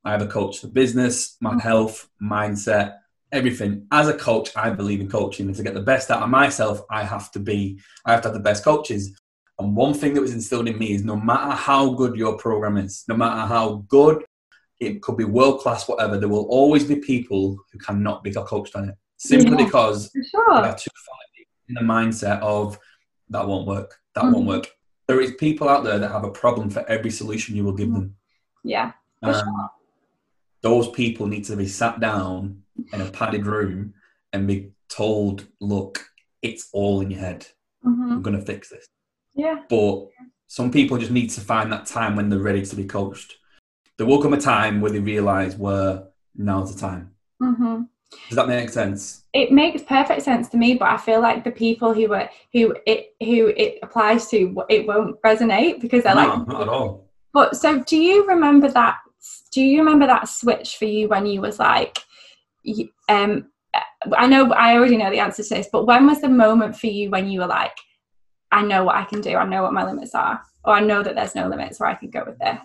I 0.04 0.12
have 0.12 0.22
a 0.22 0.28
coach 0.28 0.60
for 0.60 0.68
business, 0.68 1.38
my 1.40 1.52
mm-hmm. 1.52 1.60
health, 1.60 2.10
mindset, 2.22 2.98
everything. 3.34 3.88
As 3.92 4.08
a 4.08 4.14
coach, 4.14 4.56
I 4.56 4.70
believe 4.70 5.02
in 5.02 5.10
coaching, 5.10 5.48
and 5.48 5.56
to 5.56 5.64
get 5.64 5.74
the 5.74 5.82
best 5.82 6.10
out 6.10 6.24
of 6.24 6.30
myself, 6.30 6.82
I 6.90 7.04
have 7.04 7.32
to 7.32 7.40
be, 7.40 7.80
I 8.06 8.12
have 8.12 8.22
to 8.22 8.30
have 8.30 8.36
the 8.36 8.40
best 8.40 8.64
coaches. 8.64 9.20
And 9.60 9.76
one 9.76 9.94
thing 9.94 10.14
that 10.14 10.22
was 10.22 10.34
instilled 10.34 10.68
in 10.68 10.78
me 10.78 10.94
is 10.94 11.04
no 11.04 11.16
matter 11.16 11.52
how 11.52 11.90
good 11.92 12.16
your 12.16 12.38
program 12.38 12.78
is, 12.78 13.04
no 13.08 13.18
matter 13.18 13.46
how 13.46 13.84
good 13.88 14.24
it 14.80 15.02
could 15.02 15.18
be 15.18 15.26
world 15.26 15.60
class, 15.62 15.88
whatever, 15.88 16.18
there 16.18 16.30
will 16.30 16.46
always 16.46 16.86
be 16.86 16.96
people 16.96 17.58
who 17.72 17.80
cannot 17.80 18.24
be 18.24 18.32
coached 18.32 18.76
on 18.76 18.90
it 18.90 18.96
simply 19.18 19.52
yeah, 19.52 19.66
because 19.66 20.12
sure. 20.32 20.62
they 20.62 20.70
are 20.70 20.78
too 20.78 20.90
far 21.06 21.18
in 21.70 21.76
the 21.76 21.82
mindset 21.82 22.40
of 22.42 22.78
that 23.30 23.48
won't 23.48 23.68
work, 23.68 24.00
that 24.16 24.24
mm-hmm. 24.24 24.34
won't 24.34 24.48
work. 24.48 24.68
There 25.08 25.22
is 25.22 25.34
people 25.36 25.70
out 25.70 25.84
there 25.84 26.00
that 26.00 26.12
have 26.12 26.24
a 26.24 26.32
problem 26.32 26.70
for 26.70 26.88
every 26.90 27.12
solution 27.12 27.56
you 27.56 27.64
will 27.64 27.74
give 27.74 27.92
them. 27.92 28.16
Yeah, 28.64 28.94
um, 29.22 29.34
sure. 29.34 29.70
Those 30.62 30.90
people 30.90 31.28
need 31.28 31.44
to 31.46 31.56
be 31.56 31.68
sat 31.68 32.00
down 32.00 32.63
in 32.92 33.02
a 33.02 33.10
padded 33.12 33.46
room 33.46 33.94
and 34.32 34.48
be 34.48 34.72
told, 34.90 35.48
look, 35.60 36.06
it's 36.42 36.70
all 36.74 37.02
in 37.02 37.12
your 37.12 37.20
head. 37.20 37.48
Mm-hmm. 37.86 38.12
I'm 38.12 38.22
going 38.22 38.38
to 38.38 38.46
fix 38.46 38.70
this. 38.70 38.88
Yeah. 39.36 39.62
But 39.70 40.08
some 40.48 40.72
people 40.72 40.98
just 40.98 41.12
need 41.12 41.30
to 41.32 41.42
find 41.42 41.72
that 41.72 41.86
time 41.86 42.16
when 42.16 42.30
they're 42.30 42.40
ready 42.40 42.66
to 42.66 42.76
be 42.76 42.86
coached. 42.86 43.36
There 43.98 44.08
will 44.08 44.22
come 44.22 44.34
a 44.34 44.42
time 44.42 44.82
where 44.82 44.92
they 44.92 45.00
realize 45.00 45.56
where 45.56 46.04
now's 46.36 46.74
the 46.74 46.80
time. 46.80 47.12
Mm-hmm. 47.42 47.84
Does 48.30 48.36
that 48.36 48.48
make 48.48 48.70
sense? 48.70 49.24
It 49.34 49.52
makes 49.52 49.82
perfect 49.82 50.22
sense 50.22 50.48
to 50.50 50.58
me, 50.58 50.76
but 50.76 50.90
I 50.90 50.98
feel 50.98 51.20
like 51.20 51.44
the 51.44 51.52
people 51.52 51.94
who 51.94 52.14
are 52.14 52.30
who 52.52 52.76
it 52.86 53.16
who 53.20 53.48
it 53.48 53.80
applies 53.82 54.28
to, 54.30 54.64
it 54.70 54.86
won't 54.86 55.20
resonate 55.24 55.82
because 55.82 56.04
they're 56.04 56.16
no, 56.16 56.28
like 56.28 56.48
not 56.48 56.62
at 56.62 56.70
all. 56.70 57.10
But 57.34 57.56
so, 57.56 57.84
do 57.84 57.98
you 57.98 58.28
remember 58.28 58.70
that 58.70 58.98
do 59.52 59.62
you 59.62 59.80
remember 59.80 60.06
that 60.06 60.28
switch 60.28 60.78
for 60.78 60.86
you 60.86 61.08
when 61.08 61.26
you 61.26 61.42
was 61.42 61.60
like 61.60 62.00
um 63.10 63.46
I 64.16 64.28
know 64.28 64.52
I 64.54 64.76
already 64.76 64.98
know 64.98 65.10
the 65.10 65.20
answer 65.20 65.44
to 65.44 65.50
this, 65.50 65.70
but 65.72 65.86
when 65.86 66.08
was 66.08 66.22
the 66.22 66.30
moment 66.30 66.76
for 66.76 66.88
you 66.88 67.10
when 67.10 67.30
you 67.30 67.40
were 67.40 67.48
like, 67.48 67.76
I 68.52 68.62
know 68.62 68.84
what 68.84 68.96
I 68.96 69.06
can 69.06 69.22
do, 69.22 69.36
I 69.36 69.46
know 69.46 69.64
what 69.64 69.74
my 69.74 69.86
limits 69.86 70.14
are, 70.14 70.42
or 70.64 70.74
I 70.74 70.82
know 70.82 71.02
that 71.04 71.16
there's 71.16 71.36
no 71.36 71.48
limits 71.48 71.80
where 71.80 71.90
I 71.90 71.96
can 71.96 72.10
go 72.10 72.24
with 72.26 72.38
this? 72.40 72.60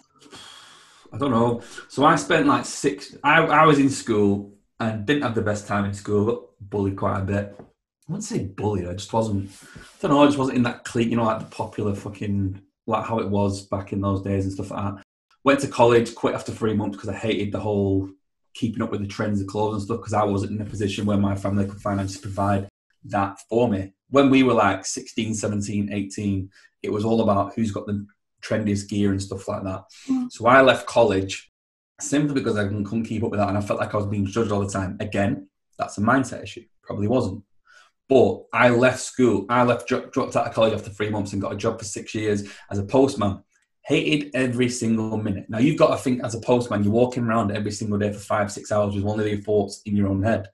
I 1.13 1.17
don't 1.17 1.31
know. 1.31 1.63
So 1.89 2.05
I 2.05 2.17
spent 2.17 2.47
like 2.47 2.65
six. 2.65 3.17
I, 3.25 3.43
I 3.43 3.65
was 3.65 3.79
in 3.79 3.89
school 3.89 4.55
and 4.79 5.07
didn't 5.07 5.23
have 5.23 5.35
the 5.35 5.43
best 5.43 5.67
time 5.67 5.85
in 5.85 5.95
school. 5.95 6.51
Bullied 6.61 6.97
quite 6.97 7.21
a 7.21 7.25
bit. 7.25 7.57
I 7.59 7.65
wouldn't 8.13 8.25
say 8.25 8.45
bullied. 8.45 8.89
I 8.89 8.93
just 8.93 9.13
wasn't. 9.13 9.51
I 9.75 9.81
don't 10.03 10.11
know. 10.11 10.23
I 10.23 10.27
just 10.27 10.39
wasn't 10.39 10.59
in 10.59 10.65
that 10.65 10.85
clique. 10.85 11.09
You 11.09 11.17
know, 11.17 11.25
like 11.25 11.41
the 11.41 11.47
popular 11.47 11.95
fucking 11.95 12.61
like 12.87 13.05
how 13.05 13.19
it 13.21 13.29
was 13.29 13.63
back 13.63 13.93
in 13.93 14.01
those 14.01 14.23
days 14.23 14.45
and 14.45 14.53
stuff 14.53 14.71
like 14.71 14.95
that. 14.95 15.03
Went 15.45 15.61
to 15.61 15.69
college, 15.69 16.15
quit 16.15 16.35
after 16.35 16.53
three 16.53 16.75
months 16.75 16.97
because 16.97 17.09
I 17.09 17.15
hated 17.15 17.53
the 17.53 17.61
whole 17.61 18.11
keeping 18.55 18.83
up 18.83 18.91
with 18.91 19.01
the 19.01 19.07
trends 19.07 19.41
of 19.41 19.47
clothes 19.47 19.75
and 19.75 19.83
stuff 19.83 19.99
because 19.99 20.15
I 20.15 20.25
wasn't 20.25 20.53
in 20.53 20.67
a 20.67 20.71
position 20.71 21.07
where 21.07 21.17
my 21.17 21.35
family 21.35 21.67
could 21.67 21.81
financially 21.81 22.23
provide 22.23 22.69
that 23.05 23.39
for 23.49 23.69
me. 23.69 23.93
When 24.11 24.31
we 24.31 24.43
were 24.43 24.55
like 24.55 24.85
16, 24.85 25.35
17, 25.35 25.93
18, 25.93 26.51
it 26.83 26.93
was 26.93 27.05
all 27.05 27.21
about 27.21 27.55
who's 27.55 27.73
got 27.73 27.87
the 27.87 28.07
trendiest 28.43 28.89
gear 28.89 29.11
and 29.11 29.23
stuff 29.23 29.49
like 29.49 29.65
that. 29.65 29.85
Mm. 30.09 30.31
So 30.31 30.47
I 30.47 30.63
left 30.63 30.87
college 30.87 31.51
simply 32.01 32.35
because 32.35 32.57
I 32.57 32.65
couldn't 32.65 33.05
keep 33.05 33.23
up 33.25 33.31
with 33.31 33.41
that 33.41 33.49
and 33.49 33.59
I 33.59 33.61
felt 33.61 33.81
like 33.81 33.93
I 33.93 33.97
was 33.97 34.07
being 34.07 34.27
judged 34.27 34.53
all 34.53 34.65
the 34.65 34.73
time. 34.73 34.97
Again, 35.01 35.49
that's 35.79 35.99
a 35.99 36.01
mindset 36.01 36.43
issue. 36.43 36.65
Probably 36.83 37.09
wasn't. 37.09 37.45
But 38.09 38.45
I 38.55 38.71
left 38.71 39.01
school, 39.01 39.45
I 39.51 39.65
left, 39.65 39.87
dropped 39.87 40.17
out 40.37 40.47
of 40.47 40.55
college 40.55 40.73
after 40.73 40.89
three 40.89 41.11
months 41.11 41.33
and 41.33 41.43
got 41.43 41.53
a 41.53 41.57
job 41.57 41.79
for 41.79 41.85
six 41.85 42.15
years 42.15 42.51
as 42.71 42.79
a 42.79 42.85
postman. 42.85 43.43
Hated 43.89 44.33
every 44.35 44.69
single 44.69 45.17
minute. 45.17 45.49
Now 45.49 45.61
you've 45.61 45.79
got 45.79 45.93
to 45.93 45.97
think 45.97 46.23
as 46.23 46.35
a 46.35 46.41
postman, 46.41 46.85
you're 46.85 46.93
walking 46.93 47.25
around 47.25 47.51
every 47.51 47.71
single 47.71 47.99
day 47.99 48.13
for 48.13 48.19
five, 48.19 48.53
six 48.53 48.71
hours 48.71 48.95
with 48.95 49.03
one 49.03 49.19
of 49.19 49.27
your 49.27 49.41
thoughts 49.41 49.81
in 49.87 49.97
your 49.97 50.09
own 50.09 50.23
head. 50.23 50.47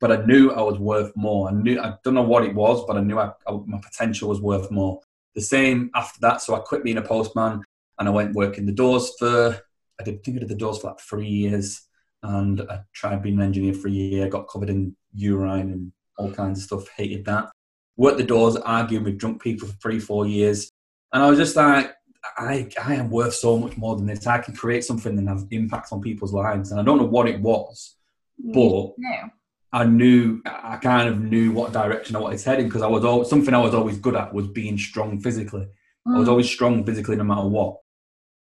But 0.00 0.10
I 0.10 0.24
knew 0.26 0.50
I 0.50 0.60
was 0.60 0.80
worth 0.80 1.14
more. 1.14 1.48
I 1.48 1.52
knew 1.52 1.80
I 1.80 1.94
don't 2.02 2.14
know 2.14 2.22
what 2.22 2.44
it 2.44 2.52
was, 2.52 2.84
but 2.84 2.96
I 2.96 3.00
knew 3.00 3.16
I, 3.16 3.30
I, 3.46 3.52
my 3.64 3.78
potential 3.78 4.28
was 4.28 4.40
worth 4.40 4.72
more. 4.72 5.00
The 5.36 5.40
same 5.40 5.92
after 5.94 6.18
that, 6.22 6.42
so 6.42 6.56
I 6.56 6.58
quit 6.58 6.82
being 6.82 6.98
a 6.98 7.02
postman 7.02 7.62
and 8.00 8.08
I 8.08 8.10
went 8.10 8.34
working 8.34 8.66
the 8.66 8.72
doors 8.72 9.12
for. 9.20 9.56
I 10.00 10.02
did 10.02 10.24
think 10.24 10.38
I 10.38 10.40
did 10.40 10.48
the 10.48 10.56
doors 10.56 10.78
for 10.78 10.88
like 10.88 10.98
three 10.98 11.28
years, 11.28 11.82
and 12.24 12.60
I 12.62 12.80
tried 12.92 13.22
being 13.22 13.36
an 13.36 13.42
engineer 13.42 13.74
for 13.74 13.86
a 13.86 13.92
year. 13.92 14.28
Got 14.28 14.48
covered 14.48 14.70
in 14.70 14.96
urine 15.14 15.70
and 15.70 15.92
all 16.18 16.32
kinds 16.32 16.58
of 16.58 16.64
stuff. 16.64 16.88
Hated 16.96 17.24
that. 17.26 17.50
Worked 17.96 18.18
the 18.18 18.24
doors, 18.24 18.56
arguing 18.56 19.04
with 19.04 19.18
drunk 19.18 19.40
people 19.40 19.68
for 19.68 19.74
three, 19.74 20.00
four 20.00 20.26
years, 20.26 20.72
and 21.12 21.22
I 21.22 21.30
was 21.30 21.38
just 21.38 21.54
like, 21.54 21.94
I, 22.36 22.68
I 22.82 22.94
am 22.94 23.10
worth 23.10 23.34
so 23.34 23.58
much 23.58 23.76
more 23.76 23.96
than 23.96 24.06
this. 24.06 24.26
I 24.26 24.38
can 24.38 24.54
create 24.54 24.84
something 24.84 25.16
and 25.18 25.28
have 25.28 25.46
impact 25.50 25.92
on 25.92 26.00
people's 26.00 26.32
lives. 26.32 26.70
And 26.70 26.80
I 26.80 26.82
don't 26.82 26.98
know 26.98 27.04
what 27.04 27.28
it 27.28 27.40
was, 27.40 27.96
but 28.38 28.92
I 29.72 29.84
knew, 29.84 30.40
I 30.46 30.76
kind 30.76 31.08
of 31.08 31.20
knew 31.20 31.52
what 31.52 31.72
direction 31.72 32.16
I 32.16 32.20
wanted 32.20 32.42
heading 32.42 32.66
because 32.66 32.82
I 32.82 32.86
was 32.86 33.04
always, 33.04 33.28
something 33.28 33.52
I 33.52 33.58
was 33.58 33.74
always 33.74 33.98
good 33.98 34.14
at 34.14 34.32
was 34.32 34.48
being 34.48 34.78
strong 34.78 35.20
physically. 35.20 35.66
Mm. 36.06 36.16
I 36.16 36.18
was 36.18 36.28
mm. 36.28 36.30
always 36.30 36.50
strong 36.50 36.84
physically 36.84 37.16
no 37.16 37.24
matter 37.24 37.46
what. 37.46 37.78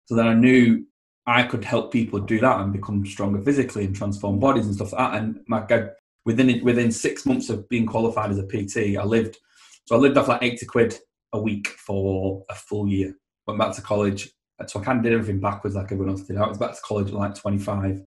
So 0.05 0.15
then 0.15 0.27
I 0.27 0.33
knew 0.33 0.85
I 1.25 1.43
could 1.43 1.65
help 1.65 1.91
people 1.91 2.19
do 2.19 2.39
that 2.39 2.61
and 2.61 2.71
become 2.71 3.05
stronger 3.05 3.41
physically 3.41 3.83
and 3.83 3.95
transform 3.95 4.39
bodies 4.39 4.65
and 4.65 4.75
stuff 4.75 4.93
like 4.93 5.11
that. 5.11 5.21
And 5.21 5.41
my 5.47 5.65
God, 5.65 5.91
within 6.23 6.63
within 6.63 6.91
six 6.91 7.25
months 7.25 7.49
of 7.49 7.67
being 7.67 7.85
qualified 7.85 8.31
as 8.31 8.39
a 8.39 8.47
PT, 8.47 8.97
I 8.97 9.03
lived 9.03 9.37
so 9.85 9.95
I 9.95 9.99
lived 9.99 10.17
off 10.17 10.29
like 10.29 10.43
eighty 10.43 10.65
quid 10.65 10.97
a 11.33 11.39
week 11.39 11.67
for 11.67 12.45
a 12.49 12.55
full 12.55 12.87
year. 12.87 13.13
Went 13.47 13.59
back 13.59 13.75
to 13.75 13.81
college, 13.81 14.29
so 14.67 14.79
I 14.79 14.83
kind 14.83 14.97
of 14.97 15.03
did 15.03 15.13
everything 15.13 15.39
backwards 15.39 15.75
like 15.75 15.85
everyone 15.85 16.09
else 16.09 16.23
did. 16.23 16.37
I 16.37 16.47
was 16.47 16.57
back 16.57 16.73
to 16.73 16.81
college 16.81 17.07
at 17.07 17.13
like 17.13 17.35
twenty 17.35 17.57
five, 17.57 18.01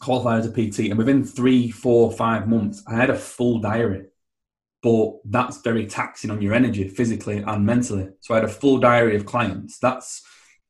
qualified 0.00 0.40
as 0.40 0.46
a 0.46 0.52
PT, 0.52 0.90
and 0.90 0.98
within 0.98 1.24
three, 1.24 1.70
four, 1.70 2.10
five 2.12 2.48
months, 2.48 2.82
I 2.86 2.94
had 2.94 3.10
a 3.10 3.16
full 3.16 3.58
diary. 3.58 4.06
But 4.82 5.16
that's 5.26 5.60
very 5.60 5.86
taxing 5.86 6.30
on 6.30 6.40
your 6.40 6.54
energy 6.54 6.88
physically 6.88 7.44
and 7.46 7.66
mentally. 7.66 8.08
So 8.20 8.32
I 8.32 8.38
had 8.38 8.44
a 8.44 8.48
full 8.48 8.78
diary 8.78 9.14
of 9.14 9.26
clients. 9.26 9.78
That's 9.78 10.22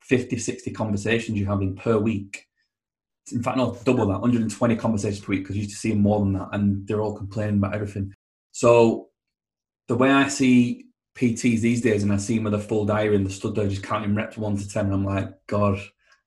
50, 0.02 0.36
60 0.36 0.72
conversations 0.72 1.38
you're 1.38 1.48
having 1.48 1.76
per 1.76 1.96
week 1.96 2.48
in 3.32 3.42
fact, 3.42 3.56
not 3.56 3.84
double 3.84 4.06
that, 4.06 4.20
120 4.20 4.76
conversations 4.76 5.24
per 5.24 5.32
week 5.32 5.42
because 5.42 5.56
you 5.56 5.62
used 5.62 5.74
to 5.74 5.80
see 5.80 5.94
more 5.94 6.20
than 6.20 6.32
that, 6.34 6.48
and 6.52 6.86
they're 6.86 7.00
all 7.00 7.16
complaining 7.16 7.58
about 7.58 7.74
everything. 7.74 8.12
So 8.52 9.08
the 9.88 9.96
way 9.96 10.10
I 10.10 10.28
see 10.28 10.86
PTs 11.20 11.60
these 11.60 11.82
days, 11.82 12.02
and 12.02 12.12
I 12.12 12.16
see 12.16 12.36
them 12.36 12.44
with 12.44 12.54
a 12.54 12.58
full 12.58 12.86
diary 12.86 13.14
and 13.14 13.26
the 13.26 13.30
stud 13.30 13.54
there 13.54 13.68
just 13.68 13.82
counting 13.82 14.14
reps 14.14 14.38
one 14.38 14.56
to 14.56 14.68
ten, 14.68 14.86
and 14.86 14.94
I'm 14.94 15.04
like, 15.04 15.28
God, 15.46 15.78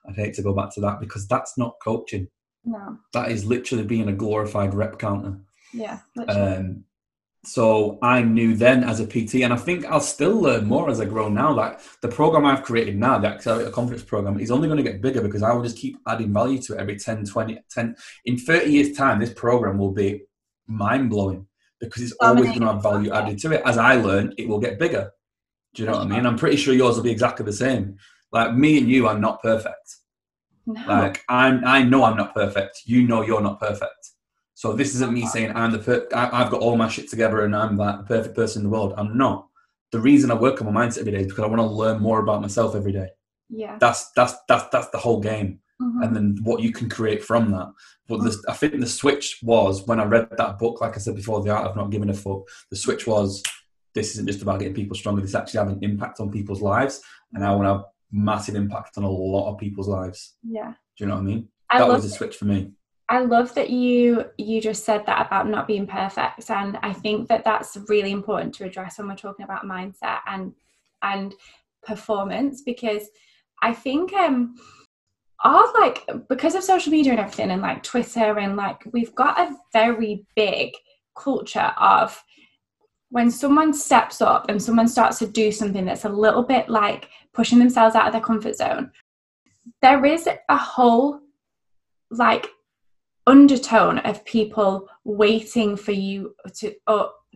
I'd 0.08 0.16
hate 0.16 0.36
to 0.36 0.44
go 0.44 0.54
back 0.54 0.72
to 0.76 0.82
that 0.82 1.00
because 1.00 1.28
that's 1.28 1.58
not 1.58 1.76
coaching. 1.84 2.28
No, 2.64 3.00
that 3.14 3.32
is 3.32 3.44
literally 3.44 3.84
being 3.84 4.08
a 4.10 4.14
glorified 4.14 4.74
rep 4.74 5.00
counter. 5.00 5.40
Yeah, 5.74 6.00
literally. 6.16 6.56
Um, 6.56 6.84
so 7.46 7.98
I 8.02 8.22
knew 8.22 8.56
then 8.56 8.84
as 8.84 9.00
a 9.00 9.08
PT, 9.08 9.42
and 9.44 9.52
I 9.52 9.58
think 9.58 9.84
I'll 9.86 10.00
still 10.00 10.40
learn 10.40 10.66
more 10.66 10.90
as 10.90 11.02
I 11.02 11.06
grow 11.06 11.28
now. 11.28 11.52
Like 11.52 11.80
the 12.02 12.08
program 12.08 12.46
I've 12.46 12.64
created 12.64 12.96
now, 12.96 13.18
the 13.18 13.30
Accelerator 13.30 13.72
Confidence 13.72 14.04
program, 14.04 14.40
is 14.40 14.52
only 14.52 14.68
going 14.68 14.78
to 14.78 14.90
get 14.90 15.02
bigger 15.02 15.22
because 15.22 15.42
I 15.42 15.52
will 15.54 15.64
just 15.64 15.78
keep 15.78 15.98
adding 16.08 16.32
value 16.32 16.62
to 16.62 16.76
it 16.76 16.80
every 16.80 16.98
10, 16.98 17.26
20, 17.26 17.60
10. 17.70 17.96
In 18.26 18.38
30 18.38 18.72
years' 18.72 18.96
time, 18.96 19.20
this 19.20 19.34
program 19.34 19.78
will 19.78 19.92
be 19.92 20.22
mind 20.68 21.10
blowing 21.10 21.48
because 21.90 22.04
it's 22.04 22.18
always 22.22 22.48
going 22.48 22.62
to 22.62 22.74
have 22.74 22.84
value 22.84 23.12
added 23.12 23.40
to 23.40 23.52
it. 23.52 23.62
As 23.66 23.78
I 23.78 23.96
learn, 23.96 24.34
it 24.38 24.48
will 24.48 24.60
get 24.60 24.80
bigger. 24.80 25.12
Do 25.74 25.84
you 25.84 25.88
know 25.88 25.98
what 25.98 26.08
I 26.08 26.10
mean? 26.10 26.26
I'm 26.26 26.38
pretty 26.38 26.58
sure 26.58 26.74
yours 26.74 26.96
will 26.96 27.04
be 27.04 27.12
exactly 27.12 27.46
the 27.46 27.54
same. 27.54 27.98
Like 28.32 28.56
me 28.56 28.78
and 28.78 28.90
you 28.90 29.08
are 29.08 29.18
not 29.18 29.42
perfect. 29.42 29.98
No. 30.66 30.82
Like 30.88 31.24
I'm, 31.30 31.66
I 31.66 31.84
know 31.84 32.04
I'm 32.04 32.18
not 32.18 32.34
perfect. 32.34 32.82
You 32.86 33.04
know 33.04 33.22
you're 33.22 33.42
not 33.42 33.60
perfect. 33.60 34.12
So 34.54 34.74
this 34.74 34.94
isn't 34.96 35.14
me 35.14 35.26
saying 35.26 35.52
I'm 35.56 35.72
the 35.72 35.80
per- 35.80 36.08
I, 36.14 36.44
have 36.44 36.52
got 36.52 36.62
all 36.62 36.78
my 36.78 36.88
shit 36.88 37.10
together 37.10 37.44
and 37.44 37.56
I'm 37.56 37.76
like 37.76 37.98
the 37.98 38.04
perfect 38.04 38.36
person 38.36 38.62
in 38.62 38.64
the 38.66 38.70
world. 38.70 38.94
I'm 38.98 39.18
not. 39.18 39.48
The 39.92 40.00
reason 40.00 40.32
I 40.32 40.36
work 40.36 40.62
on 40.62 40.72
my 40.72 40.86
mindset 40.86 41.00
every 41.00 41.12
day 41.12 41.22
is 41.22 41.28
because 41.28 41.44
I 41.44 41.48
want 41.48 41.60
to 41.60 41.66
learn 41.66 42.02
more 42.02 42.22
about 42.22 42.42
myself 42.42 42.76
every 42.76 42.92
day. 42.92 43.10
Yeah. 43.50 43.78
That's 43.80 44.12
that's 44.12 44.36
that's 44.48 44.66
that's 44.72 44.90
the 44.90 44.98
whole 44.98 45.20
game. 45.20 45.60
Mm-hmm. 45.82 46.04
And 46.04 46.16
then 46.16 46.38
what 46.44 46.62
you 46.62 46.72
can 46.72 46.90
create 46.90 47.24
from 47.24 47.52
that. 47.52 47.72
But 48.08 48.20
mm-hmm. 48.20 48.50
I 48.50 48.54
think 48.54 48.80
the 48.80 48.88
switch 48.88 49.40
was 49.44 49.86
when 49.88 50.00
I 50.00 50.06
read 50.06 50.28
that 50.38 50.60
book, 50.60 50.82
like 50.82 50.96
I 50.96 51.00
said 51.00 51.16
before, 51.16 51.42
The 51.42 51.50
Art 51.50 51.68
of 51.68 51.76
Not 51.76 51.90
Giving 51.90 52.10
a 52.10 52.14
Fuck. 52.14 52.48
The 52.70 52.76
switch 52.76 53.08
was 53.08 53.42
this 53.94 54.12
isn't 54.12 54.28
just 54.28 54.42
about 54.42 54.60
getting 54.60 54.74
people 54.74 54.96
stronger. 54.96 55.22
This 55.22 55.36
actually 55.36 55.60
having 55.60 55.76
an 55.76 55.84
impact 55.84 56.20
on 56.20 56.32
people's 56.32 56.62
lives, 56.62 57.02
and 57.34 57.44
I 57.44 57.52
want 57.52 57.64
to 57.64 57.74
have 57.74 57.84
massive 58.12 58.56
impact 58.56 58.98
on 58.98 59.04
a 59.04 59.10
lot 59.10 59.52
of 59.52 59.58
people's 59.58 59.88
lives. 59.88 60.36
Yeah. 60.44 60.74
Do 60.98 61.04
you 61.04 61.08
know 61.08 61.16
what 61.16 61.22
I 61.22 61.24
mean? 61.24 61.50
I 61.70 61.80
that 61.80 61.88
was 61.88 62.06
a 62.06 62.10
switch 62.10 62.36
for 62.36 62.46
me. 62.46 62.72
I 63.10 63.20
love 63.20 63.54
that 63.56 63.70
you 63.70 64.26
you 64.38 64.62
just 64.62 64.86
said 64.86 65.06
that 65.06 65.26
about 65.26 65.48
not 65.48 65.68
being 65.68 65.88
perfect, 65.88 66.50
and 66.50 66.78
I 66.82 66.94
think 66.94 67.28
that 67.30 67.44
that's 67.44 67.78
really 67.88 68.12
important 68.12 68.54
to 68.56 68.66
address 68.66 68.98
when 68.98 69.08
we're 69.08 69.16
talking 69.16 69.44
about 69.44 69.66
mindset 69.66 70.20
and 70.28 70.54
and 71.02 71.36
performance 71.84 72.62
because 72.62 73.10
I 73.62 73.74
think 73.74 74.14
um 74.14 74.56
our 75.44 75.74
like 75.74 76.08
because 76.30 76.56
of 76.56 76.64
social 76.64 76.92
media 76.92 77.12
and 77.12 77.20
everything 77.20 77.52
and 77.52 77.62
like 77.62 77.84
Twitter 77.84 78.40
and 78.40 78.56
like 78.56 78.84
we've 78.92 79.14
got 79.16 79.40
a 79.40 79.56
very 79.74 80.26
big 80.36 80.72
culture 81.18 81.74
of 81.78 82.24
when 83.10 83.30
someone 83.30 83.74
steps 83.74 84.22
up 84.22 84.50
and 84.50 84.62
someone 84.62 84.88
starts 84.88 85.20
to 85.20 85.28
do 85.28 85.52
something 85.52 85.86
that's 85.86 86.06
a 86.06 86.10
little 86.10 86.44
bit 86.44 86.68
like 86.68 87.10
pushing 87.34 87.60
themselves 87.60 87.96
out 87.96 88.08
of 88.08 88.12
their 88.12 88.22
comfort 88.22 88.56
zone, 88.56 88.92
there 89.82 90.04
is 90.06 90.28
a 90.50 90.58
whole 90.58 91.20
like 92.10 92.48
undertone 93.28 94.00
of 94.00 94.26
people 94.26 94.88
waiting 95.04 95.76
for 95.76 95.92
you 95.92 96.36
to 96.56 96.74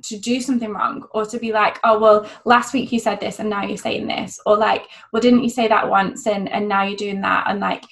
to 0.03 0.17
do 0.17 0.39
something 0.39 0.71
wrong 0.71 1.05
or 1.12 1.25
to 1.25 1.39
be 1.39 1.51
like 1.51 1.79
oh 1.83 1.99
well 1.99 2.29
last 2.45 2.73
week 2.73 2.91
you 2.91 2.99
said 2.99 3.19
this 3.19 3.39
and 3.39 3.49
now 3.49 3.63
you're 3.63 3.77
saying 3.77 4.07
this 4.07 4.39
or 4.45 4.57
like 4.57 4.88
well 5.12 5.21
didn't 5.21 5.43
you 5.43 5.49
say 5.49 5.67
that 5.67 5.89
once 5.89 6.27
and 6.27 6.49
and 6.49 6.67
now 6.67 6.83
you're 6.83 6.97
doing 6.97 7.21
that? 7.21 7.45
And 7.47 7.60
like 7.60 7.83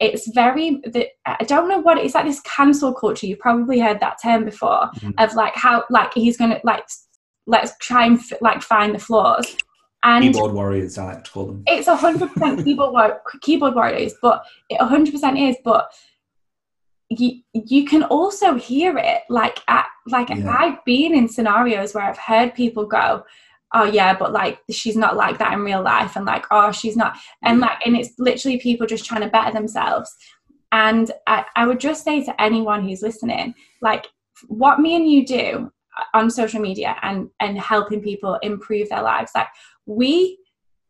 it's 0.00 0.28
very 0.32 0.80
the, 0.84 1.06
i 1.26 1.44
don't 1.44 1.68
know 1.68 1.78
what 1.78 1.98
it 1.98 2.04
is 2.04 2.14
like 2.14 2.24
this 2.24 2.40
cancel 2.40 2.92
culture 2.92 3.26
you've 3.26 3.38
probably 3.38 3.78
heard 3.78 4.00
that 4.00 4.16
term 4.22 4.44
before 4.44 4.90
mm-hmm. 4.96 5.10
of 5.18 5.34
like 5.34 5.54
how 5.54 5.84
like 5.90 6.12
he's 6.14 6.38
gonna 6.38 6.58
like 6.64 6.84
let's 7.46 7.76
try 7.78 8.06
and 8.06 8.18
f- 8.18 8.40
like 8.40 8.62
find 8.62 8.94
the 8.94 8.98
flaws. 8.98 9.56
And 10.02 10.24
keyboard 10.24 10.52
warriors 10.52 10.96
i 10.96 11.12
like 11.12 11.24
to 11.24 11.30
call 11.30 11.46
them. 11.46 11.62
It's 11.66 11.86
a 11.86 11.94
hundred 11.94 12.32
percent 12.32 12.64
keyboard 12.64 13.12
keyboard 13.42 13.74
warriors 13.74 14.14
but 14.22 14.42
it 14.70 14.80
a 14.80 14.86
hundred 14.86 15.12
percent 15.12 15.38
is 15.38 15.56
but 15.62 15.92
you 17.10 17.42
you 17.52 17.84
can 17.84 18.04
also 18.04 18.54
hear 18.54 18.96
it 18.96 19.22
like 19.28 19.58
at 19.68 19.86
like 20.06 20.28
yeah. 20.28 20.56
I've 20.56 20.84
been 20.84 21.14
in 21.14 21.28
scenarios 21.28 21.92
where 21.92 22.04
I've 22.04 22.18
heard 22.18 22.54
people 22.54 22.86
go 22.86 23.24
oh 23.74 23.84
yeah 23.84 24.16
but 24.16 24.32
like 24.32 24.60
she's 24.70 24.96
not 24.96 25.16
like 25.16 25.38
that 25.38 25.52
in 25.52 25.64
real 25.64 25.82
life 25.82 26.16
and 26.16 26.24
like 26.24 26.44
oh 26.50 26.70
she's 26.70 26.96
not 26.96 27.16
and 27.44 27.60
like 27.60 27.78
and 27.84 27.96
it's 27.96 28.12
literally 28.18 28.58
people 28.58 28.86
just 28.86 29.04
trying 29.04 29.22
to 29.22 29.28
better 29.28 29.52
themselves. 29.52 30.14
And 30.72 31.10
I, 31.26 31.44
I 31.56 31.66
would 31.66 31.80
just 31.80 32.04
say 32.04 32.24
to 32.24 32.40
anyone 32.40 32.86
who's 32.86 33.02
listening 33.02 33.54
like 33.82 34.06
what 34.46 34.78
me 34.78 34.94
and 34.94 35.10
you 35.10 35.26
do 35.26 35.72
uh, 35.98 36.04
on 36.14 36.30
social 36.30 36.60
media 36.60 36.94
and 37.02 37.28
and 37.40 37.58
helping 37.58 38.00
people 38.00 38.38
improve 38.42 38.88
their 38.88 39.02
lives 39.02 39.32
like 39.34 39.48
we 39.86 40.38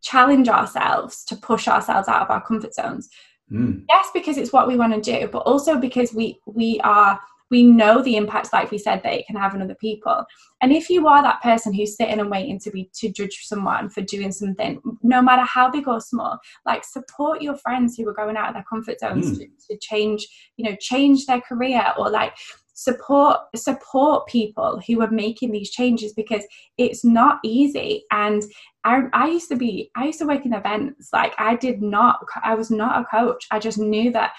challenge 0.03 0.49
ourselves 0.49 1.25
to 1.25 1.37
push 1.37 1.67
ourselves 1.67 2.09
out 2.09 2.23
of 2.23 2.31
our 2.31 2.45
comfort 2.45 2.75
zones 2.75 3.09
Mm. 3.51 3.85
Yes, 3.89 4.09
because 4.15 4.37
it's 4.39 4.53
what 4.53 4.69
we 4.69 4.77
want 4.77 4.93
to 4.93 5.01
do, 5.01 5.29
but 5.29 5.39
also 5.41 5.77
because 5.79 6.15
we 6.15 6.41
we 6.47 6.81
are 6.85 7.21
we 7.51 7.65
know 7.65 8.01
the 8.01 8.17
impacts, 8.17 8.53
like 8.53 8.71
we 8.71 8.79
said, 8.79 9.03
that 9.03 9.13
it 9.13 9.27
can 9.27 9.35
have 9.35 9.55
on 9.55 9.63
other 9.63 9.75
people. 9.75 10.25
And 10.63 10.73
if 10.73 10.89
you 10.89 11.09
are 11.09 11.21
that 11.21 11.43
person 11.43 11.75
who's 11.75 11.97
sitting 11.97 12.21
and 12.21 12.31
waiting 12.31 12.61
to 12.61 12.71
be 12.71 12.89
to 12.95 13.09
judge 13.09 13.41
someone 13.43 13.89
for 13.89 14.03
doing 14.03 14.31
something, 14.31 14.81
no 15.03 15.21
matter 15.21 15.43
how 15.43 15.69
big 15.69 15.89
or 15.89 16.01
small, 16.01 16.39
like 16.65 16.85
support 16.85 17.43
your 17.43 17.57
friends 17.57 17.97
who 17.97 18.09
are 18.09 18.15
going 18.15 18.37
out 18.37 18.49
of 18.49 18.55
their 18.55 18.65
comfort 18.71 19.01
zones 19.01 19.33
Mm. 19.33 19.39
to, 19.39 19.47
to 19.69 19.79
change, 19.81 20.29
you 20.57 20.65
know, 20.71 20.77
change 20.81 21.27
their 21.27 21.41
career 21.41 21.85
or 21.99 22.09
like 22.09 22.35
support 22.81 23.37
support 23.55 24.27
people 24.27 24.81
who 24.87 25.03
are 25.03 25.11
making 25.11 25.53
these 25.53 25.71
changes 25.71 26.15
because 26.15 26.43
it's 26.79 27.05
not 27.05 27.39
easy 27.45 28.05
and 28.11 28.43
I, 28.85 29.03
I 29.13 29.29
used 29.29 29.51
to 29.51 29.57
be 29.57 29.91
i 29.97 30.07
used 30.07 30.19
to 30.21 30.27
work 30.27 30.47
in 30.47 30.55
events 30.55 31.11
like 31.13 31.35
i 31.37 31.57
did 31.57 31.83
not 31.83 32.21
i 32.43 32.55
was 32.55 32.71
not 32.71 32.99
a 32.99 33.05
coach 33.05 33.45
i 33.51 33.59
just 33.59 33.77
knew 33.77 34.11
that 34.13 34.33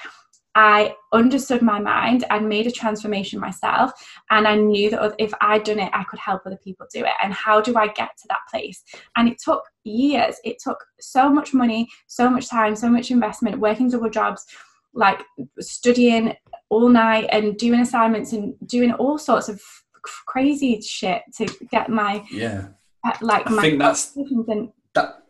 I 0.54 0.96
understood 1.14 1.62
my 1.62 1.80
mind 1.80 2.26
and 2.30 2.50
made 2.50 2.68
a 2.68 2.72
transformation 2.72 3.40
myself. 3.40 3.94
And 4.32 4.46
I 4.46 4.56
knew 4.56 4.90
that 4.90 5.16
if 5.18 5.32
I'd 5.40 5.64
done 5.64 5.80
it, 5.80 5.90
I 5.94 6.04
could 6.04 6.20
help 6.20 6.42
other 6.46 6.60
people 6.62 6.88
do 6.94 7.06
it. 7.06 7.14
And 7.24 7.34
how 7.34 7.62
do 7.62 7.78
I 7.78 7.88
get 7.88 8.10
to 8.18 8.28
that 8.28 8.42
place? 8.50 8.84
And 9.16 9.30
it 9.30 9.38
took 9.42 9.64
years. 9.86 10.36
It 10.44 10.58
took 10.62 10.84
so 11.00 11.30
much 11.30 11.54
money, 11.54 11.88
so 12.08 12.30
much 12.30 12.50
time, 12.50 12.76
so 12.76 12.90
much 12.90 13.12
investment, 13.12 13.60
working 13.60 13.90
double 13.90 14.10
jobs, 14.10 14.46
like 14.94 15.24
studying 15.60 16.36
all 16.70 16.90
night 16.90 17.28
and 17.32 17.58
doing 17.58 17.80
assignments 17.82 18.34
and 18.34 18.56
doing 18.66 18.92
all 18.94 19.18
sorts 19.18 19.50
of 19.50 19.62
crazy 20.28 20.80
shit 20.82 21.22
to 21.38 21.46
get 21.72 21.90
my 21.90 22.24
Yeah. 22.32 22.68
Uh, 23.06 23.12
like 23.22 23.50
I 23.50 23.54
my 23.54 23.62
think 23.62 23.80
that's 23.80 24.16
and 24.16 24.70
that. 24.94 25.24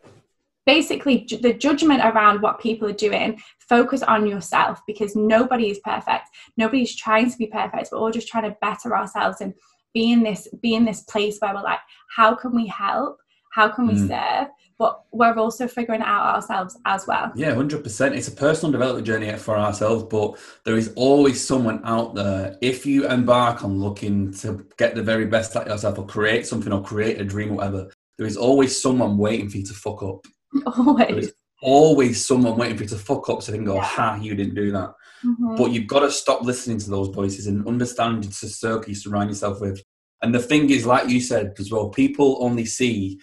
basically 0.66 1.20
ju- 1.20 1.38
the 1.38 1.54
judgment 1.54 2.00
around 2.04 2.42
what 2.42 2.60
people 2.60 2.86
are 2.88 2.92
doing 2.92 3.40
focus 3.68 4.02
on 4.02 4.26
yourself 4.26 4.80
because 4.86 5.16
nobody 5.16 5.70
is 5.70 5.78
perfect 5.84 6.28
nobody's 6.58 6.94
trying 6.94 7.30
to 7.30 7.38
be 7.38 7.46
perfect 7.46 7.88
but 7.90 7.98
we're 7.98 8.06
all 8.06 8.10
just 8.10 8.28
trying 8.28 8.44
to 8.44 8.56
better 8.60 8.94
ourselves 8.96 9.40
and 9.40 9.54
be 9.94 10.12
in 10.12 10.22
this 10.22 10.48
be 10.62 10.74
in 10.74 10.84
this 10.84 11.00
place 11.02 11.38
where 11.40 11.54
we're 11.54 11.62
like 11.62 11.80
how 12.14 12.34
can 12.34 12.54
we 12.54 12.66
help 12.66 13.16
how 13.52 13.68
can 13.68 13.86
we 13.86 13.94
Mm. 13.94 14.08
serve 14.08 14.48
but 14.78 15.02
we're 15.12 15.34
also 15.34 15.68
figuring 15.68 16.00
it 16.00 16.06
out 16.06 16.34
ourselves 16.34 16.76
as 16.86 17.06
well 17.06 17.30
Yeah, 17.36 17.54
hundred 17.54 17.84
percent. 17.84 18.16
It's 18.16 18.26
a 18.26 18.32
personal 18.46 18.72
development 18.72 19.06
journey 19.06 19.30
for 19.36 19.56
ourselves, 19.56 20.02
but 20.10 20.36
there 20.64 20.76
is 20.76 20.92
always 20.96 21.38
someone 21.46 21.80
out 21.84 22.14
there. 22.16 22.56
If 22.60 22.84
you 22.84 23.06
embark 23.06 23.62
on 23.62 23.78
looking 23.78 24.32
to 24.42 24.66
get 24.78 24.96
the 24.96 25.02
very 25.12 25.26
best 25.26 25.54
at 25.54 25.68
yourself, 25.68 25.98
or 25.98 26.06
create 26.06 26.46
something, 26.48 26.72
or 26.72 26.82
create 26.82 27.20
a 27.20 27.24
dream, 27.24 27.52
or 27.52 27.56
whatever, 27.58 27.82
there 28.18 28.26
is 28.26 28.36
always 28.36 28.72
someone 28.80 29.18
waiting 29.18 29.48
for 29.50 29.58
you 29.58 29.66
to 29.66 29.74
fuck 29.74 30.02
up. 30.02 30.26
Always 30.76 31.32
always 31.62 32.26
someone 32.26 32.56
waiting 32.56 32.76
for 32.76 32.82
you 32.82 32.88
to 32.88 32.96
fuck 32.96 33.28
up, 33.30 33.40
so 33.40 33.52
they 33.52 33.58
can 33.58 33.64
go. 33.64 33.78
"Ha, 33.78 34.18
you 34.20 34.34
didn't 34.34 34.56
do 34.56 34.72
that." 34.72 34.90
Mhm. 35.24 35.56
But 35.58 35.70
you've 35.70 35.86
got 35.86 36.00
to 36.00 36.10
stop 36.10 36.42
listening 36.42 36.78
to 36.80 36.90
those 36.90 37.08
voices 37.08 37.46
and 37.46 37.64
understand 37.68 38.24
the 38.24 38.48
circle 38.48 38.88
you 38.88 38.96
surround 38.96 39.30
yourself 39.30 39.60
with. 39.60 39.80
And 40.22 40.34
the 40.34 40.40
thing 40.50 40.70
is, 40.70 40.84
like 40.86 41.08
you 41.08 41.20
said 41.20 41.52
as 41.60 41.70
well, 41.70 41.88
people 41.88 42.38
only 42.40 42.64
see 42.64 43.20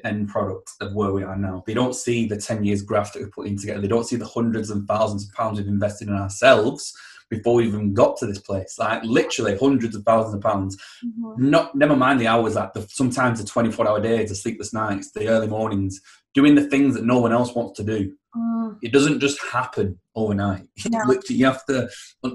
the 0.00 0.06
end 0.06 0.28
product 0.28 0.70
of 0.80 0.94
where 0.94 1.12
we 1.12 1.22
are 1.22 1.36
now. 1.36 1.62
They 1.66 1.74
don't 1.74 1.94
see 1.94 2.26
the 2.26 2.36
10 2.36 2.64
years 2.64 2.82
graph 2.82 3.12
that 3.12 3.22
we're 3.22 3.28
putting 3.28 3.58
together. 3.58 3.80
They 3.80 3.88
don't 3.88 4.06
see 4.06 4.16
the 4.16 4.26
hundreds 4.26 4.70
and 4.70 4.86
thousands 4.88 5.28
of 5.28 5.34
pounds 5.34 5.58
we've 5.58 5.68
invested 5.68 6.08
in 6.08 6.14
ourselves 6.14 6.92
before 7.30 7.54
we 7.54 7.66
even 7.66 7.94
got 7.94 8.16
to 8.18 8.26
this 8.26 8.38
place. 8.38 8.76
Like 8.78 9.02
literally 9.04 9.56
hundreds 9.56 9.94
of 9.96 10.02
thousands 10.04 10.34
of 10.34 10.40
pounds. 10.42 10.76
Mhm. 11.04 11.38
Not 11.38 11.74
never 11.74 11.96
mind 11.96 12.20
the 12.20 12.26
hours 12.26 12.54
like 12.54 12.72
the 12.74 12.86
sometimes 12.90 13.40
the 13.40 13.46
24 13.46 13.88
hour 13.88 14.00
days, 14.00 14.28
the 14.28 14.34
sleepless 14.34 14.72
nights, 14.72 15.12
the 15.12 15.28
early 15.28 15.46
mornings, 15.48 16.00
doing 16.34 16.54
the 16.54 16.68
things 16.68 16.94
that 16.94 17.04
no 17.04 17.18
one 17.18 17.32
else 17.32 17.54
wants 17.54 17.76
to 17.78 17.84
do 17.84 18.12
Mm. 18.34 18.78
it 18.82 18.92
doesn't 18.94 19.20
just 19.20 19.38
happen 19.42 19.98
overnight. 20.14 20.66
No. 20.90 21.00
Literally, 21.06 21.38
you 21.38 21.44
have 21.44 21.66
to. 21.66 21.90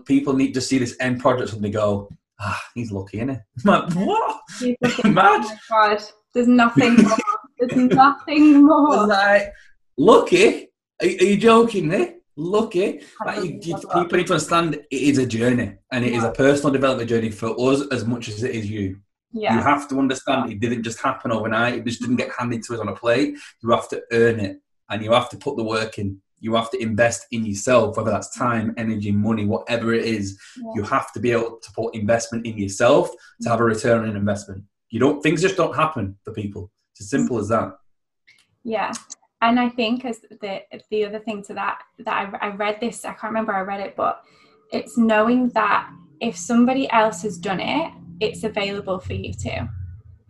People 0.05 0.33
need 0.33 0.53
to 0.53 0.61
see 0.61 0.77
this 0.77 0.95
end 0.99 1.19
product 1.19 1.53
and 1.53 1.63
they 1.63 1.71
go, 1.71 2.07
"Ah, 2.39 2.61
he's 2.75 2.91
lucky, 2.91 3.17
isn't 3.17 3.29
he?" 3.29 3.35
I'm 3.67 3.89
like, 3.89 3.93
what? 4.07 4.39
Thinking, 4.59 5.13
Mad. 5.15 5.41
oh 5.43 5.49
my 5.49 5.57
god 5.69 6.03
there's 6.33 6.47
nothing 6.47 6.95
there's 7.59 7.89
nothing 7.89 8.65
more 8.65 9.07
like, 9.07 9.53
lucky? 9.97 10.69
Are, 11.01 11.07
are 11.07 11.09
you 11.09 11.37
joking 11.37 11.87
me? 11.87 12.13
Lucky? 12.35 13.01
Like, 13.25 13.43
you, 13.43 13.59
you, 13.61 13.75
people 13.77 14.17
need 14.17 14.27
to 14.27 14.33
understand 14.33 14.75
it 14.75 14.87
is 14.91 15.17
a 15.17 15.25
journey, 15.25 15.75
and 15.91 16.05
it 16.05 16.13
is 16.13 16.23
a 16.23 16.31
personal 16.31 16.71
development 16.71 17.09
journey 17.09 17.31
for 17.31 17.49
us 17.59 17.81
as 17.91 18.05
much 18.05 18.29
as 18.29 18.43
it 18.43 18.51
is 18.51 18.69
you. 18.69 18.99
Yeah. 19.31 19.55
You 19.55 19.61
have 19.61 19.87
to 19.89 19.99
understand 19.99 20.51
it 20.51 20.59
didn't 20.59 20.83
just 20.83 21.01
happen 21.01 21.31
overnight. 21.31 21.75
It 21.75 21.85
just 21.85 22.01
didn't 22.01 22.15
get 22.15 22.31
handed 22.37 22.63
to 22.63 22.75
us 22.75 22.79
on 22.79 22.87
a 22.87 22.95
plate. 22.95 23.37
You 23.61 23.71
have 23.71 23.89
to 23.89 24.01
earn 24.11 24.39
it, 24.39 24.61
and 24.89 25.03
you 25.03 25.11
have 25.11 25.29
to 25.29 25.37
put 25.37 25.57
the 25.57 25.63
work 25.63 25.97
in. 25.97 26.21
You 26.39 26.53
have 26.53 26.69
to 26.71 26.81
invest 26.81 27.25
in 27.31 27.43
yourself, 27.43 27.97
whether 27.97 28.11
that's 28.11 28.35
time, 28.37 28.73
energy, 28.77 29.11
money, 29.11 29.45
whatever 29.45 29.93
it 29.93 30.05
is. 30.05 30.39
Yeah. 30.57 30.71
You 30.75 30.83
have 30.83 31.11
to 31.13 31.19
be 31.19 31.31
able 31.31 31.57
to 31.57 31.71
put 31.71 31.95
investment 31.95 32.45
in 32.45 32.57
yourself 32.57 33.09
to 33.41 33.49
have 33.49 33.59
a 33.59 33.63
return 33.63 34.07
on 34.07 34.15
investment. 34.15 34.63
You 34.89 34.99
don't. 34.99 35.21
Things 35.21 35.41
just 35.41 35.57
don't 35.57 35.75
happen 35.75 36.15
for 36.23 36.33
people. 36.33 36.71
It's 36.97 37.05
as 37.05 37.09
simple 37.11 37.37
as 37.37 37.49
that. 37.49 37.77
Yeah, 38.63 38.91
and 39.41 39.59
I 39.59 39.69
think 39.69 40.03
as 40.03 40.19
the 40.19 40.61
the 40.89 41.05
other 41.05 41.19
thing 41.19 41.43
to 41.43 41.53
that 41.53 41.83
that 41.99 42.37
I, 42.41 42.47
I 42.47 42.55
read 42.55 42.79
this 42.81 43.05
I 43.05 43.09
can't 43.09 43.25
remember 43.31 43.53
I 43.53 43.61
read 43.61 43.81
it, 43.81 43.95
but 43.95 44.23
it's 44.71 44.97
knowing 44.97 45.49
that 45.49 45.89
if 46.19 46.35
somebody 46.35 46.89
else 46.91 47.21
has 47.21 47.37
done 47.37 47.59
it, 47.59 47.91
it's 48.19 48.43
available 48.43 48.99
for 48.99 49.13
you 49.13 49.31
too. 49.31 49.69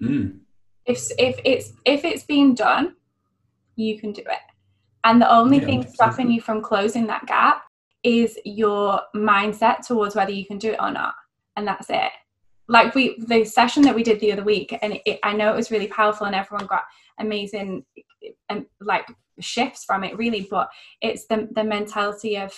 Mm. 0.02 0.40
If 0.86 1.10
if 1.18 1.40
it's 1.46 1.72
if 1.86 2.04
it's 2.04 2.24
been 2.26 2.54
done, 2.54 2.96
you 3.78 3.98
can 3.98 4.12
do 4.12 4.22
it. 4.22 4.40
And 5.06 5.22
the 5.22 5.32
only 5.32 5.60
Yeah, 5.60 5.66
thing 5.66 5.84
100%. 5.84 5.90
stopping 5.94 6.30
you 6.32 6.42
from 6.42 6.62
closing 6.62 7.08
that 7.08 7.26
gap 7.28 7.64
is 8.04 8.38
your 8.44 9.00
mindset 9.16 9.88
towards 9.88 10.16
whether 10.16 10.32
you 10.32 10.46
can 10.46 10.58
do 10.58 10.72
it 10.72 10.82
or 10.82 10.92
not, 10.92 11.14
and 11.56 11.66
that's 11.66 11.90
it. 11.90 12.12
Like 12.68 12.96
we 12.96 13.18
the 13.20 13.46
session 13.46 13.84
that 13.84 13.96
we 13.96 14.04
did 14.04 14.20
the 14.20 14.32
other 14.32 14.44
week, 14.44 14.78
and 14.82 15.00
it, 15.06 15.20
I 15.24 15.34
know 15.34 15.54
it 15.54 15.56
was 15.56 15.72
really 15.72 15.88
powerful, 15.88 16.28
and 16.28 16.36
everyone 16.36 16.68
got 16.68 16.84
amazing 17.20 17.84
and 18.50 18.66
like 18.82 19.08
shifts 19.40 19.86
from 19.86 20.04
it 20.04 20.18
really 20.18 20.48
but 20.50 20.70
it's 21.02 21.28
the 21.28 21.48
the 21.54 21.64
mentality 21.64 22.38
of 22.38 22.52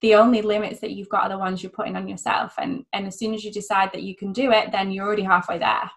the 0.00 0.14
only 0.14 0.42
limits 0.42 0.80
that 0.80 0.92
you've 0.92 1.08
got 1.08 1.24
are 1.24 1.28
the 1.28 1.38
ones 1.38 1.62
you're 1.62 1.70
putting 1.70 1.96
on 1.96 2.08
yourself 2.08 2.54
and 2.58 2.84
and 2.92 3.06
as 3.06 3.18
soon 3.18 3.34
as 3.34 3.44
you 3.44 3.52
decide 3.52 3.90
that 3.92 4.02
you 4.02 4.16
can 4.16 4.32
do 4.32 4.50
it 4.50 4.70
then 4.72 4.90
you're 4.90 5.06
already 5.06 5.22
halfway 5.22 5.58
there 5.58 5.90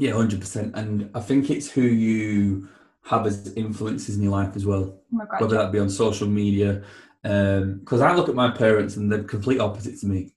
Yeah, 0.00 0.14
hundred 0.14 0.40
percent. 0.40 0.74
And 0.76 1.10
I 1.14 1.20
think 1.20 1.50
it's 1.50 1.70
who 1.70 1.82
you 1.82 2.68
have 3.04 3.26
as 3.26 3.52
influences 3.54 4.16
in 4.16 4.22
your 4.22 4.32
life 4.32 4.56
as 4.56 4.64
well. 4.64 4.98
oh 5.14 5.26
God, 5.30 5.40
whether 5.40 5.56
that 5.56 5.72
be 5.72 5.78
on 5.78 5.90
social 5.90 6.26
media. 6.26 6.82
Um, 7.22 7.80
because 7.80 8.00
I 8.00 8.14
look 8.14 8.30
at 8.30 8.34
my 8.34 8.50
parents 8.50 8.96
and 8.96 9.12
they're 9.12 9.24
complete 9.24 9.60
opposite 9.60 10.00
to 10.00 10.06
me. 10.06 10.32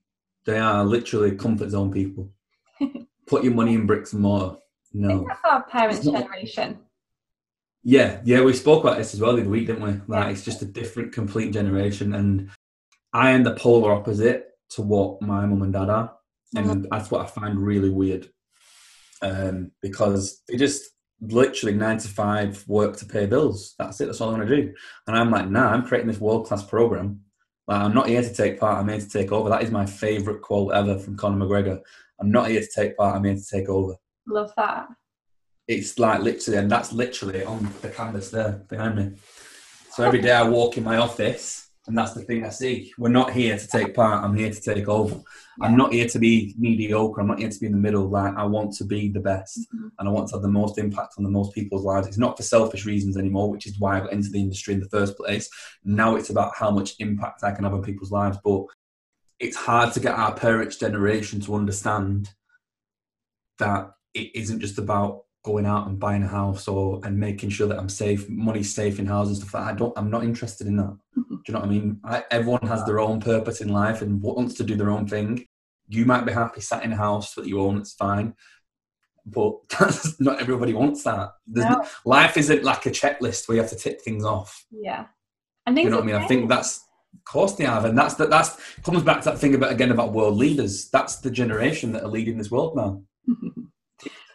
They 0.45 0.59
are 0.59 0.83
literally 0.83 1.35
comfort 1.35 1.69
zone 1.69 1.91
people. 1.91 2.31
Put 3.27 3.43
your 3.43 3.53
money 3.53 3.75
in 3.75 3.85
bricks 3.85 4.13
and 4.13 4.21
mortar. 4.21 4.57
No. 4.93 5.25
that's 5.27 5.41
our 5.43 5.63
parents 5.63 6.05
generation 6.05 6.77
Yeah, 7.83 8.21
yeah, 8.23 8.41
we 8.41 8.53
spoke 8.53 8.83
about 8.83 8.97
this 8.97 9.13
as 9.15 9.19
well 9.19 9.35
the 9.35 9.41
other 9.41 9.49
week, 9.49 9.67
didn't 9.67 9.83
we? 9.83 9.99
Like 10.07 10.31
it's 10.31 10.45
just 10.45 10.61
a 10.61 10.65
different, 10.65 11.13
complete 11.13 11.51
generation, 11.51 12.13
and 12.13 12.51
I 13.11 13.31
am 13.31 13.43
the 13.43 13.55
polar 13.55 13.91
opposite 13.91 14.49
to 14.71 14.81
what 14.81 15.21
my 15.21 15.45
mum 15.45 15.63
and 15.63 15.73
dad 15.73 15.89
are, 15.89 16.15
and 16.55 16.87
that's 16.91 17.09
what 17.09 17.21
I 17.21 17.25
find 17.25 17.59
really 17.59 17.89
weird. 17.89 18.29
Um, 19.21 19.71
because 19.81 20.41
they 20.47 20.57
just 20.57 20.83
literally 21.21 21.75
nine 21.75 21.97
to 21.97 22.07
five 22.07 22.63
work 22.67 22.97
to 22.97 23.05
pay 23.05 23.25
bills. 23.25 23.75
That's 23.79 23.99
it. 24.01 24.05
That's 24.05 24.21
all 24.21 24.29
I 24.29 24.37
want 24.37 24.47
to 24.47 24.55
do. 24.55 24.73
And 25.07 25.15
I'm 25.15 25.31
like, 25.31 25.49
nah, 25.49 25.69
I'm 25.69 25.85
creating 25.85 26.09
this 26.09 26.19
world 26.19 26.45
class 26.45 26.63
program. 26.63 27.21
Like, 27.67 27.81
I'm 27.81 27.93
not 27.93 28.09
here 28.09 28.21
to 28.21 28.33
take 28.33 28.59
part. 28.59 28.77
I'm 28.77 28.89
here 28.89 28.99
to 28.99 29.09
take 29.09 29.31
over. 29.31 29.49
That 29.49 29.63
is 29.63 29.71
my 29.71 29.85
favorite 29.85 30.41
quote 30.41 30.73
ever 30.73 30.97
from 30.97 31.15
Conor 31.15 31.45
McGregor. 31.45 31.79
I'm 32.19 32.31
not 32.31 32.49
here 32.49 32.61
to 32.61 32.67
take 32.75 32.97
part. 32.97 33.15
I'm 33.15 33.23
here 33.23 33.35
to 33.35 33.45
take 33.45 33.69
over. 33.69 33.95
love 34.27 34.51
that 34.57 34.87
It's 35.67 35.97
like 35.97 36.21
literally, 36.21 36.59
and 36.59 36.69
that's 36.69 36.91
literally 36.91 37.43
on 37.43 37.69
the 37.81 37.89
canvas 37.89 38.29
there 38.31 38.63
behind 38.69 38.95
me. 38.95 39.11
So 39.91 40.03
every 40.03 40.21
day 40.21 40.31
I 40.31 40.43
walk 40.43 40.77
in 40.77 40.83
my 40.83 40.97
office, 40.97 41.69
and 41.87 41.97
that's 41.97 42.13
the 42.13 42.21
thing 42.21 42.45
I 42.45 42.49
see. 42.49 42.93
We're 42.97 43.09
not 43.09 43.31
here 43.33 43.57
to 43.57 43.67
take 43.67 43.93
part. 43.93 44.23
I'm 44.23 44.35
here 44.35 44.49
to 44.51 44.61
take 44.61 44.87
over. 44.87 45.19
I'm 45.61 45.75
not 45.75 45.91
here 45.91 46.07
to 46.07 46.17
be 46.19 46.55
mediocre. 46.57 47.19
I'm 47.19 47.27
not 47.27 47.39
here 47.39 47.49
to 47.49 47.59
be 47.59 47.65
in 47.65 47.73
the 47.73 47.77
middle. 47.77 48.07
Like 48.07 48.35
I 48.35 48.43
want 48.45 48.73
to 48.75 48.85
be 48.85 49.09
the 49.09 49.19
best, 49.19 49.59
Mhm. 49.73 49.91
and 49.99 50.07
I 50.07 50.11
want 50.11 50.29
to 50.29 50.35
have 50.35 50.41
the 50.41 50.47
most 50.47 50.77
impact 50.77 51.15
on 51.17 51.23
the 51.23 51.29
most 51.29 51.53
people's 51.53 51.83
lives. 51.83 52.07
It's 52.07 52.17
not 52.17 52.37
for 52.37 52.43
selfish 52.43 52.85
reasons 52.85 53.17
anymore, 53.17 53.49
which 53.51 53.67
is 53.67 53.79
why 53.79 53.97
I 53.97 53.99
got 54.01 54.13
into 54.13 54.29
the 54.29 54.39
industry 54.39 54.73
in 54.73 54.79
the 54.79 54.89
first 54.89 55.17
place. 55.17 55.49
Now 55.83 56.15
it's 56.15 56.29
about 56.29 56.53
how 56.55 56.71
much 56.71 56.95
impact 56.99 57.43
I 57.43 57.51
can 57.51 57.65
have 57.65 57.73
on 57.73 57.83
people's 57.83 58.11
lives. 58.11 58.37
But 58.43 58.65
it's 59.39 59.57
hard 59.57 59.93
to 59.93 59.99
get 59.99 60.15
our 60.15 60.33
parents' 60.33 60.77
generation 60.77 61.41
to 61.41 61.55
understand 61.55 62.29
that 63.59 63.91
it 64.13 64.31
isn't 64.35 64.61
just 64.61 64.77
about 64.79 65.25
going 65.43 65.65
out 65.65 65.87
and 65.87 65.99
buying 65.99 66.23
a 66.23 66.27
house 66.27 66.67
or 66.69 67.01
and 67.03 67.19
making 67.19 67.49
sure 67.49 67.67
that 67.67 67.77
I'm 67.77 67.89
safe, 67.89 68.29
money's 68.29 68.73
safe 68.73 68.97
in 68.99 69.05
houses 69.05 69.39
and 69.39 69.47
stuff. 69.49 69.53
Like 69.55 69.65
that. 69.65 69.73
I 69.73 69.77
don't. 69.77 69.93
I'm 69.97 70.09
not 70.09 70.23
interested 70.23 70.67
in 70.67 70.77
that. 70.77 70.97
Do 71.45 71.51
you 71.51 71.53
know 71.53 71.59
what 71.59 71.69
I 71.69 71.71
mean? 71.71 71.99
I, 72.03 72.23
everyone 72.31 72.67
has 72.67 72.85
their 72.85 72.99
own 72.99 73.19
purpose 73.19 73.61
in 73.61 73.69
life 73.69 74.01
and 74.01 74.21
wants 74.21 74.55
to 74.55 74.63
do 74.63 74.75
their 74.75 74.89
own 74.89 75.07
thing. 75.07 75.45
You 75.87 76.05
might 76.05 76.25
be 76.25 76.31
happy 76.31 76.61
sat 76.61 76.83
in 76.83 76.93
a 76.93 76.97
house 76.97 77.33
that 77.35 77.47
you 77.47 77.59
own. 77.59 77.77
It's 77.77 77.93
fine. 77.93 78.33
But 79.25 79.55
that's, 79.79 80.19
not 80.19 80.41
everybody 80.41 80.73
wants 80.73 81.03
that. 81.03 81.33
No. 81.47 81.85
life 82.05 82.37
isn't 82.37 82.63
like 82.63 82.85
a 82.85 82.91
checklist 82.91 83.47
where 83.47 83.55
you 83.55 83.61
have 83.61 83.71
to 83.71 83.77
tick 83.77 84.01
things 84.01 84.23
off. 84.23 84.65
yeah 85.67 85.83
You 85.83 85.89
know 85.89 85.97
what 85.97 86.03
I 86.03 86.07
mean? 86.07 86.15
I 86.15 86.27
think 86.27 86.49
that's 86.49 86.81
of 87.13 87.23
course 87.25 87.53
they 87.53 87.65
have, 87.65 87.85
and 87.85 87.97
that's 87.97 88.15
that. 88.15 88.29
That's 88.29 88.57
comes 88.81 89.03
back 89.03 89.21
to 89.21 89.29
that 89.29 89.39
thing 89.39 89.55
about 89.55 89.71
again 89.71 89.91
about 89.91 90.13
world 90.13 90.35
leaders. 90.35 90.89
That's 90.89 91.17
the 91.17 91.31
generation 91.31 91.91
that 91.93 92.03
are 92.03 92.09
leading 92.09 92.37
this 92.37 92.51
world 92.51 92.75
now. 92.75 93.03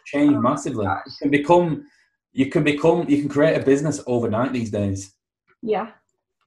Change 0.05 0.35
Oh 0.35 0.41
massively. 0.41 0.85
You 0.85 1.13
can 1.21 1.29
become, 1.29 1.85
you 2.31 2.45
can 2.47 2.63
become, 2.63 3.07
you 3.07 3.19
can 3.19 3.29
create 3.29 3.59
a 3.59 3.65
business 3.65 4.01
overnight 4.07 4.53
these 4.53 4.71
days. 4.71 5.13
yeah, 5.61 5.91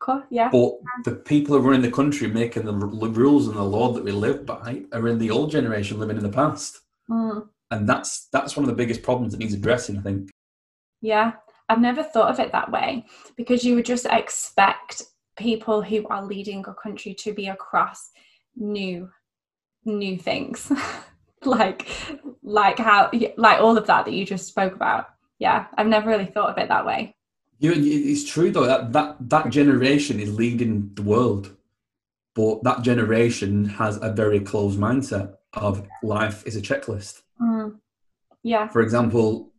cool, 0.03 0.23
yeah, 0.31 0.49
But 0.51 0.73
the 1.05 1.17
people 1.17 1.55
who 1.55 1.61
are 1.63 1.65
running 1.71 1.83
the 1.83 1.91
country, 1.91 2.27
making 2.29 2.65
the 2.65 2.75
rules 2.75 3.47
and 3.49 3.57
the 3.57 3.63
law 3.63 3.93
that 3.93 4.05
we 4.05 4.13
live 4.13 4.45
by, 4.45 4.83
are 4.93 5.09
in 5.09 5.19
the 5.19 5.31
old 5.31 5.51
generation 5.51 5.99
living 5.99 6.17
in 6.17 6.23
the 6.23 6.29
past, 6.43 6.81
Mm, 7.11 7.49
and 7.71 7.89
that's 7.89 8.29
that's 8.33 8.57
one 8.57 8.65
of 8.65 8.71
the 8.71 8.77
biggest 8.83 9.03
problems 9.03 9.33
that 9.33 9.39
needs 9.39 9.55
addressing. 9.55 9.99
I 9.99 10.03
think. 10.03 10.31
yeah. 11.01 11.33
I've 11.69 11.81
never 11.81 12.03
thought 12.03 12.31
of 12.31 12.39
it 12.39 12.53
that 12.53 12.71
way 12.71 13.07
because 13.37 13.65
you 13.65 13.75
would 13.77 13.87
just 13.87 14.07
expect 14.11 15.05
people 15.39 15.81
who 15.81 16.07
are 16.09 16.23
leading 16.23 16.63
a 16.67 16.75
country 16.75 17.15
to 17.15 17.33
be 17.33 17.49
across 17.49 18.11
new, 18.57 19.09
new 19.87 20.19
things, 20.19 20.71
like, 21.45 21.89
like 22.43 22.79
how, 22.79 23.11
like 23.39 23.61
all 23.61 23.79
of 23.79 23.87
that 23.87 24.05
that 24.05 24.13
you 24.13 24.27
just 24.27 24.47
spoke 24.49 24.75
about. 24.75 25.07
Yeah, 25.39 25.67
I've 25.79 25.87
never 25.87 26.11
really 26.11 26.27
thought 26.27 26.51
of 26.51 26.59
it 26.59 26.69
that 26.69 26.85
way. 26.85 27.15
You, 27.63 27.73
it's 27.77 28.25
true 28.25 28.51
though 28.51 28.67
that, 28.67 28.93
that 28.93 29.17
that 29.31 29.51
generation 29.51 30.19
is 30.19 30.35
leading 30.35 30.91
the 30.95 31.03
world, 31.03 31.55
but 32.35 32.65
that 32.65 32.83
generation 32.83 33.65
has 33.67 33.99
a 34.03 34.11
very 34.13 34.41
closed 34.41 34.81
mindset 34.81 35.37
of 35.55 35.87
life 36.03 36.45
is 36.45 36.57
a 36.57 36.61
checklist. 36.61 37.23
Mm, 37.41 37.79
yeah, 38.43 38.67
For 38.67 38.83
example, 38.83 39.53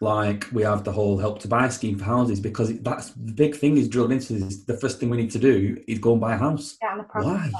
like 0.00 0.46
we 0.50 0.62
have 0.62 0.82
the 0.84 0.92
whole 0.92 1.18
help 1.18 1.40
to 1.40 1.48
buy 1.48 1.68
scheme 1.68 1.98
for 1.98 2.04
houses 2.04 2.40
because 2.40 2.76
that's 2.80 3.10
the 3.10 3.32
big 3.32 3.54
thing 3.54 3.76
is 3.76 3.86
drilled 3.86 4.12
into 4.12 4.32
this. 4.32 4.64
The 4.64 4.78
first 4.78 4.98
thing 4.98 5.10
we 5.10 5.18
need 5.18 5.30
to 5.32 5.38
do 5.38 5.76
is 5.86 5.98
go 5.98 6.12
and 6.12 6.20
buy 6.22 6.34
a 6.34 6.38
house. 6.38 6.78
yeah, 6.80 6.92
and 6.92 7.00
the 7.00 7.04
problem 7.04 7.34
Why? 7.36 7.50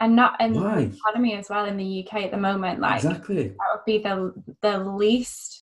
and 0.00 0.16
not 0.16 0.36
and 0.40 0.54
the 0.56 0.92
economy 0.96 1.34
as 1.34 1.50
well 1.50 1.66
in 1.66 1.76
the 1.76 2.06
UK 2.06 2.24
at 2.24 2.30
the 2.30 2.38
moment. 2.38 2.80
Like 2.80 2.96
Exactly. 3.04 3.48
that 3.48 3.56
would 3.74 3.84
be 3.84 3.98
the 3.98 4.32
the 4.62 4.78
least 4.78 5.64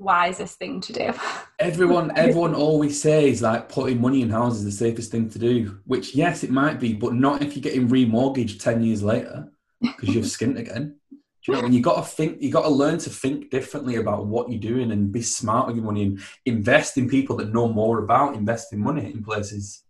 wisest 0.00 0.58
thing 0.58 0.80
to 0.80 0.92
do. 0.92 1.12
Everyone, 1.60 2.10
everyone 2.16 2.54
always 2.54 3.00
says 3.00 3.42
like 3.42 3.68
putting 3.68 4.00
money 4.00 4.22
in 4.22 4.30
houses 4.30 4.60
is 4.64 4.78
the 4.78 4.84
safest 4.86 5.10
thing 5.10 5.28
to 5.28 5.38
do. 5.38 5.78
Which 5.84 6.14
yes, 6.14 6.42
it 6.42 6.50
might 6.50 6.80
be, 6.80 6.94
but 6.94 7.12
not 7.14 7.42
if 7.42 7.54
you're 7.54 7.62
getting 7.62 7.86
remortgaged 7.86 8.60
ten 8.60 8.82
years 8.82 9.02
later 9.02 9.52
because 9.82 10.14
you've 10.14 10.24
skint 10.24 10.58
again. 10.58 10.96
Do 11.10 11.18
you 11.48 11.54
know 11.54 11.62
when 11.62 11.72
you 11.74 11.82
got 11.82 11.96
to 11.96 12.02
think? 12.10 12.40
You 12.40 12.50
got 12.50 12.62
to 12.62 12.70
learn 12.70 12.96
to 12.98 13.10
think 13.10 13.50
differently 13.50 13.96
about 13.96 14.26
what 14.26 14.50
you're 14.50 14.58
doing 14.60 14.90
and 14.90 15.12
be 15.12 15.20
smart 15.22 15.66
with 15.66 15.76
your 15.76 15.84
money 15.84 16.04
and 16.04 16.20
invest 16.46 16.96
in 16.96 17.08
people 17.08 17.36
that 17.36 17.52
know 17.52 17.68
more 17.68 17.98
about 18.02 18.34
investing 18.36 18.80
money 18.80 19.12
in 19.12 19.22
places. 19.22 19.84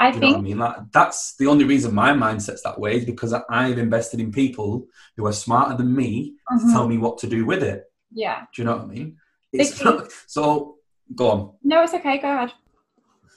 I 0.00 0.10
Do 0.10 0.16
you 0.16 0.20
know 0.22 0.28
what 0.32 0.38
I 0.38 0.42
mean? 0.42 0.58
Like 0.58 0.76
that's 0.92 1.36
the 1.36 1.46
only 1.46 1.64
reason 1.64 1.94
my 1.94 2.12
mindset's 2.12 2.62
that 2.64 2.80
way 2.80 2.96
is 2.96 3.04
because 3.04 3.32
I- 3.32 3.42
I've 3.48 3.78
invested 3.78 4.18
in 4.18 4.32
people 4.32 4.86
who 5.16 5.24
are 5.26 5.32
smarter 5.32 5.76
than 5.76 5.94
me 5.94 6.34
to 6.50 6.64
Mhm. 6.64 6.72
tell 6.72 6.88
me 6.88 6.98
what 6.98 7.18
to 7.18 7.28
do 7.28 7.46
with 7.46 7.62
it. 7.62 7.84
yeah. 8.12 8.40
Do 8.54 8.60
you 8.62 8.66
know 8.66 8.76
what 8.78 8.84
I 8.86 8.88
mean? 8.88 9.16
Not, 9.52 10.10
so 10.26 10.76
go 11.14 11.30
on. 11.30 11.52
No, 11.62 11.82
it's 11.82 11.94
okay. 11.94 12.18
Go 12.18 12.28
ahead. 12.34 12.52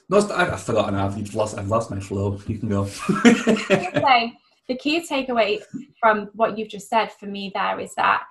No, 0.08 0.18
I- 0.18 0.52
I've 0.52 0.62
forgotten. 0.62 0.94
I've 0.94 1.16
you've 1.18 1.34
lost. 1.34 1.58
I've 1.58 1.68
lost 1.68 1.90
my 1.90 2.00
flow. 2.00 2.38
You 2.46 2.58
can 2.58 2.68
go. 2.68 2.84
say 2.86 4.32
the 4.68 4.76
key 4.78 5.06
takeaway 5.08 5.60
from 6.00 6.30
what 6.34 6.56
you've 6.58 6.68
just 6.68 6.88
said 6.88 7.12
for 7.12 7.26
me 7.26 7.50
there 7.54 7.78
is 7.80 7.94
that 7.96 8.22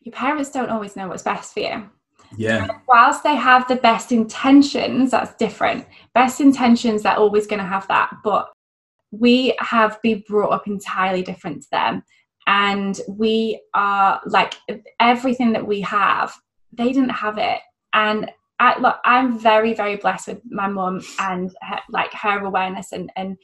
your 0.00 0.12
parents 0.12 0.50
don't 0.50 0.70
always 0.70 0.96
know 0.96 1.08
what's 1.08 1.22
best 1.22 1.52
for 1.54 1.60
you. 1.60 1.90
yeah, 2.36 2.66
Whilst 2.86 3.22
they 3.24 3.34
have 3.36 3.66
the 3.68 3.76
best 3.76 4.10
intentions, 4.12 5.10
that's 5.10 5.34
different. 5.34 5.86
Best 6.14 6.40
intentions, 6.40 7.02
they're 7.02 7.16
always 7.16 7.46
going 7.46 7.58
to 7.60 7.66
have 7.66 7.86
that. 7.88 8.10
But 8.24 8.48
we 9.10 9.54
have 9.60 10.00
been 10.02 10.22
brought 10.28 10.52
up 10.52 10.66
entirely 10.66 11.22
different 11.22 11.62
to 11.62 11.68
them. 11.72 12.02
And 12.48 12.98
we 13.06 13.60
are 13.74 14.20
like 14.26 14.54
everything 14.98 15.52
that 15.52 15.66
we 15.66 15.82
have, 15.82 16.34
they 16.72 16.92
didn't 16.92 17.10
have 17.10 17.36
it. 17.38 17.60
And 17.92 18.30
I, 18.58 18.80
look, 18.80 18.96
I'm 19.04 19.38
very, 19.38 19.74
very 19.74 19.96
blessed 19.96 20.28
with 20.28 20.40
my 20.50 20.66
mum 20.66 21.02
and 21.20 21.54
her, 21.62 21.78
like 21.90 22.12
her 22.14 22.44
awareness 22.44 22.92
and, 22.92 23.12
and 23.16 23.36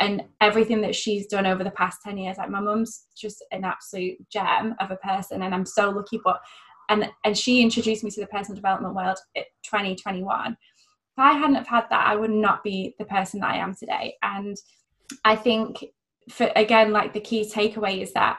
and 0.00 0.24
everything 0.40 0.80
that 0.80 0.94
she's 0.94 1.26
done 1.26 1.46
over 1.46 1.62
the 1.62 1.70
past 1.70 2.00
10 2.02 2.18
years. 2.18 2.36
Like 2.36 2.50
my 2.50 2.60
mum's 2.60 3.06
just 3.16 3.44
an 3.52 3.64
absolute 3.64 4.16
gem 4.28 4.74
of 4.80 4.90
a 4.90 4.96
person 4.96 5.42
and 5.42 5.54
i'm 5.54 5.64
so 5.64 5.90
lucky. 5.90 6.20
But 6.22 6.40
and 6.88 7.10
and 7.24 7.36
she 7.36 7.62
introduced 7.62 8.04
me 8.04 8.10
to 8.10 8.20
the 8.20 8.26
personal 8.26 8.56
development 8.56 8.94
world 8.94 9.18
at 9.36 9.46
2021 9.62 10.52
if 10.52 11.18
i 11.18 11.32
hadn't 11.32 11.54
have 11.54 11.66
had 11.66 11.84
that 11.88 12.06
i 12.06 12.14
would 12.14 12.30
not 12.30 12.62
be 12.62 12.94
the 12.98 13.04
person 13.06 13.40
that 13.40 13.50
i 13.50 13.56
am 13.56 13.74
today. 13.74 14.14
And 14.22 14.56
i 15.24 15.36
think 15.36 15.84
for 16.30 16.50
again 16.56 16.92
like 16.92 17.12
the 17.12 17.20
key 17.20 17.48
takeaway 17.50 18.00
is 18.00 18.12
that 18.12 18.38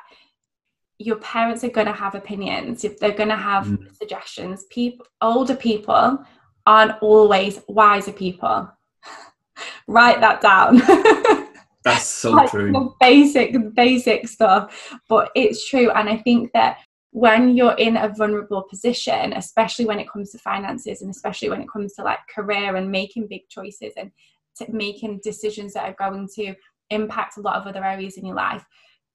your 0.98 1.18
parents 1.18 1.64
are 1.64 1.70
going 1.70 1.88
to 1.88 1.94
have 1.94 2.16
opinions 2.16 2.84
if 2.84 3.00
they're 3.00 3.12
going 3.12 3.30
to 3.30 3.36
have 3.36 3.66
Mm. 3.68 3.96
suggestions 3.96 4.64
people 4.70 5.06
older 5.22 5.56
people 5.56 6.24
aren't 6.66 7.02
always 7.02 7.62
wiser 7.68 8.12
people 8.14 8.70
write 9.88 10.20
that 10.22 10.42
down 10.42 10.78
that's 11.84 12.08
so 12.08 12.32
like 12.32 12.50
true. 12.50 12.96
basic 13.00 13.74
basic 13.76 14.28
stuff 14.28 14.94
but 15.08 15.30
it's 15.36 15.68
true 15.70 15.92
and 15.92 16.10
i 16.10 16.18
think 16.18 16.52
that 16.54 16.78
when 17.12 17.56
you're 17.56 17.76
in 17.78 17.96
a 17.98 18.10
vulnerable 18.10 18.64
position 18.64 19.34
especially 19.34 19.86
when 19.86 20.00
it 20.00 20.10
comes 20.10 20.32
to 20.32 20.38
finances 20.40 21.02
and 21.02 21.12
especially 21.12 21.50
when 21.50 21.62
it 21.62 21.70
comes 21.72 21.94
to 21.94 22.04
like 22.04 22.20
career 22.34 22.76
and 22.76 22.92
making 22.92 23.28
big 23.28 23.48
choices 23.50 23.94
and 23.98 24.12
to 24.58 24.66
making 24.72 25.20
decisions 25.24 25.74
that 25.74 25.84
are 25.90 26.10
going 26.10 26.28
to 26.34 26.54
impact 26.90 27.38
a 27.38 27.42
lot 27.42 27.56
of 27.56 27.68
other 27.68 27.84
areas 27.84 28.18
in 28.18 28.26
your 28.26 28.36
life 28.36 28.64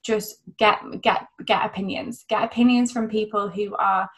just 0.02 0.42
get 0.58 0.80
get 1.02 1.26
get 1.44 1.64
opinions 1.64 2.24
get 2.28 2.44
opinions 2.44 2.90
from 2.90 3.08
people 3.08 3.48
who 3.48 3.74
are 3.76 4.08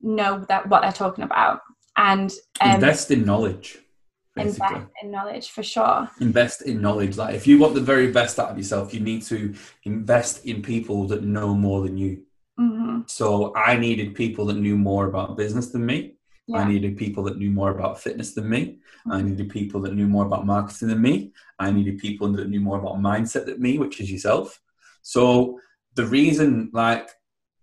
know 0.00 0.44
that 0.48 0.68
what 0.68 0.82
they're 0.82 0.92
talking 0.92 1.24
about 1.24 1.60
and 1.96 2.32
um, 2.60 2.74
invest 2.74 3.10
in 3.10 3.24
knowledge. 3.24 3.78
Basically, 4.36 4.76
invest 4.76 4.92
in 5.02 5.10
knowledge 5.10 5.50
for 5.50 5.62
sure 5.62 6.08
invest 6.20 6.62
in 6.62 6.80
knowledge. 6.80 7.16
Like 7.16 7.34
if 7.34 7.46
you 7.46 7.58
want 7.58 7.74
the 7.74 7.80
very 7.80 8.12
best 8.12 8.38
out 8.38 8.50
of 8.50 8.56
yourself, 8.56 8.94
you 8.94 9.00
need 9.00 9.22
to 9.24 9.54
invest 9.84 10.44
in 10.46 10.62
people 10.62 11.06
that 11.08 11.24
know 11.24 11.54
more 11.54 11.82
than 11.82 11.96
you. 11.96 12.22
hmm 12.56 13.00
So 13.06 13.54
I 13.56 13.76
needed 13.76 14.14
people 14.14 14.46
that 14.46 14.56
knew 14.56 14.76
more 14.76 15.06
about 15.06 15.36
business 15.36 15.70
than 15.70 15.84
me. 15.84 16.14
I 16.54 16.64
needed 16.64 16.96
people 16.96 17.22
that 17.24 17.38
knew 17.38 17.50
more 17.50 17.70
about 17.70 18.00
fitness 18.00 18.34
than 18.34 18.48
me. 18.48 18.78
I 19.10 19.20
Mhm. 19.20 19.24
needed 19.30 19.48
people 19.50 19.80
that 19.82 19.94
knew 19.94 20.06
more 20.06 20.26
about 20.26 20.46
marketing 20.46 20.88
than 20.88 21.00
me. 21.02 21.32
I 21.58 21.70
needed 21.70 21.98
people 21.98 22.32
that 22.32 22.48
knew 22.48 22.60
more 22.60 22.78
about 22.78 22.96
mindset 22.96 23.46
than 23.46 23.60
me, 23.60 23.78
which 23.78 24.00
is 24.00 24.10
yourself. 24.10 24.60
So 25.02 25.58
the 25.94 26.06
reason 26.06 26.70
like 26.72 27.08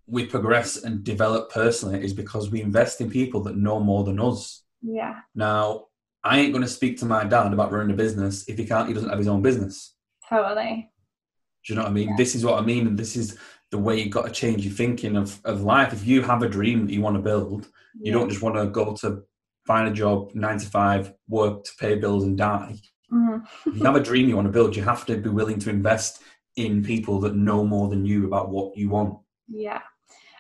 we 0.08 0.26
progress 0.26 0.84
and 0.84 1.04
develop 1.04 1.52
personally 1.52 2.04
is 2.04 2.14
because 2.14 2.50
we 2.50 2.62
invest 2.62 3.02
in 3.02 3.10
people 3.10 3.42
that 3.44 3.58
know 3.58 3.80
more 3.80 4.04
than 4.04 4.20
us. 4.20 4.64
yeah 4.82 5.16
Now, 5.36 5.88
I 6.24 6.40
ain't 6.40 6.54
going 6.54 6.64
to 6.64 6.70
speak 6.70 6.98
to 7.00 7.06
my 7.06 7.24
dad 7.24 7.54
about 7.54 7.72
running 7.72 7.94
a 7.94 7.98
business 7.98 8.48
if 8.48 8.58
he 8.58 8.66
can't, 8.66 8.88
he 8.88 8.94
doesn't 8.94 9.10
have 9.10 9.18
his 9.18 9.28
own 9.28 9.42
business. 9.42 9.96
totally 10.30 10.90
Do 11.66 11.74
you 11.74 11.76
know 11.76 11.84
what 11.84 11.92
I 11.92 11.94
mean? 11.94 12.16
This 12.16 12.36
is 12.36 12.46
what 12.46 12.60
I 12.62 12.66
mean, 12.66 12.88
and 12.88 12.98
this 12.98 13.16
is 13.16 13.38
the 13.72 13.78
way 13.78 14.00
you've 14.00 14.12
got 14.18 14.26
to 14.26 14.32
change 14.32 14.66
your 14.66 14.74
thinking 14.74 15.16
of, 15.18 15.40
of 15.44 15.62
life. 15.62 15.92
If 15.94 16.08
you 16.08 16.22
have 16.22 16.42
a 16.44 16.50
dream 16.50 16.86
that 16.86 16.94
you 16.94 17.02
want 17.02 17.18
to 17.18 17.22
build, 17.22 17.68
you 18.00 18.12
don't 18.12 18.30
just 18.30 18.42
want 18.42 18.56
to 18.56 18.68
go 18.68 18.96
to 19.02 19.24
find 19.66 19.88
a 19.88 19.92
job, 19.92 20.32
nine 20.34 20.58
to 20.58 20.68
five, 20.68 21.14
work 21.28 21.64
to 21.64 21.72
pay 21.80 21.96
bills 21.96 22.24
and 22.24 22.38
die. 22.38 22.76
Mhm. 23.12 23.46
You 23.74 23.84
have 23.84 23.96
a 23.96 24.02
dream 24.02 24.28
you 24.28 24.36
want 24.36 24.48
to 24.48 24.52
build, 24.52 24.76
you 24.76 24.84
have 24.84 25.06
to 25.06 25.18
be 25.18 25.30
willing 25.30 25.60
to 25.60 25.70
invest 25.70 26.22
in 26.56 26.84
people 26.84 27.20
that 27.22 27.36
know 27.36 27.64
more 27.64 27.88
than 27.90 28.06
you 28.06 28.26
about 28.26 28.50
what 28.50 28.76
you 28.76 28.90
want. 28.90 29.18
Yeah. 29.48 29.82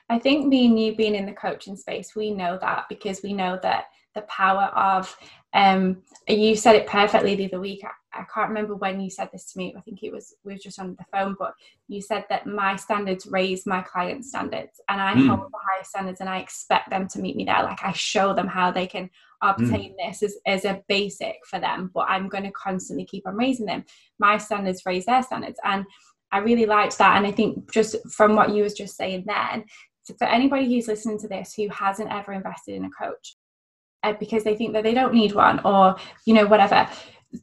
I 0.09 0.19
think 0.19 0.47
me 0.47 0.65
and 0.67 0.79
you 0.79 0.95
being 0.95 1.15
in 1.15 1.25
the 1.25 1.33
coaching 1.33 1.75
space, 1.75 2.15
we 2.15 2.31
know 2.31 2.57
that 2.61 2.85
because 2.89 3.21
we 3.21 3.33
know 3.33 3.59
that 3.61 3.85
the 4.15 4.21
power 4.23 4.65
of 4.75 5.15
um 5.53 6.01
you 6.27 6.55
said 6.55 6.75
it 6.75 6.87
perfectly 6.87 7.35
the 7.35 7.45
other 7.45 7.59
week. 7.59 7.83
I, 8.19 8.25
can't 8.33 8.49
remember 8.49 8.75
when 8.75 8.99
you 8.99 9.09
said 9.09 9.29
this 9.31 9.51
to 9.51 9.57
me. 9.57 9.73
I 9.77 9.81
think 9.81 10.03
it 10.03 10.11
was 10.11 10.35
we 10.43 10.53
were 10.53 10.59
just 10.59 10.79
on 10.79 10.95
the 10.97 11.05
phone, 11.11 11.35
but 11.37 11.53
you 11.87 12.01
said 12.01 12.25
that 12.29 12.47
my 12.47 12.75
standards 12.75 13.25
raise 13.27 13.65
my 13.65 13.81
clients' 13.81 14.29
standards 14.29 14.81
and 14.89 15.01
I 15.01 15.13
Mm. 15.13 15.27
hold 15.27 15.51
the 15.51 15.59
highest 15.71 15.91
standards 15.91 16.19
and 16.19 16.29
I 16.29 16.39
expect 16.39 16.89
them 16.89 17.07
to 17.09 17.19
meet 17.19 17.35
me 17.35 17.45
there. 17.45 17.63
Like 17.63 17.83
I 17.83 17.91
show 17.93 18.33
them 18.33 18.47
how 18.47 18.71
they 18.71 18.87
can 18.87 19.09
obtain 19.41 19.95
this 19.97 20.23
as, 20.23 20.35
as 20.45 20.65
a 20.65 20.81
basic 20.87 21.37
for 21.45 21.59
them, 21.59 21.91
but 21.93 22.07
I'm 22.09 22.27
going 22.27 22.43
to 22.43 22.51
constantly 22.51 23.05
keep 23.05 23.27
on 23.27 23.35
raising 23.35 23.67
them. 23.67 23.85
My 24.19 24.37
standards 24.37 24.81
raise 24.85 25.05
their 25.05 25.21
standards. 25.23 25.59
And 25.63 25.85
I 26.31 26.39
really 26.39 26.65
liked 26.65 26.97
that. 26.97 27.17
And 27.17 27.25
I 27.25 27.31
think 27.31 27.71
just 27.71 27.95
from 28.11 28.35
what 28.35 28.49
you 28.51 28.63
was 28.63 28.73
just 28.73 28.97
saying 28.97 29.25
then, 29.27 29.65
so 30.03 30.13
for 30.17 30.25
anybody 30.25 30.65
who's 30.65 30.87
listening 30.87 31.19
to 31.19 31.27
this 31.27 31.53
who 31.53 31.67
hasn't 31.69 32.11
ever 32.11 32.33
invested 32.33 32.75
in 32.75 32.85
a 32.85 32.89
coach 32.89 33.35
uh, 34.03 34.13
because 34.19 34.43
they 34.43 34.55
think 34.55 34.73
that 34.73 34.83
they 34.83 34.93
don't 34.93 35.13
need 35.13 35.33
one 35.33 35.59
or 35.65 35.95
you 36.25 36.33
know 36.33 36.45
whatever 36.47 36.87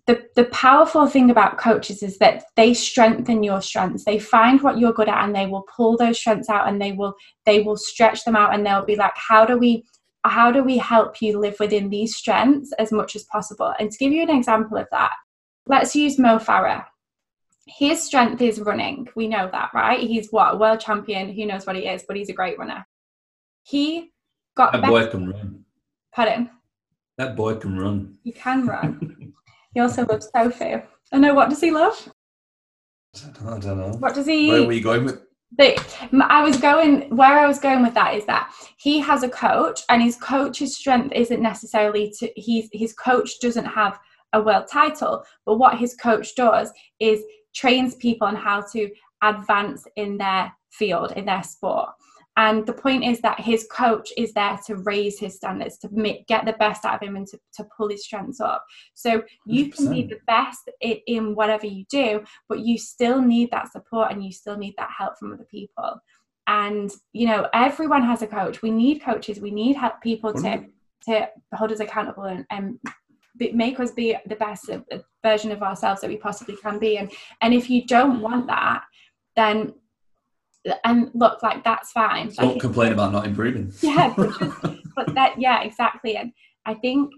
the 0.07 0.27
the 0.35 0.45
powerful 0.47 1.07
thing 1.07 1.31
about 1.31 1.59
coaches 1.59 2.03
is 2.03 2.19
that 2.19 2.45
they 2.57 2.73
strengthen 2.73 3.43
your 3.43 3.61
strengths 3.61 4.05
they 4.05 4.19
find 4.19 4.63
what 4.63 4.79
you're 4.79 4.95
good 4.95 5.11
at 5.11 5.25
and 5.25 5.35
they 5.35 5.45
will 5.45 5.67
pull 5.77 5.95
those 5.97 6.19
strengths 6.19 6.49
out 6.49 6.67
and 6.67 6.81
they 6.81 6.93
will 6.93 7.15
they 7.45 7.61
will 7.61 7.77
stretch 7.77 8.25
them 8.25 8.35
out 8.35 8.55
and 8.55 8.65
they'll 8.65 8.85
be 8.85 8.97
like 8.97 9.13
how 9.15 9.45
do 9.45 9.59
we 9.59 9.85
how 10.25 10.51
do 10.51 10.65
we 10.65 10.79
help 10.79 11.21
you 11.21 11.39
live 11.39 11.57
within 11.61 11.91
these 11.91 12.17
strengths 12.17 12.73
as 12.79 12.91
much 12.91 13.15
as 13.15 13.25
possible? 13.25 13.75
And 13.79 13.91
to 13.91 13.99
give 13.99 14.13
you 14.13 14.23
an 14.23 14.31
example 14.31 14.79
of 14.79 14.87
that, 14.91 15.13
let's 15.67 15.95
use 15.95 16.19
Mo 16.19 16.39
Farah. 16.39 16.87
His 17.67 18.03
strength 18.03 18.41
is 18.41 18.61
running. 18.61 19.09
We 19.15 19.29
know 19.29 19.49
that, 19.53 19.71
right? 19.75 20.01
He's 20.01 20.31
what? 20.31 20.55
A 20.55 20.57
world 20.57 20.81
champion. 20.81 21.33
Who 21.33 21.47
knows 21.47 21.67
what 21.67 21.77
he 21.77 21.87
is, 21.87 22.05
but 22.07 22.17
he's 22.17 22.29
a 22.29 22.35
great 22.35 22.59
runner. 22.59 22.87
He 23.63 24.13
got 24.57 24.73
That 24.73 24.87
boy 24.87 25.07
can 25.09 25.31
run. 25.31 25.65
Pardon? 26.13 26.51
That 27.17 27.37
boy 27.37 27.57
can 27.57 27.79
run. 27.79 28.19
He 28.23 28.33
can 28.33 28.67
run. 28.67 29.33
he 29.75 29.81
also 29.81 30.07
loves 30.07 30.31
tofu. 30.35 30.81
I 31.13 31.19
know. 31.19 31.35
What 31.35 31.51
does 31.51 31.61
he 31.61 31.71
love? 31.71 32.09
I 33.15 33.59
don't 33.59 33.79
know. 33.79 33.97
What 33.99 34.15
does 34.15 34.27
he? 34.27 34.49
Where 34.49 34.65
were 34.65 34.73
you 34.73 34.83
going 34.83 35.05
with? 35.05 35.21
the, 35.57 35.81
I 36.29 36.43
was 36.43 36.57
going 36.57 37.15
where 37.15 37.39
I 37.39 37.47
was 37.47 37.59
going 37.59 37.83
with 37.83 37.95
that 37.95 38.15
is 38.15 38.27
that 38.27 38.53
he 38.77 38.99
has 39.01 39.23
a 39.23 39.29
coach, 39.29 39.83
and 39.89 40.03
his 40.03 40.17
coach's 40.17 40.77
strength 40.77 41.13
isn't 41.15 41.41
necessarily 41.41 42.13
to 42.19 42.31
he's 42.37 42.69
his 42.73 42.93
coach 42.93 43.39
doesn't 43.41 43.65
have 43.65 43.99
a 44.33 44.43
world 44.43 44.67
title, 44.71 45.25
but 45.47 45.59
what 45.59 45.79
his 45.79 45.95
coach 45.95 46.35
does 46.35 46.73
is 46.99 47.23
trains 47.55 47.95
people 47.97 48.27
on 48.27 48.35
how 48.35 48.61
to 48.73 48.91
advance 49.23 49.87
in 49.97 50.19
their 50.19 50.53
field 50.71 51.13
in 51.13 51.25
their 51.25 51.43
sport. 51.43 51.91
And 52.37 52.67
the 52.67 52.73
point 52.73 53.05
is 53.05 53.21
that 53.21 53.39
his 53.39 53.67
coach 53.71 54.11
is 54.17 54.33
there 54.33 54.59
to 54.67 54.77
raise 54.77 55.21
his 55.21 55.37
standards, 55.37 55.79
to 55.79 55.89
make, 55.93 56.27
get 56.27 56.45
the 56.45 56.55
best 56.55 56.85
out 56.85 56.97
of 56.97 57.09
him 57.09 57.15
and 57.15 57.27
to, 57.29 57.39
to 57.55 57.67
pull 57.77 57.89
his 57.89 58.05
strengths 58.05 58.41
up. 58.41 58.65
So 58.95 59.23
you 59.47 59.67
100%. 59.67 59.77
can 59.77 59.91
be 59.91 60.03
the 60.03 60.19
best 60.27 60.69
in, 60.81 61.37
whatever 61.37 61.67
you 61.67 61.85
do, 61.89 62.25
but 62.49 62.61
you 62.61 62.77
still 62.77 63.23
need 63.23 63.51
that 63.53 63.71
support 63.71 64.11
and 64.11 64.25
you 64.25 64.33
still 64.33 64.57
need 64.57 64.75
that 64.79 64.91
help 64.97 65.17
from 65.19 65.33
other 65.33 65.47
people. 65.49 66.01
And, 66.49 66.91
you 67.13 67.27
know, 67.29 67.49
everyone 67.55 68.03
has 68.03 68.23
a 68.23 68.27
coach. 68.27 68.63
We 68.63 68.71
need 68.71 69.01
coaches. 69.01 69.41
We 69.41 69.53
need 69.53 69.77
help 69.77 70.01
people 70.03 70.33
to, 70.35 70.65
to 71.05 71.29
hold 71.55 71.71
us 71.71 71.81
accountable 71.81 72.25
and, 72.25 72.45
and 72.51 72.79
make 73.53 73.79
us 73.79 73.93
be 73.93 74.17
the 74.27 74.37
best 74.37 74.69
version 75.23 75.53
of 75.53 75.63
ourselves 75.63 76.01
that 76.01 76.11
we 76.11 76.17
possibly 76.17 76.57
can 76.57 76.79
be. 76.81 76.99
And, 76.99 77.13
and 77.41 77.55
if 77.55 77.71
you 77.71 77.87
don't 77.87 78.21
want 78.21 78.49
that, 78.49 78.83
then 79.37 79.75
and 80.85 81.11
look 81.15 81.43
like 81.43 81.63
that's 81.65 81.93
fine. 81.93 82.31
Don't 82.31 82.53
like, 82.53 82.61
complain 82.61 82.93
about 82.93 83.13
not 83.13 83.27
improving. 83.27 83.73
Yeah 83.83 84.13
but, 84.17 84.39
just, 84.39 84.61
but 84.97 85.15
that 85.15 85.41
yeah 85.41 85.63
exactly. 85.63 86.17
And 86.17 86.33
i 86.67 86.75
think 86.75 87.13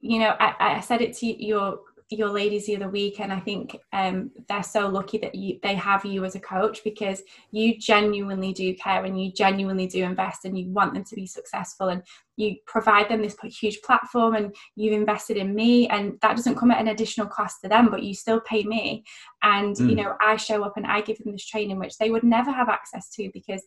you 0.00 0.18
know 0.18 0.34
I, 0.40 0.76
I 0.76 0.80
said 0.80 1.00
it 1.00 1.16
to 1.18 1.26
your 1.26 1.78
your 2.10 2.28
ladies 2.28 2.66
the 2.66 2.74
other 2.74 2.88
week 2.88 3.20
and 3.20 3.32
i 3.32 3.38
think 3.38 3.76
um, 3.92 4.30
they're 4.48 4.62
so 4.64 4.88
lucky 4.88 5.16
that 5.18 5.34
you 5.34 5.58
they 5.62 5.74
have 5.74 6.04
you 6.04 6.24
as 6.24 6.34
a 6.34 6.40
coach 6.40 6.82
because 6.82 7.22
you 7.52 7.78
genuinely 7.78 8.52
do 8.52 8.74
care 8.74 9.04
and 9.04 9.22
you 9.22 9.32
genuinely 9.32 9.86
do 9.86 10.04
invest 10.04 10.44
and 10.44 10.58
you 10.58 10.68
want 10.70 10.92
them 10.92 11.04
to 11.04 11.14
be 11.14 11.26
successful 11.26 11.88
and 11.88 12.02
you 12.36 12.56
provide 12.66 13.08
them 13.08 13.22
this 13.22 13.36
huge 13.44 13.80
platform 13.82 14.34
and 14.34 14.54
you've 14.74 14.94
invested 14.94 15.36
in 15.36 15.54
me 15.54 15.88
and 15.88 16.18
that 16.20 16.36
doesn't 16.36 16.56
come 16.56 16.70
at 16.70 16.80
an 16.80 16.88
additional 16.88 17.28
cost 17.28 17.60
to 17.62 17.68
them 17.68 17.88
but 17.90 18.02
you 18.02 18.12
still 18.12 18.40
pay 18.40 18.64
me 18.64 19.04
and 19.42 19.76
mm. 19.76 19.90
you 19.90 19.94
know 19.94 20.16
i 20.20 20.36
show 20.36 20.64
up 20.64 20.76
and 20.76 20.86
i 20.86 21.00
give 21.00 21.18
them 21.18 21.32
this 21.32 21.46
training 21.46 21.78
which 21.78 21.96
they 21.98 22.10
would 22.10 22.24
never 22.24 22.50
have 22.50 22.68
access 22.68 23.08
to 23.10 23.30
because 23.32 23.62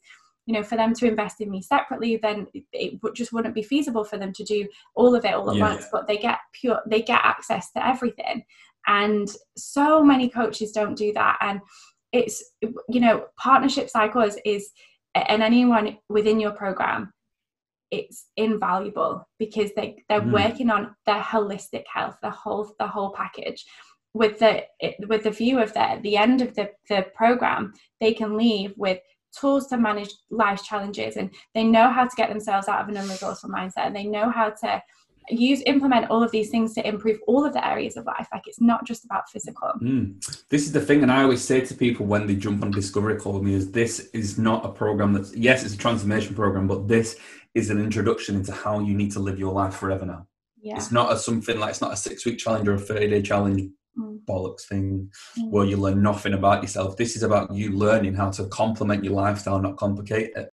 you 0.45 0.53
know 0.53 0.63
for 0.63 0.75
them 0.75 0.93
to 0.93 1.07
invest 1.07 1.41
in 1.41 1.49
me 1.49 1.61
separately 1.61 2.17
then 2.17 2.47
it 2.71 3.01
would, 3.01 3.15
just 3.15 3.33
wouldn't 3.33 3.55
be 3.55 3.63
feasible 3.63 4.03
for 4.03 4.17
them 4.17 4.33
to 4.33 4.43
do 4.43 4.67
all 4.95 5.15
of 5.15 5.25
it 5.25 5.33
all 5.33 5.49
at 5.49 5.57
yeah. 5.57 5.69
once 5.69 5.87
but 5.91 6.07
they 6.07 6.17
get 6.17 6.39
pure 6.53 6.81
they 6.87 7.01
get 7.01 7.21
access 7.23 7.71
to 7.71 7.85
everything 7.85 8.43
and 8.87 9.29
so 9.55 10.03
many 10.03 10.29
coaches 10.29 10.71
don't 10.71 10.95
do 10.95 11.13
that 11.13 11.37
and 11.41 11.61
it's 12.11 12.43
you 12.61 12.99
know 12.99 13.25
partnership 13.37 13.89
cycles 13.89 14.37
is 14.45 14.71
and 15.15 15.43
anyone 15.43 15.97
within 16.09 16.39
your 16.39 16.51
program 16.51 17.11
it's 17.91 18.27
invaluable 18.37 19.27
because 19.37 19.71
they 19.75 20.03
they're 20.09 20.21
mm. 20.21 20.33
working 20.33 20.69
on 20.69 20.95
their 21.05 21.21
holistic 21.21 21.83
health 21.91 22.17
the 22.21 22.29
whole 22.29 22.73
the 22.79 22.87
whole 22.87 23.11
package 23.11 23.63
with 24.13 24.39
the 24.39 24.63
with 25.07 25.23
the 25.23 25.31
view 25.31 25.59
of 25.59 25.73
that 25.73 25.97
at 25.97 26.03
the 26.03 26.17
end 26.17 26.41
of 26.41 26.53
the, 26.55 26.69
the 26.89 27.05
program 27.15 27.73
they 27.99 28.13
can 28.13 28.37
leave 28.37 28.73
with 28.77 28.99
tools 29.39 29.67
to 29.67 29.77
manage 29.77 30.13
life 30.29 30.63
challenges 30.63 31.17
and 31.17 31.29
they 31.53 31.63
know 31.63 31.89
how 31.89 32.03
to 32.03 32.15
get 32.15 32.29
themselves 32.29 32.67
out 32.67 32.81
of 32.81 32.89
an 32.89 32.95
unresourceful 32.95 33.49
mindset 33.49 33.85
and 33.85 33.95
they 33.95 34.05
know 34.05 34.29
how 34.29 34.49
to 34.49 34.81
use 35.29 35.61
implement 35.65 36.09
all 36.09 36.21
of 36.21 36.31
these 36.31 36.49
things 36.49 36.73
to 36.73 36.85
improve 36.87 37.17
all 37.27 37.45
of 37.45 37.53
the 37.53 37.67
areas 37.67 37.95
of 37.95 38.05
life 38.05 38.27
like 38.33 38.45
it's 38.45 38.59
not 38.59 38.85
just 38.85 39.05
about 39.05 39.29
physical 39.29 39.71
mm. 39.81 40.47
this 40.49 40.65
is 40.65 40.71
the 40.71 40.81
thing 40.81 41.01
and 41.01 41.11
i 41.11 41.23
always 41.23 41.43
say 41.43 41.61
to 41.61 41.73
people 41.73 42.05
when 42.05 42.27
they 42.27 42.35
jump 42.35 42.61
on 42.61 42.71
discovery 42.71 43.15
call 43.15 43.33
with 43.33 43.43
me 43.43 43.53
is 43.53 43.71
this 43.71 44.09
is 44.13 44.37
not 44.37 44.65
a 44.65 44.69
program 44.69 45.13
that's 45.13 45.33
yes 45.35 45.63
it's 45.63 45.75
a 45.75 45.77
transformation 45.77 46.35
program 46.35 46.67
but 46.67 46.87
this 46.87 47.17
is 47.53 47.69
an 47.69 47.79
introduction 47.79 48.35
into 48.35 48.51
how 48.51 48.79
you 48.79 48.93
need 48.93 49.11
to 49.11 49.19
live 49.19 49.39
your 49.39 49.53
life 49.53 49.75
forever 49.75 50.05
now 50.05 50.27
yeah. 50.61 50.75
it's 50.75 50.91
not 50.91 51.11
a 51.11 51.17
something 51.17 51.59
like 51.59 51.69
it's 51.69 51.81
not 51.81 51.93
a 51.93 51.97
six 51.97 52.25
week 52.25 52.37
challenge 52.37 52.67
or 52.67 52.73
a 52.73 52.79
30 52.79 53.07
day 53.07 53.21
challenge 53.21 53.69
mm. 53.97 54.19
bollocks 54.25 54.61
thing 54.61 55.11
mm. 55.37 55.49
where 55.49 55.65
you 55.65 55.77
learn 55.77 56.01
nothing 56.01 56.33
about 56.33 56.61
yourself. 56.61 56.97
This 56.97 57.15
is 57.15 57.23
about 57.23 57.53
you 57.53 57.71
learning 57.71 58.15
how 58.15 58.29
to 58.31 58.45
complement 58.47 59.03
your 59.03 59.13
lifestyle, 59.13 59.59
not 59.59 59.77
complicate 59.77 60.31
it. 60.35 60.49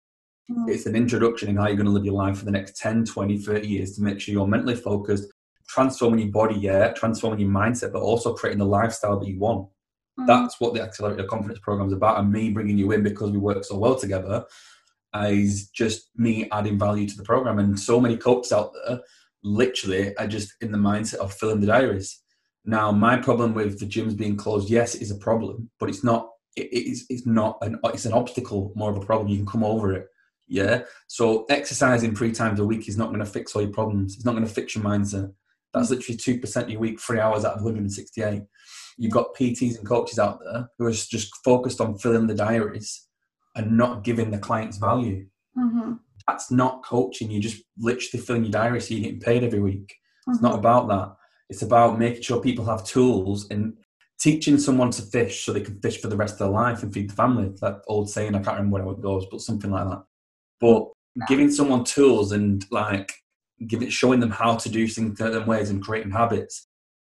Mm. 0.50 0.68
It's 0.68 0.86
an 0.86 0.96
introduction 0.96 1.48
in 1.48 1.56
how 1.56 1.66
you're 1.66 1.76
going 1.76 1.86
to 1.86 1.92
live 1.92 2.04
your 2.04 2.14
life 2.14 2.38
for 2.38 2.44
the 2.44 2.50
next 2.50 2.76
10, 2.76 3.04
20, 3.04 3.38
30 3.38 3.68
years 3.68 3.96
to 3.96 4.02
make 4.02 4.20
sure 4.20 4.32
you're 4.32 4.46
mentally 4.46 4.76
focused, 4.76 5.32
transforming 5.68 6.20
your 6.20 6.32
body, 6.32 6.56
yeah, 6.56 6.92
transforming 6.92 7.40
your 7.40 7.50
mindset, 7.50 7.92
but 7.92 8.02
also 8.02 8.34
creating 8.34 8.58
the 8.58 8.66
lifestyle 8.66 9.18
that 9.18 9.28
you 9.28 9.38
want. 9.38 9.68
Mm. 10.18 10.26
That's 10.26 10.60
what 10.60 10.74
the 10.74 10.82
Accelerator 10.82 11.24
Confidence 11.24 11.60
Program 11.60 11.88
is 11.88 11.92
about. 11.92 12.18
And 12.18 12.32
me 12.32 12.50
bringing 12.50 12.78
you 12.78 12.92
in 12.92 13.02
because 13.02 13.30
we 13.30 13.38
work 13.38 13.64
so 13.64 13.78
well 13.78 13.96
together 13.96 14.44
is 15.14 15.68
just 15.70 16.10
me 16.16 16.48
adding 16.52 16.78
value 16.78 17.08
to 17.08 17.16
the 17.16 17.22
program. 17.24 17.58
And 17.58 17.78
so 17.78 18.00
many 18.00 18.16
coaches 18.16 18.52
out 18.52 18.72
there 18.86 19.00
literally 19.42 20.16
are 20.16 20.26
just 20.26 20.52
in 20.60 20.70
the 20.72 20.78
mindset 20.78 21.16
of 21.16 21.32
filling 21.32 21.60
the 21.60 21.66
diaries. 21.66 22.22
Now, 22.64 22.92
my 22.92 23.16
problem 23.16 23.54
with 23.54 23.80
the 23.80 23.86
gyms 23.86 24.16
being 24.16 24.36
closed, 24.36 24.68
yes, 24.70 24.94
is 24.94 25.10
a 25.10 25.16
problem, 25.16 25.70
but 25.78 25.88
it's 25.88 26.04
not. 26.04 26.28
It's 26.56 27.04
it's 27.08 27.26
not 27.26 27.58
an 27.62 27.78
it's 27.84 28.06
an 28.06 28.12
obstacle, 28.12 28.72
more 28.74 28.90
of 28.90 28.96
a 28.96 29.06
problem. 29.06 29.28
You 29.28 29.38
can 29.38 29.46
come 29.46 29.64
over 29.64 29.92
it. 29.92 30.08
Yeah. 30.48 30.82
So 31.06 31.46
exercising 31.48 32.14
three 32.14 32.32
times 32.32 32.58
a 32.58 32.66
week 32.66 32.88
is 32.88 32.98
not 32.98 33.08
going 33.08 33.20
to 33.20 33.26
fix 33.26 33.54
all 33.54 33.62
your 33.62 33.70
problems. 33.70 34.16
It's 34.16 34.24
not 34.24 34.32
going 34.32 34.46
to 34.46 34.52
fix 34.52 34.74
your 34.74 34.84
mindset. 34.84 35.32
That's 35.72 35.86
mm. 35.86 35.90
literally 35.92 36.18
two 36.18 36.40
percent 36.40 36.66
of 36.66 36.72
your 36.72 36.80
week, 36.80 37.00
three 37.00 37.20
hours 37.20 37.44
out 37.44 37.54
of 37.54 37.62
168. 37.62 38.42
You've 38.98 39.12
got 39.12 39.34
PTs 39.34 39.78
and 39.78 39.86
coaches 39.86 40.18
out 40.18 40.40
there 40.44 40.68
who 40.76 40.86
are 40.86 40.92
just 40.92 41.34
focused 41.44 41.80
on 41.80 41.96
filling 41.96 42.26
the 42.26 42.34
diaries 42.34 43.06
and 43.54 43.78
not 43.78 44.04
giving 44.04 44.30
the 44.30 44.38
clients 44.38 44.76
value. 44.76 45.26
Mm-hmm. 45.56 45.94
That's 46.26 46.50
not 46.50 46.84
coaching. 46.84 47.30
You're 47.30 47.40
just 47.40 47.62
literally 47.78 48.22
filling 48.22 48.44
your 48.44 48.52
diary 48.52 48.80
so 48.80 48.92
you're 48.92 49.04
getting 49.04 49.20
paid 49.20 49.44
every 49.44 49.60
week. 49.60 49.94
It's 50.26 50.36
mm-hmm. 50.36 50.46
not 50.46 50.58
about 50.58 50.88
that. 50.88 51.16
It's 51.50 51.62
about 51.62 51.98
making 51.98 52.22
sure 52.22 52.40
people 52.40 52.64
have 52.64 52.84
tools 52.84 53.50
and 53.50 53.74
teaching 54.20 54.58
someone 54.58 54.90
to 54.92 55.02
fish 55.02 55.44
so 55.44 55.52
they 55.52 55.60
can 55.60 55.80
fish 55.80 56.00
for 56.00 56.08
the 56.08 56.16
rest 56.16 56.34
of 56.34 56.38
their 56.38 56.48
life 56.48 56.82
and 56.82 56.92
feed 56.92 57.10
the 57.10 57.14
family. 57.14 57.52
That 57.60 57.82
old 57.88 58.08
saying, 58.08 58.34
I 58.34 58.42
can't 58.42 58.56
remember 58.56 58.84
where 58.84 58.94
it 58.94 59.02
goes, 59.02 59.26
but 59.30 59.40
something 59.40 59.70
like 59.70 59.88
that. 59.88 60.04
But 60.60 60.88
giving 61.26 61.50
someone 61.50 61.84
tools 61.84 62.32
and 62.32 62.64
like 62.70 63.12
giving 63.66 63.88
showing 63.88 64.20
them 64.20 64.30
how 64.30 64.56
to 64.56 64.68
do 64.68 64.86
things 64.86 65.10
in 65.10 65.16
certain 65.16 65.46
ways 65.46 65.70
and 65.70 65.82
creating 65.82 66.12
habits. 66.12 66.66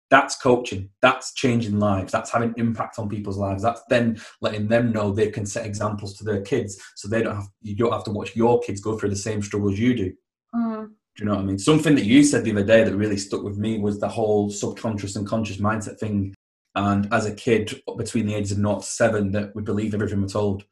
That's 0.09 0.35
coaching. 0.35 0.89
That's 1.01 1.33
changing 1.33 1.79
lives. 1.79 2.11
That's 2.11 2.31
having 2.31 2.53
impact 2.57 2.99
on 2.99 3.07
people's 3.07 3.37
lives. 3.37 3.63
That's 3.63 3.81
then 3.89 4.19
letting 4.41 4.67
them 4.67 4.91
know 4.91 5.11
they 5.11 5.29
can 5.29 5.45
set 5.45 5.65
examples 5.65 6.17
to 6.17 6.25
their 6.25 6.41
kids, 6.41 6.81
so 6.95 7.07
they 7.07 7.23
don't 7.23 7.35
have 7.35 7.47
you 7.61 7.75
don't 7.75 7.93
have 7.93 8.03
to 8.05 8.11
watch 8.11 8.35
your 8.35 8.59
kids 8.59 8.81
go 8.81 8.97
through 8.97 9.09
the 9.09 9.15
same 9.15 9.41
struggles 9.41 9.79
you 9.79 9.93
do. 9.95 10.13
Mm. 10.53 10.89
Do 11.16 11.24
you 11.24 11.30
know 11.30 11.36
what 11.36 11.41
I 11.41 11.45
mean? 11.45 11.59
Something 11.59 11.95
that 11.95 12.05
you 12.05 12.24
said 12.24 12.45
the 12.45 12.51
other 12.51 12.64
day 12.64 12.84
that 12.84 12.95
really 12.95 13.18
stuck 13.18 13.43
with 13.43 13.57
me 13.57 13.80
was 13.80 13.99
the 13.99 14.07
whole 14.07 14.49
subconscious 14.49 15.16
and 15.16 15.28
conscious 15.28 15.57
mindset 15.57 15.99
thing. 15.99 16.34
And 16.76 17.14
as 17.14 17.26
a 17.26 17.36
kid, 17.36 17.82
between 17.97 18.28
the 18.28 18.34
ages 18.34 18.53
of 18.53 18.59
not 18.59 18.86
seven, 18.86 19.32
that 19.34 19.53
we 19.53 19.62
believe 19.62 19.93
everything 19.93 20.22
we're 20.22 20.28
told. 20.28 20.64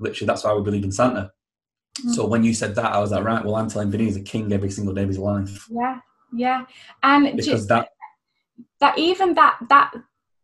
Literally, 0.00 0.26
that's 0.26 0.44
why 0.44 0.52
we 0.52 0.62
believe 0.62 0.84
in 0.84 0.92
Santa. 0.92 1.30
Mm. 2.04 2.14
So 2.14 2.26
when 2.26 2.42
you 2.42 2.54
said 2.54 2.74
that, 2.74 2.92
I 2.92 2.98
was 2.98 3.12
like, 3.12 3.24
right, 3.24 3.44
well, 3.44 3.56
I'm 3.56 3.68
telling 3.68 3.90
Vinny 3.90 4.04
he's 4.04 4.16
a 4.16 4.22
king 4.22 4.52
every 4.52 4.70
single 4.70 4.94
day 4.94 5.02
of 5.02 5.08
his 5.08 5.18
life. 5.18 5.66
Yeah, 5.70 6.00
yeah, 6.32 6.64
and 7.02 7.36
because 7.36 7.46
just, 7.46 7.68
that 7.68 7.90
that 8.80 8.98
even 8.98 9.34
that 9.34 9.58
that 9.68 9.92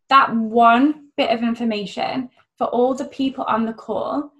that 0.09 0.35
one 0.35 1.09
bit 1.17 1.31
of 1.31 1.41
information 1.41 2.29
for 2.57 2.67
all 2.67 2.93
the 2.93 3.05
people 3.05 3.43
on 3.45 3.65
the 3.65 3.73
call 3.73 4.31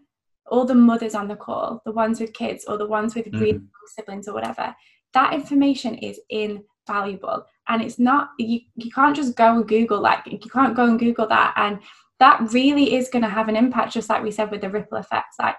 all 0.48 0.66
the 0.66 0.76
mothers 0.76 1.16
on 1.16 1.28
the 1.28 1.36
call, 1.36 1.82
the 1.86 1.92
ones 1.92 2.20
with 2.20 2.34
kids 2.34 2.66
or 2.68 2.78
the 2.78 2.88
ones 2.88 3.16
with 3.16 3.26
mm 3.32 3.62
siblings 3.88 4.28
or 4.28 4.34
whatever, 4.34 4.76
that 5.14 5.34
information 5.34 5.94
is 5.96 6.20
invaluable. 6.30 7.46
And 7.68 7.82
it's 7.84 8.00
not, 8.00 8.30
you, 8.40 8.62
you 8.76 8.90
can't 8.92 9.16
just 9.16 9.36
go 9.36 9.58
and 9.58 9.68
Google, 9.68 10.02
like, 10.02 10.22
you 10.26 10.40
can't 10.40 10.76
go 10.76 10.86
and 10.86 11.00
Google 11.00 11.28
that. 11.28 11.54
And 11.56 11.80
that 12.20 12.52
really 12.52 12.96
is 12.96 13.10
going 13.10 13.24
to 13.24 13.30
have 13.30 13.48
an 13.48 13.56
impact, 13.56 13.94
just 13.94 14.10
like 14.10 14.24
we 14.24 14.32
said 14.32 14.50
with 14.50 14.62
the 14.62 14.70
ripple 14.70 14.98
effects. 14.98 15.38
Like, 15.40 15.58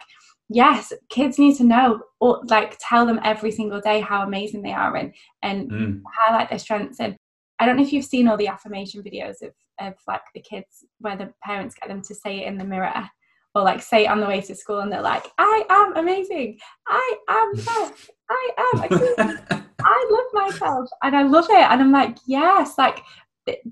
yes, 0.49 0.93
kids 1.09 1.39
need 1.39 1.57
to 1.57 1.65
know, 1.65 2.01
or 2.21 2.41
like, 2.49 2.77
tell 2.81 3.07
them 3.07 3.21
every 3.23 3.53
single 3.53 3.81
day 3.81 4.01
how 4.01 4.23
amazing 4.23 4.63
they 4.63 4.73
are 4.73 4.97
and, 4.97 5.15
and 5.43 5.71
mm. 5.71 6.03
highlight 6.21 6.51
their 6.51 6.59
strengths. 6.59 6.99
And 6.99 7.17
I 7.59 7.67
don't 7.67 7.77
know 7.77 7.83
if 7.83 7.93
you've 7.93 8.05
seen 8.05 8.29
all 8.29 8.37
the 8.37 8.49
affirmation 8.49 9.03
videos 9.03 9.41
of, 9.43 9.53
of 9.81 9.95
like 10.07 10.23
the 10.35 10.41
kids 10.41 10.85
where 10.99 11.17
the 11.17 11.33
parents 11.45 11.77
get 11.81 11.89
them 11.89 12.03
to 12.03 12.15
say 12.15 12.41
it 12.41 12.49
in 12.49 12.59
the 12.59 12.65
mirror 12.65 13.09
or 13.57 13.63
like 13.63 13.81
say 13.83 14.07
on 14.07 14.21
the 14.21 14.27
way 14.27 14.43
to 14.43 14.55
school 14.55 14.81
and 14.81 14.93
they're 14.93 15.01
like, 15.01 15.25
I 15.39 15.65
am 15.71 15.97
amazing. 15.97 16.59
I 16.87 17.17
am 17.27 17.55
best. 17.57 18.11
I 18.29 18.51
am 18.75 19.39
I 19.81 20.09
love 20.11 20.45
myself 20.51 20.91
and 21.03 21.17
I 21.17 21.23
love 21.23 21.47
it. 21.49 21.55
And 21.55 21.81
I'm 21.81 21.91
like, 21.91 22.19
yes, 22.27 22.77
like 22.77 23.03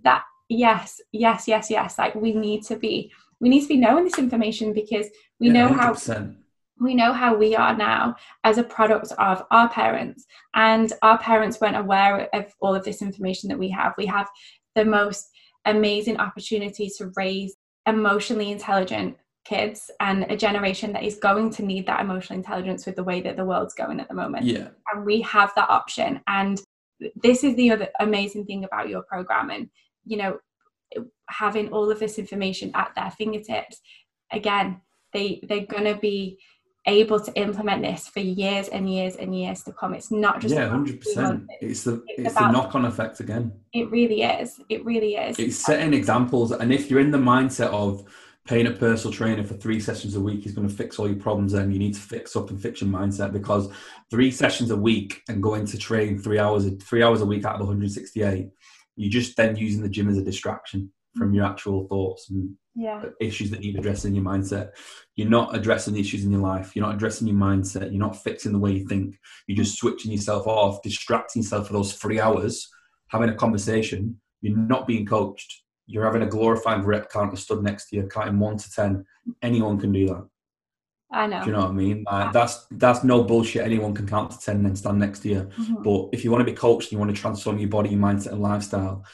that, 0.03 0.24
yes, 0.49 1.03
yes, 1.12 1.47
yes, 1.47 1.70
yes. 1.70 1.99
Like 1.99 2.14
we 2.14 2.32
need 2.32 2.64
to 2.64 2.76
be, 2.76 3.12
we 3.41 3.51
need 3.51 3.61
to 3.61 3.68
be 3.68 3.76
knowing 3.76 4.05
this 4.05 4.18
information 4.18 4.72
because 4.72 5.07
we 5.39 5.49
yeah, 5.49 5.53
know 5.53 5.68
100%. 5.68 5.76
how 5.76 6.30
we 6.80 6.95
know 6.95 7.12
how 7.12 7.37
we 7.37 7.55
are 7.55 7.76
now 7.76 8.16
as 8.43 8.57
a 8.57 8.64
product 8.64 9.12
of 9.18 9.45
our 9.51 9.68
parents 9.68 10.24
and 10.55 10.95
our 11.03 11.18
parents 11.18 11.61
weren't 11.61 11.76
aware 11.76 12.28
of 12.35 12.53
all 12.61 12.74
of 12.74 12.85
this 12.85 13.01
information 13.01 13.49
that 13.49 13.59
we 13.59 13.68
have 13.68 13.93
we 13.97 14.07
have 14.07 14.28
the 14.74 14.85
most 14.85 15.28
amazing 15.66 16.16
opportunity 16.16 16.91
to 16.99 17.12
raise 17.14 17.55
emotionally 17.87 18.51
intelligent 18.51 19.16
kids 19.45 19.90
and 20.01 20.24
a 20.30 20.36
generation 20.36 20.92
that 20.92 21.03
is 21.03 21.16
going 21.16 21.51
to 21.51 21.64
need 21.64 21.86
that 21.86 22.01
emotional 22.01 22.38
intelligence 22.38 22.86
with 22.86 22.97
the 22.97 23.05
way 23.05 23.20
that 23.20 23.36
the 23.36 23.45
world's 23.45 23.74
going 23.74 24.01
at 24.01 24.09
the 24.09 24.14
moment 24.14 24.45
yeah 24.45 24.68
and 24.92 25.05
we 25.05 25.20
have 25.20 25.53
that 25.55 25.68
option 25.68 26.20
and 26.26 26.61
this 27.22 27.45
is 27.45 27.55
the 27.57 27.70
other 27.70 27.88
amazing 28.01 28.45
thing 28.45 28.64
about 28.64 28.88
your 28.88 29.03
program 29.03 29.51
and 29.51 29.68
you 30.07 30.16
know 30.16 30.38
having 31.28 31.68
all 31.72 31.90
of 31.90 31.99
this 31.99 32.18
information 32.18 32.70
at 32.74 32.92
their 32.95 33.11
fingertips 33.11 33.80
again 34.32 34.80
they 35.12 35.40
they're 35.49 35.66
going 35.66 35.84
to 35.84 35.99
be 36.01 36.38
able 36.86 37.18
to 37.18 37.32
implement 37.34 37.82
this 37.82 38.09
for 38.09 38.20
years 38.20 38.68
and 38.68 38.92
years 38.92 39.16
and 39.16 39.38
years 39.38 39.62
to 39.62 39.72
come. 39.72 39.95
It's 39.95 40.11
not 40.11 40.40
just 40.40 40.55
yeah, 40.55 40.68
hundred 40.68 41.01
percent. 41.01 41.45
It's 41.61 41.84
the 41.84 42.03
it's, 42.09 42.26
it's 42.28 42.34
the 42.34 42.51
knock 42.51 42.74
on 42.74 42.84
effect 42.84 43.20
again. 43.20 43.53
It 43.72 43.90
really 43.90 44.22
is. 44.22 44.61
It 44.68 44.84
really 44.84 45.14
is. 45.14 45.38
It's 45.38 45.57
setting 45.57 45.95
examples, 45.95 46.53
and 46.53 46.72
if 46.72 46.90
you're 46.90 47.01
in 47.01 47.11
the 47.11 47.18
mindset 47.18 47.68
of 47.68 48.05
paying 48.47 48.66
a 48.66 48.70
personal 48.70 49.12
trainer 49.12 49.42
for 49.42 49.55
three 49.55 49.80
sessions 49.80 50.14
a 50.16 50.20
week 50.20 50.45
is 50.45 50.53
going 50.53 50.68
to 50.68 50.74
fix 50.74 50.99
all 50.99 51.09
your 51.09 51.18
problems, 51.18 51.53
then 51.53 51.70
you 51.70 51.78
need 51.78 51.95
to 51.95 52.01
fix 52.01 52.36
up 52.36 52.51
and 52.51 52.61
fix 52.61 52.82
your 52.82 52.90
mindset 52.90 53.32
because 53.32 53.70
three 54.11 54.30
sessions 54.30 54.70
a 54.70 54.76
week 54.76 55.22
and 55.28 55.42
going 55.42 55.64
to 55.64 55.78
train 55.78 56.18
three 56.18 56.38
hours 56.38 56.68
three 56.82 57.03
hours 57.03 57.22
a 57.22 57.26
week 57.26 57.45
out 57.45 57.55
of 57.55 57.61
168, 57.61 58.49
you're 58.97 59.11
just 59.11 59.36
then 59.36 59.57
using 59.57 59.82
the 59.82 59.88
gym 59.88 60.09
as 60.09 60.18
a 60.18 60.22
distraction 60.22 60.92
from 61.16 61.32
your 61.32 61.47
actual 61.47 61.86
thoughts 61.88 62.28
and 62.30 62.55
yeah. 62.74 63.03
issues 63.20 63.51
that 63.51 63.62
you 63.62 63.72
need 63.72 63.78
addressing 63.78 64.11
in 64.11 64.16
your 64.16 64.24
mindset. 64.24 64.70
You're 65.16 65.28
not 65.28 65.55
addressing 65.55 65.95
the 65.95 66.01
issues 66.01 66.24
in 66.24 66.32
your 66.32 66.40
life. 66.40 66.74
You're 66.74 66.84
not 66.84 66.97
addressing 66.97 67.28
your 67.28 67.36
mindset. 67.36 67.92
You're 67.92 68.01
not 68.01 68.22
fixing 68.22 68.53
the 68.53 68.59
way 68.59 68.72
you 68.72 68.86
think. 68.86 69.16
You're 69.47 69.57
just 69.62 69.78
switching 69.78 70.12
yourself 70.12 70.47
off, 70.47 70.82
distracting 70.82 71.42
yourself 71.42 71.68
for 71.68 71.72
those 71.72 71.95
three 71.95 72.20
hours, 72.20 72.68
having 73.09 73.30
a 73.30 73.34
conversation. 73.34 74.20
You're 74.42 74.57
not 74.57 74.86
being 74.86 75.07
coached. 75.07 75.62
You're 75.87 76.05
having 76.05 76.22
a 76.22 76.26
glorified 76.26 76.85
rep 76.85 77.11
counter 77.11 77.37
stood 77.37 77.62
next 77.62 77.89
to 77.89 77.97
you, 77.97 78.07
counting 78.07 78.39
one 78.39 78.57
to 78.57 78.70
ten. 78.70 79.05
Anyone 79.43 79.78
can 79.78 79.93
do 79.93 80.07
that. 80.09 80.28
I 81.12 81.26
know. 81.26 81.41
Do 81.41 81.47
you 81.47 81.53
know 81.53 81.61
what 81.61 81.70
I 81.70 81.72
mean? 81.72 82.05
That's 82.32 82.66
that's 82.72 83.05
no 83.05 83.22
bullshit. 83.22 83.62
Anyone 83.62 83.95
can 83.95 84.07
count 84.07 84.32
to 84.32 84.39
ten 84.39 84.57
and 84.57 84.66
then 84.66 84.76
stand 84.76 84.99
next 84.99 85.20
to 85.20 85.28
you. 85.28 85.41
Mm-hmm. 85.43 85.82
But 85.82 86.09
if 86.12 86.24
you 86.24 86.30
want 86.30 86.41
to 86.47 86.51
be 86.51 86.57
coached, 86.57 86.87
and 86.87 86.93
you 86.93 86.99
want 86.99 87.14
to 87.14 87.20
transform 87.20 87.59
your 87.59 87.68
body, 87.68 87.91
your 87.91 88.01
mindset, 88.01 88.32
and 88.32 88.43
lifestyle 88.43 89.05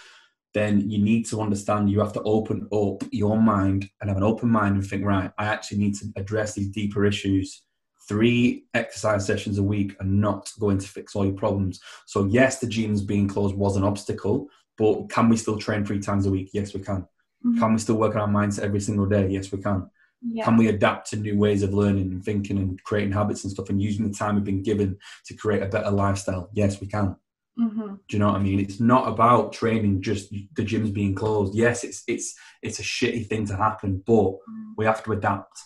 then 0.54 0.88
you 0.90 0.98
need 0.98 1.26
to 1.26 1.40
understand 1.40 1.90
you 1.90 2.00
have 2.00 2.12
to 2.12 2.22
open 2.22 2.68
up 2.72 3.02
your 3.12 3.40
mind 3.40 3.88
and 4.00 4.10
have 4.10 4.16
an 4.16 4.22
open 4.22 4.48
mind 4.48 4.74
and 4.74 4.86
think, 4.86 5.04
right, 5.04 5.30
I 5.38 5.46
actually 5.46 5.78
need 5.78 5.94
to 5.96 6.06
address 6.16 6.54
these 6.54 6.68
deeper 6.68 7.04
issues. 7.06 7.62
Three 8.08 8.64
exercise 8.74 9.24
sessions 9.24 9.58
a 9.58 9.62
week 9.62 9.94
are 10.00 10.06
not 10.06 10.50
going 10.58 10.78
to 10.78 10.88
fix 10.88 11.14
all 11.14 11.24
your 11.24 11.34
problems. 11.34 11.80
So, 12.06 12.24
yes, 12.24 12.58
the 12.58 12.66
gyms 12.66 13.06
being 13.06 13.28
closed 13.28 13.54
was 13.54 13.76
an 13.76 13.84
obstacle, 13.84 14.48
but 14.80 15.10
can 15.10 15.28
we 15.28 15.36
still 15.36 15.58
train 15.58 15.84
three 15.84 16.00
times 16.00 16.24
a 16.24 16.30
week? 16.30 16.50
Yes, 16.54 16.72
we 16.72 16.80
can. 16.80 17.02
Mm-hmm. 17.44 17.58
Can 17.58 17.72
we 17.74 17.78
still 17.78 17.96
work 17.96 18.16
on 18.16 18.22
our 18.22 18.28
mindset 18.28 18.60
every 18.60 18.80
single 18.80 19.04
day? 19.04 19.28
Yes, 19.28 19.52
we 19.52 19.58
can. 19.60 19.90
Yeah. 20.22 20.46
Can 20.46 20.56
we 20.56 20.68
adapt 20.68 21.10
to 21.10 21.16
new 21.16 21.38
ways 21.38 21.62
of 21.62 21.74
learning 21.74 22.12
and 22.12 22.24
thinking 22.24 22.56
and 22.56 22.82
creating 22.82 23.12
habits 23.12 23.44
and 23.44 23.52
stuff 23.52 23.68
and 23.68 23.80
using 23.80 24.08
the 24.08 24.16
time 24.16 24.36
we've 24.36 24.44
been 24.44 24.62
given 24.62 24.98
to 25.26 25.34
create 25.34 25.62
a 25.62 25.66
better 25.66 25.90
lifestyle? 25.90 26.48
Yes, 26.54 26.80
we 26.80 26.86
can. 26.86 27.14
Mm-hmm. 27.58 27.86
Do 27.86 27.98
you 28.08 28.18
know 28.18 28.28
what 28.28 28.36
I 28.36 28.42
mean? 28.42 28.58
It's 28.58 28.80
not 28.80 29.06
about 29.06 29.52
training 29.52 30.00
just 30.00 30.30
the 30.30 30.64
gyms 30.64 30.94
being 30.94 31.14
closed. 31.14 31.54
Yes, 31.54 31.84
it's 31.84 32.02
it's 32.08 32.34
it's 32.62 32.78
a 32.78 32.82
shitty 32.82 33.26
thing 33.26 33.44
to 33.48 33.56
happen, 33.56 34.02
but 34.06 34.32
mm. 34.32 34.72
we 34.78 34.86
have 34.86 35.04
to 35.04 35.12
adapt. 35.12 35.60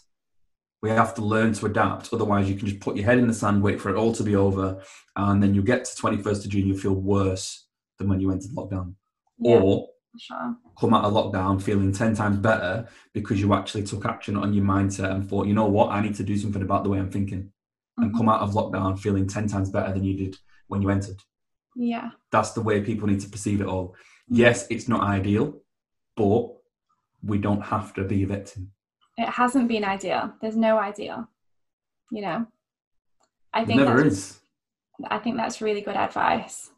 We 0.82 0.90
have 0.90 1.14
to 1.14 1.22
learn 1.22 1.52
to 1.52 1.66
adapt. 1.66 2.12
Otherwise, 2.12 2.48
you 2.50 2.56
can 2.56 2.66
just 2.66 2.80
put 2.80 2.96
your 2.96 3.06
head 3.06 3.18
in 3.18 3.28
the 3.28 3.34
sand, 3.34 3.62
wait 3.62 3.80
for 3.80 3.90
it 3.90 3.96
all 3.96 4.12
to 4.12 4.24
be 4.24 4.34
over, 4.34 4.82
and 5.14 5.40
then 5.40 5.54
you'll 5.54 5.64
get 5.64 5.84
to 5.84 6.02
21st 6.02 6.44
of 6.44 6.50
June, 6.50 6.66
you'll 6.66 6.76
feel 6.76 6.94
worse 6.94 7.68
than 7.98 8.08
when 8.08 8.20
you 8.20 8.30
entered 8.30 8.50
lockdown. 8.50 8.94
Yeah, 9.38 9.56
or 9.56 9.88
sure. 10.18 10.56
come 10.78 10.94
out 10.94 11.04
of 11.04 11.12
lockdown 11.12 11.60
feeling 11.60 11.92
10 11.92 12.14
times 12.14 12.38
better 12.38 12.88
because 13.12 13.40
you 13.40 13.52
actually 13.54 13.82
took 13.82 14.06
action 14.06 14.36
on 14.36 14.52
your 14.54 14.64
mindset 14.64 15.10
and 15.10 15.28
thought, 15.28 15.46
you 15.46 15.54
know 15.54 15.66
what, 15.66 15.90
I 15.90 16.00
need 16.00 16.14
to 16.16 16.22
do 16.22 16.36
something 16.36 16.62
about 16.62 16.84
the 16.84 16.90
way 16.90 16.98
I'm 16.98 17.10
thinking. 17.10 17.42
Mm-hmm. 17.42 18.02
And 18.02 18.16
come 18.16 18.28
out 18.28 18.40
of 18.40 18.50
lockdown 18.50 18.98
feeling 18.98 19.26
10 19.26 19.48
times 19.48 19.70
better 19.70 19.92
than 19.92 20.04
you 20.04 20.16
did 20.16 20.36
when 20.68 20.82
you 20.82 20.90
entered. 20.90 21.20
Yeah. 21.76 22.10
That's 22.30 22.52
the 22.52 22.62
way 22.62 22.80
people 22.80 23.08
need 23.08 23.20
to 23.20 23.28
perceive 23.28 23.60
it 23.60 23.66
all. 23.66 23.94
Yes, 24.28 24.66
it's 24.70 24.88
not 24.88 25.02
ideal, 25.02 25.60
but 26.16 26.48
we 27.22 27.38
don't 27.38 27.62
have 27.62 27.92
to 27.94 28.04
be 28.04 28.22
a 28.22 28.26
victim. 28.26 28.70
It 29.16 29.28
hasn't 29.28 29.68
been 29.68 29.84
ideal. 29.84 30.32
There's 30.40 30.56
no 30.56 30.78
ideal. 30.78 31.28
You 32.10 32.22
know. 32.22 32.46
I 33.52 33.64
think 33.64 33.80
never 33.80 34.04
is. 34.04 34.40
I 35.08 35.18
think 35.18 35.36
that's 35.36 35.60
really 35.60 35.80
good 35.80 35.96
advice. 35.96 36.70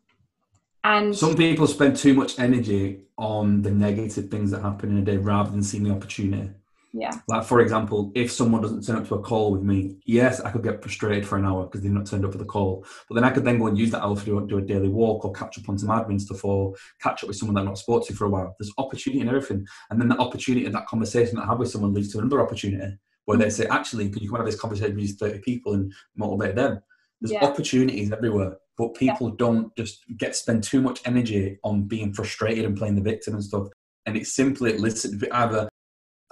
And 0.86 1.16
some 1.16 1.34
people 1.34 1.66
spend 1.66 1.96
too 1.96 2.14
much 2.14 2.38
energy 2.38 3.00
on 3.18 3.60
the 3.62 3.72
negative 3.72 4.30
things 4.30 4.52
that 4.52 4.62
happen 4.62 4.90
in 4.90 4.98
a 4.98 5.04
day 5.04 5.16
rather 5.16 5.50
than 5.50 5.64
seeing 5.64 5.82
the 5.82 5.90
opportunity. 5.90 6.48
Yeah. 6.92 7.10
Like 7.26 7.44
for 7.44 7.60
example, 7.60 8.12
if 8.14 8.30
someone 8.30 8.62
doesn't 8.62 8.86
turn 8.86 8.96
up 8.96 9.08
to 9.08 9.16
a 9.16 9.20
call 9.20 9.50
with 9.50 9.62
me, 9.62 9.96
yes, 10.06 10.40
I 10.40 10.52
could 10.52 10.62
get 10.62 10.80
frustrated 10.80 11.26
for 11.26 11.38
an 11.38 11.44
hour 11.44 11.64
because 11.64 11.82
they've 11.82 11.90
not 11.90 12.06
turned 12.06 12.24
up 12.24 12.30
for 12.30 12.38
the 12.38 12.44
call. 12.44 12.86
But 13.08 13.16
then 13.16 13.24
I 13.24 13.30
could 13.30 13.44
then 13.44 13.58
go 13.58 13.66
and 13.66 13.76
use 13.76 13.90
that 13.90 14.02
hour 14.04 14.14
to 14.14 14.24
do, 14.24 14.46
do 14.46 14.58
a 14.58 14.62
daily 14.62 14.88
walk 14.88 15.24
or 15.24 15.32
catch 15.32 15.58
up 15.58 15.68
on 15.68 15.76
some 15.76 15.88
admin 15.88 16.20
stuff 16.20 16.44
or 16.44 16.74
catch 17.02 17.24
up 17.24 17.28
with 17.28 17.36
someone 17.36 17.56
that 17.56 17.62
I've 17.62 17.66
not 17.66 17.78
spoken 17.78 18.06
to 18.06 18.14
for 18.14 18.26
a 18.26 18.30
while. 18.30 18.54
There's 18.56 18.72
opportunity 18.78 19.20
in 19.20 19.28
everything. 19.28 19.66
And 19.90 20.00
then 20.00 20.08
the 20.08 20.18
opportunity 20.18 20.66
and 20.66 20.74
that 20.76 20.86
conversation 20.86 21.34
that 21.34 21.42
I 21.42 21.46
have 21.46 21.58
with 21.58 21.70
someone 21.70 21.94
leads 21.94 22.12
to 22.12 22.20
another 22.20 22.40
opportunity 22.40 22.96
where 23.24 23.36
mm. 23.36 23.42
they 23.42 23.50
say, 23.50 23.66
actually, 23.66 24.08
could 24.08 24.22
you 24.22 24.30
come 24.30 24.38
have 24.38 24.46
this 24.46 24.60
conversation 24.60 24.94
with 24.94 25.04
these 25.04 25.16
30 25.16 25.40
people 25.40 25.74
and 25.74 25.92
motivate 26.16 26.54
them? 26.54 26.80
There's 27.20 27.32
yeah. 27.32 27.44
opportunities 27.44 28.12
everywhere. 28.12 28.56
But 28.76 28.94
people 28.94 29.30
yeah. 29.30 29.36
don't 29.38 29.76
just 29.76 30.04
get 30.18 30.36
spend 30.36 30.62
too 30.62 30.82
much 30.82 31.00
energy 31.06 31.58
on 31.64 31.84
being 31.84 32.12
frustrated 32.12 32.64
and 32.64 32.76
playing 32.76 32.94
the 32.94 33.00
victim 33.00 33.34
and 33.34 33.44
stuff. 33.44 33.68
And 34.04 34.16
it's 34.16 34.34
simply 34.34 34.76
listen 34.76 35.20
either 35.32 35.68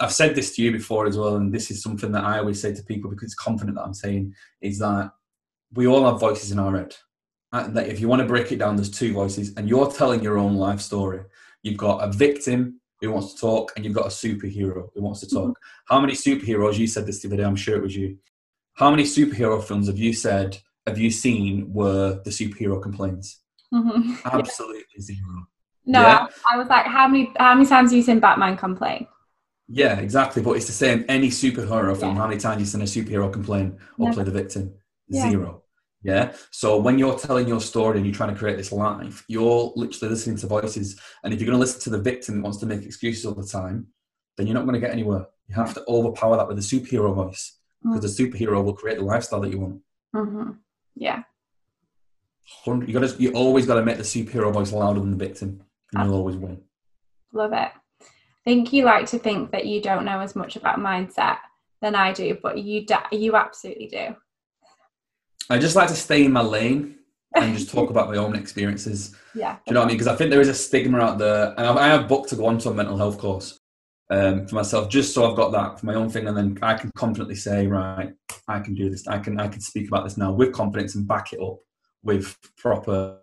I've 0.00 0.12
said 0.12 0.34
this 0.34 0.54
to 0.56 0.62
you 0.62 0.72
before 0.72 1.06
as 1.06 1.16
well, 1.16 1.36
and 1.36 1.52
this 1.52 1.70
is 1.70 1.82
something 1.82 2.10
that 2.12 2.24
I 2.24 2.38
always 2.38 2.60
say 2.60 2.74
to 2.74 2.82
people 2.82 3.10
because 3.10 3.24
it's 3.24 3.34
confident 3.34 3.76
that 3.76 3.84
I'm 3.84 3.94
saying 3.94 4.34
is 4.60 4.78
that 4.80 5.12
we 5.72 5.86
all 5.86 6.04
have 6.04 6.20
voices 6.20 6.50
in 6.50 6.58
our 6.58 6.76
head. 6.76 6.94
And 7.52 7.76
that 7.76 7.88
if 7.88 8.00
you 8.00 8.08
want 8.08 8.20
to 8.20 8.26
break 8.26 8.50
it 8.50 8.58
down, 8.58 8.74
there's 8.74 8.90
two 8.90 9.12
voices, 9.12 9.54
and 9.56 9.68
you're 9.68 9.90
telling 9.90 10.22
your 10.22 10.38
own 10.38 10.56
life 10.56 10.80
story. 10.80 11.20
You've 11.62 11.76
got 11.76 11.98
a 11.98 12.10
victim 12.10 12.80
who 13.00 13.12
wants 13.12 13.34
to 13.34 13.40
talk, 13.40 13.72
and 13.76 13.84
you've 13.84 13.94
got 13.94 14.06
a 14.06 14.08
superhero 14.08 14.88
who 14.92 15.02
wants 15.02 15.20
to 15.20 15.28
talk. 15.28 15.50
Mm-hmm. 15.50 15.94
How 15.94 16.00
many 16.00 16.14
superheroes? 16.14 16.78
You 16.78 16.88
said 16.88 17.06
this 17.06 17.22
the 17.22 17.28
other 17.28 17.36
day. 17.36 17.44
I'm 17.44 17.54
sure 17.54 17.76
it 17.76 17.82
was 17.82 17.94
you. 17.94 18.18
How 18.74 18.90
many 18.90 19.04
superhero 19.04 19.62
films 19.62 19.86
have 19.86 19.98
you 19.98 20.12
said 20.12 20.58
have 20.86 20.98
you 20.98 21.10
seen 21.10 21.72
where 21.72 22.14
the 22.24 22.30
superhero 22.30 22.80
complains? 22.80 23.40
Mm-hmm. 23.72 24.14
Absolutely 24.24 24.84
yeah. 24.96 25.02
zero. 25.02 25.46
No, 25.86 26.00
yeah? 26.00 26.26
I, 26.50 26.54
I 26.54 26.56
was 26.56 26.68
like, 26.68 26.86
how 26.86 27.08
many 27.08 27.32
how 27.38 27.54
many 27.54 27.66
times 27.66 27.90
have 27.90 27.96
you 27.96 28.02
seen 28.02 28.20
Batman 28.20 28.56
complain? 28.56 29.06
Yeah, 29.68 29.98
exactly. 29.98 30.42
But 30.42 30.52
it's 30.52 30.66
the 30.66 30.72
same. 30.72 31.04
Any 31.08 31.28
superhero 31.28 31.96
film, 31.96 32.14
yeah. 32.14 32.22
how 32.22 32.28
many 32.28 32.40
times 32.40 32.60
you 32.60 32.66
seen 32.66 32.82
a 32.82 32.84
superhero 32.84 33.32
complain 33.32 33.78
or 33.98 34.06
Never. 34.06 34.14
play 34.14 34.24
the 34.24 34.30
victim? 34.30 34.74
Yeah. 35.08 35.30
Zero. 35.30 35.62
Yeah. 36.02 36.34
So 36.50 36.78
when 36.78 36.98
you're 36.98 37.18
telling 37.18 37.48
your 37.48 37.62
story 37.62 37.96
and 37.96 38.06
you're 38.06 38.14
trying 38.14 38.32
to 38.32 38.38
create 38.38 38.58
this 38.58 38.72
life, 38.72 39.24
you're 39.26 39.72
literally 39.74 40.12
listening 40.12 40.36
to 40.36 40.46
voices. 40.46 41.00
And 41.22 41.32
if 41.32 41.40
you're 41.40 41.46
going 41.46 41.56
to 41.56 41.60
listen 41.60 41.80
to 41.80 41.90
the 41.90 42.02
victim 42.02 42.36
that 42.36 42.42
wants 42.42 42.58
to 42.58 42.66
make 42.66 42.82
excuses 42.82 43.24
all 43.24 43.34
the 43.34 43.46
time, 43.46 43.86
then 44.36 44.46
you're 44.46 44.54
not 44.54 44.66
going 44.66 44.74
to 44.74 44.80
get 44.80 44.90
anywhere. 44.90 45.26
You 45.48 45.54
have 45.54 45.72
to 45.74 45.84
overpower 45.88 46.36
that 46.36 46.48
with 46.48 46.58
a 46.58 46.62
superhero 46.62 47.14
voice 47.14 47.58
because 47.82 48.00
mm. 48.00 48.16
the 48.16 48.24
superhero 48.24 48.62
will 48.62 48.74
create 48.74 48.98
the 48.98 49.04
lifestyle 49.04 49.40
that 49.40 49.50
you 49.50 49.60
want. 49.60 49.80
Mm-hmm. 50.14 50.50
Yeah. 50.94 51.22
You 52.66 52.92
got. 52.92 53.20
You 53.20 53.32
always 53.32 53.66
got 53.66 53.76
to 53.76 53.82
make 53.82 53.96
the 53.96 54.02
superhero 54.02 54.52
voice 54.52 54.72
louder 54.72 55.00
than 55.00 55.10
the 55.10 55.16
victim, 55.16 55.62
and 55.92 56.04
you'll 56.04 56.18
always 56.18 56.36
win. 56.36 56.60
Love 57.32 57.52
it 57.52 57.70
I 58.46 58.50
think 58.50 58.72
you 58.72 58.84
like 58.84 59.06
to 59.06 59.18
think 59.18 59.50
that 59.52 59.66
you 59.66 59.80
don't 59.80 60.04
know 60.04 60.20
as 60.20 60.36
much 60.36 60.56
about 60.56 60.78
mindset 60.78 61.38
than 61.80 61.94
I 61.94 62.12
do, 62.12 62.38
but 62.42 62.58
you 62.58 62.84
you 63.10 63.34
absolutely 63.36 63.86
do. 63.86 64.14
I 65.48 65.58
just 65.58 65.76
like 65.76 65.88
to 65.88 65.94
stay 65.94 66.24
in 66.24 66.32
my 66.32 66.42
lane 66.42 66.96
and 67.34 67.56
just 67.56 67.70
talk 67.70 67.90
about 67.94 68.08
my 68.10 68.16
own 68.16 68.36
experiences. 68.36 69.16
Yeah. 69.34 69.54
Do 69.54 69.60
you 69.66 69.74
know 69.74 69.80
what 69.80 69.86
I 69.86 69.88
mean? 69.88 69.96
Because 69.96 70.12
I 70.12 70.16
think 70.16 70.30
there 70.30 70.40
is 70.40 70.48
a 70.48 70.54
stigma 70.54 70.98
out 70.98 71.18
there, 71.18 71.54
and 71.56 71.66
I 71.66 71.88
have 71.88 72.06
booked 72.06 72.28
to 72.30 72.36
go 72.36 72.46
on 72.46 72.58
to 72.58 72.70
a 72.70 72.74
mental 72.74 72.98
health 72.98 73.18
course 73.18 73.58
um, 74.10 74.46
for 74.46 74.54
myself, 74.54 74.88
just 74.88 75.14
so 75.14 75.28
I've 75.30 75.36
got 75.36 75.52
that 75.52 75.80
for 75.80 75.86
my 75.86 75.94
own 75.94 76.10
thing, 76.10 76.26
and 76.28 76.36
then 76.36 76.58
I 76.62 76.74
can 76.74 76.90
confidently 76.94 77.36
say, 77.36 77.66
right, 77.66 78.12
I 78.48 78.60
can 78.60 78.74
do 78.74 78.90
this. 78.90 79.06
I 79.08 79.18
can 79.18 79.40
I 79.40 79.48
can 79.48 79.60
speak 79.60 79.88
about 79.88 80.04
this 80.04 80.16
now 80.16 80.32
with 80.32 80.52
confidence 80.52 80.94
and 80.94 81.06
back 81.06 81.32
it 81.32 81.40
up 81.40 81.58
with 82.02 82.36
proper. 82.56 83.18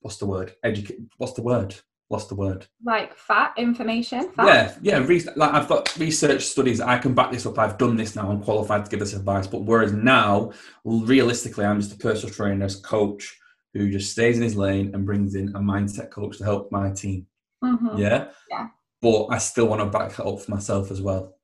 What's 0.00 0.18
the 0.18 0.26
word? 0.26 0.54
Educate. 0.62 0.98
What's 1.16 1.32
the 1.32 1.42
word? 1.42 1.74
what's 2.08 2.26
the 2.26 2.34
word? 2.34 2.66
Like 2.84 3.16
fat 3.16 3.54
information. 3.56 4.30
Yeah, 4.38 4.74
yeah. 4.82 4.98
Re- 4.98 5.26
like 5.36 5.52
I've 5.52 5.68
got 5.68 5.96
research 5.98 6.44
studies. 6.44 6.80
I 6.80 6.98
can 6.98 7.14
back 7.14 7.32
this 7.32 7.46
up. 7.46 7.58
I've 7.58 7.78
done 7.78 7.96
this 7.96 8.14
now. 8.14 8.30
I'm 8.30 8.42
qualified 8.42 8.84
to 8.84 8.90
give 8.90 9.00
this 9.00 9.14
advice. 9.14 9.46
But 9.46 9.62
whereas 9.62 9.92
now, 9.92 10.52
realistically, 10.84 11.64
I'm 11.64 11.80
just 11.80 11.94
a 11.94 11.98
personal 11.98 12.34
trainer, 12.34 12.68
coach 12.82 13.36
who 13.72 13.90
just 13.90 14.12
stays 14.12 14.36
in 14.36 14.42
his 14.42 14.56
lane 14.56 14.94
and 14.94 15.04
brings 15.04 15.34
in 15.34 15.48
a 15.48 15.58
mindset 15.58 16.10
coach 16.10 16.38
to 16.38 16.44
help 16.44 16.70
my 16.70 16.90
team. 16.90 17.26
Mhm. 17.62 17.98
Yeah. 17.98 18.28
Yeah. 18.48 18.68
But 19.04 19.26
I 19.26 19.38
still 19.38 19.66
want 19.68 19.80
to 19.82 19.86
back 19.98 20.18
it 20.18 20.26
up 20.26 20.40
for 20.40 20.50
myself 20.50 20.90
as 20.90 21.00
well. 21.02 21.36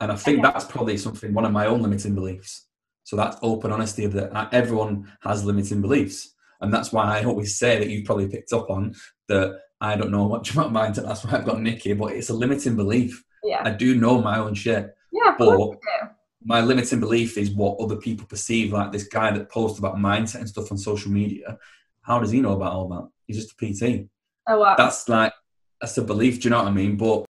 And 0.00 0.12
I 0.12 0.16
think 0.16 0.38
Okay. 0.40 0.52
that's 0.52 0.66
probably 0.66 0.98
something, 0.98 1.32
one 1.32 1.46
of 1.46 1.52
my 1.52 1.66
own 1.66 1.80
limiting 1.82 2.14
beliefs. 2.14 2.66
So 3.04 3.16
that's 3.16 3.38
open 3.40 3.72
honesty 3.72 4.04
of 4.04 4.12
that 4.12 4.36
uh, 4.36 4.48
everyone 4.52 5.10
has 5.22 5.44
limiting 5.44 5.80
beliefs. 5.80 6.34
And 6.60 6.72
that's 6.74 6.92
why 6.92 7.04
I 7.18 7.24
always 7.24 7.56
say 7.58 7.78
that 7.78 7.88
you've 7.88 8.04
probably 8.04 8.28
picked 8.28 8.52
up 8.52 8.68
on 8.70 8.94
that 9.28 9.58
I 9.80 9.96
don't 9.96 10.10
know 10.10 10.28
much 10.28 10.50
about 10.54 10.72
mindset. 10.72 11.04
That's 11.06 11.24
why 11.24 11.32
I've 11.38 11.46
got 11.46 11.60
Nikki, 11.62 11.94
but 11.94 12.12
it's 12.12 12.28
a 12.30 12.34
limiting 12.34 12.76
belief. 12.76 13.24
Yeah. 13.44 13.62
I 13.64 13.70
do 13.70 13.94
know 13.96 14.20
my 14.20 14.38
own 14.38 14.54
shit. 14.54 14.94
Yeah. 15.12 15.34
But 15.38 15.56
course 15.56 15.76
you 15.76 16.02
do. 16.02 16.08
my 16.44 16.60
limiting 16.60 17.00
belief 17.00 17.38
is 17.38 17.50
what 17.50 17.78
other 17.80 17.96
people 17.96 18.26
perceive. 18.26 18.72
Like 18.72 18.92
this 18.92 19.08
guy 19.08 19.30
that 19.30 19.50
posts 19.50 19.78
about 19.78 19.96
mindset 19.96 20.40
and 20.40 20.48
stuff 20.48 20.70
on 20.70 20.76
social 20.76 21.10
media. 21.10 21.58
How 22.02 22.18
does 22.18 22.30
he 22.32 22.40
know 22.40 22.52
about 22.52 22.72
all 22.74 22.88
that? 22.88 23.08
He's 23.26 23.38
just 23.42 23.54
a 23.54 23.56
PT 23.56 24.08
Oh 24.48 24.58
wow. 24.60 24.74
that's 24.76 25.08
like 25.08 25.32
that's 25.80 25.98
a 25.98 26.02
belief. 26.02 26.40
Do 26.40 26.44
you 26.44 26.50
know 26.50 26.58
what 26.58 26.68
I 26.68 26.72
mean? 26.72 26.96
But 26.96 27.24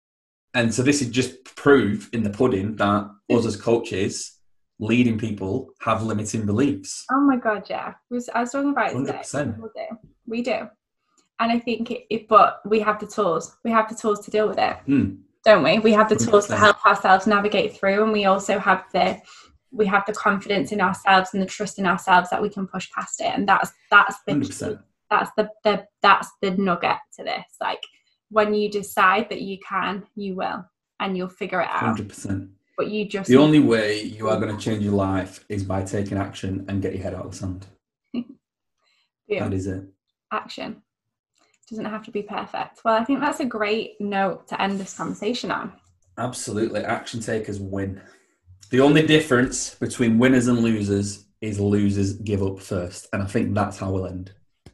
and 0.53 0.73
so 0.73 0.83
this 0.83 1.01
is 1.01 1.09
just 1.09 1.43
proof 1.55 2.09
in 2.13 2.23
the 2.23 2.29
pudding 2.29 2.75
that 2.77 3.09
us 3.29 3.45
as 3.45 3.55
coaches, 3.57 4.39
leading 4.79 5.17
people, 5.17 5.69
have 5.81 6.03
limiting 6.03 6.45
beliefs. 6.45 7.05
Oh 7.11 7.19
my 7.21 7.37
god, 7.37 7.67
yeah. 7.69 7.93
Was- 8.09 8.29
I 8.33 8.41
was 8.41 8.51
talking 8.51 8.69
about 8.71 8.91
it 8.91 8.95
today. 8.99 9.19
100%. 9.23 9.57
We 9.59 9.69
do. 9.75 9.97
We 10.27 10.41
do. 10.41 10.69
And 11.39 11.51
I 11.51 11.59
think 11.59 11.91
it, 11.91 12.05
it 12.09 12.27
but 12.29 12.61
we 12.65 12.79
have 12.79 12.99
the 12.99 13.07
tools. 13.07 13.57
We 13.65 13.71
have 13.71 13.89
the 13.89 13.95
tools 13.95 14.23
to 14.25 14.31
deal 14.31 14.47
with 14.47 14.57
it, 14.57 14.77
Hmm. 14.85 15.15
don't 15.43 15.63
we? 15.63 15.79
We 15.79 15.91
have 15.91 16.07
the 16.07 16.15
tools 16.15 16.47
to 16.47 16.55
help 16.55 16.85
ourselves 16.85 17.27
navigate 17.27 17.75
through 17.77 18.03
and 18.03 18.13
we 18.13 18.25
also 18.25 18.57
have 18.59 18.85
the 18.93 19.19
we 19.71 19.85
have 19.87 20.05
the 20.05 20.13
confidence 20.13 20.71
in 20.71 20.79
ourselves 20.79 21.31
and 21.33 21.41
the 21.41 21.45
trust 21.45 21.77
in 21.79 21.85
ourselves 21.85 22.29
that 22.29 22.41
we 22.41 22.47
can 22.49 22.65
push 22.65 22.89
past 22.91 23.19
it. 23.19 23.25
And 23.35 23.45
that's 23.45 23.73
that's 23.91 24.15
the 24.25 24.31
100%. 24.33 24.81
that's 25.09 25.31
the, 25.35 25.49
the 25.65 25.85
that's 26.01 26.29
the 26.41 26.51
nugget 26.51 26.95
to 27.17 27.25
this. 27.25 27.43
Like 27.59 27.83
when 28.35 28.53
you 28.53 28.69
decide 28.69 29.29
that 29.29 29.41
you 29.41 29.57
can, 29.59 30.03
you 30.15 30.35
will 30.35 30.65
and 30.99 31.15
you'll 31.15 31.29
figure 31.29 31.61
it 31.61 31.69
out. 31.69 31.79
Hundred 31.79 32.09
percent. 32.09 32.49
But 32.77 32.91
you 32.91 33.07
just 33.07 33.29
The 33.29 33.37
only 33.37 33.59
way 33.61 34.01
you 34.03 34.27
are 34.27 34.37
going 34.41 34.53
to 34.55 34.61
change 34.61 34.83
your 34.83 34.93
life 34.93 35.45
is 35.47 35.63
by 35.63 35.83
taking 35.83 36.17
action 36.17 36.65
and 36.67 36.81
get 36.81 36.93
your 36.93 37.01
head 37.01 37.13
out 37.13 37.25
of 37.27 37.31
the 37.31 37.37
sand. 37.37 37.65
Boom. 38.13 38.25
That 39.29 39.53
is 39.53 39.67
it. 39.67 39.85
action. 40.33 40.81
Doesn't 41.69 41.85
have 41.85 42.03
to 42.03 42.11
be 42.11 42.23
perfect. 42.23 42.81
Well, 42.83 42.95
I 42.95 43.05
think 43.05 43.21
that's 43.21 43.39
a 43.39 43.45
great 43.45 44.01
note 44.01 44.49
to 44.49 44.61
end 44.61 44.81
this 44.81 44.93
conversation 44.97 45.49
on. 45.49 45.71
Absolutely. 46.17 46.81
Action 46.83 47.21
takers 47.21 47.59
win. 47.61 48.01
The 48.69 48.81
only 48.81 49.07
difference 49.07 49.75
between 49.75 50.19
winners 50.19 50.47
and 50.47 50.59
losers 50.59 51.23
is 51.39 51.57
losers 51.59 52.13
give 52.13 52.43
up 52.43 52.59
first. 52.59 53.07
And 53.13 53.23
I 53.23 53.27
think 53.27 53.55
that's 53.55 53.77
how 53.79 53.91
we'll 53.91 54.07
end. 54.07 54.33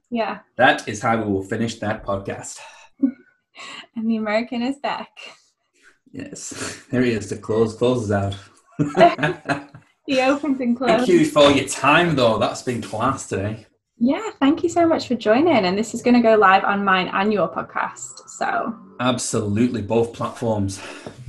Yeah. 0.09 0.39
That 0.57 0.87
is 0.89 0.99
how 1.01 1.21
we 1.21 1.31
will 1.31 1.43
finish 1.43 1.75
that 1.79 2.03
podcast. 2.03 2.59
And 3.95 4.09
the 4.09 4.15
American 4.17 4.61
is 4.61 4.77
back. 4.77 5.09
Yes, 6.11 6.83
here 6.91 7.01
he 7.01 7.11
is 7.11 7.29
The 7.29 7.37
close 7.37 7.75
closes 7.75 8.11
out. 8.11 8.35
He 10.05 10.19
opens 10.19 10.59
and 10.59 10.75
closes. 10.75 10.97
Thank 10.97 11.09
you 11.09 11.25
for 11.25 11.51
your 11.51 11.67
time, 11.67 12.15
though. 12.15 12.37
That's 12.37 12.63
been 12.63 12.81
class 12.81 13.29
today. 13.29 13.65
Yeah, 13.97 14.31
thank 14.39 14.63
you 14.63 14.69
so 14.69 14.87
much 14.87 15.07
for 15.07 15.15
joining. 15.15 15.63
And 15.65 15.77
this 15.77 15.93
is 15.93 16.01
going 16.01 16.15
to 16.15 16.21
go 16.21 16.35
live 16.35 16.63
on 16.63 16.83
mine 16.83 17.09
and 17.13 17.31
your 17.31 17.47
podcast. 17.47 18.27
So 18.27 18.75
Absolutely, 18.99 19.83
both 19.83 20.11
platforms. 20.13 20.81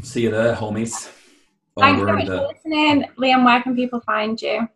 See 0.03 0.22
you 0.22 0.30
there, 0.30 0.55
homies. 0.55 1.12
thanks 1.78 2.01
so 2.01 2.12
much 2.12 2.26
for 2.26 2.49
listening. 2.49 3.05
Liam, 3.18 3.45
where 3.45 3.62
can 3.62 3.76
people 3.76 4.01
find 4.01 4.41
you? 4.41 4.66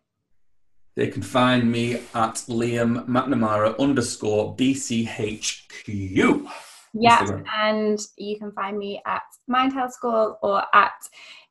They 0.95 1.07
can 1.07 1.21
find 1.21 1.71
me 1.71 1.95
at 2.15 2.35
Liam 2.47 3.05
McNamara 3.07 3.77
underscore 3.79 4.55
BCHQ. 4.55 6.49
Yeah, 6.93 7.19
Instagram. 7.19 7.45
and 7.55 7.99
you 8.17 8.37
can 8.37 8.51
find 8.51 8.77
me 8.77 9.01
at 9.05 9.23
Mind 9.47 9.73
Health 9.73 9.93
School 9.93 10.39
or 10.41 10.63
at 10.73 10.93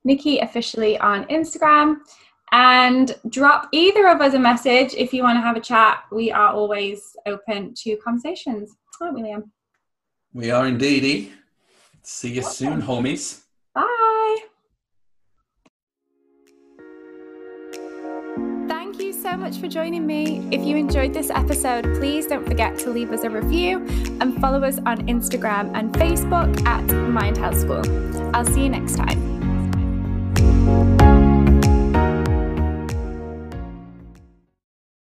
Nikki 0.05 0.39
officially 0.39 0.99
on 0.99 1.24
Instagram. 1.26 1.97
And 2.53 3.16
drop 3.28 3.68
either 3.72 4.09
of 4.09 4.20
us 4.20 4.34
a 4.34 4.39
message 4.39 4.95
if 4.95 5.12
you 5.12 5.22
want 5.22 5.37
to 5.37 5.43
have 5.43 5.57
a 5.57 5.61
chat. 5.61 6.05
We 6.12 6.30
are 6.30 6.53
always 6.53 7.16
open 7.26 7.74
to 7.82 7.97
conversations, 7.97 8.76
aren't 9.01 9.14
we, 9.14 9.22
Liam? 9.22 9.51
We 10.32 10.51
are 10.51 10.66
indeed. 10.66 11.32
See 12.03 12.34
you 12.34 12.43
soon, 12.43 12.80
homies. 12.82 13.43
Bye. 13.74 14.06
So 19.37 19.43
much 19.43 19.59
for 19.59 19.68
joining 19.68 20.07
me. 20.07 20.49
If 20.51 20.62
you 20.64 20.76
enjoyed 20.76 21.12
this 21.12 21.28
episode, 21.28 21.84
please 21.99 22.26
don't 22.26 22.47
forget 22.47 22.78
to 22.80 22.91
leave 22.91 23.12
us 23.12 23.22
a 23.22 23.28
review 23.30 23.87
and 24.20 24.41
follow 24.41 24.62
us 24.64 24.78
on 24.87 25.07
Instagram 25.09 25.72
and 25.74 25.93
Facebook 25.93 26.66
at 26.66 26.84
Mind 26.87 27.37
Health 27.37 27.59
School. 27.59 27.82
I'll 28.34 28.47
see 28.47 28.62
you 28.62 28.70
next 28.70 28.97
time. 28.97 29.36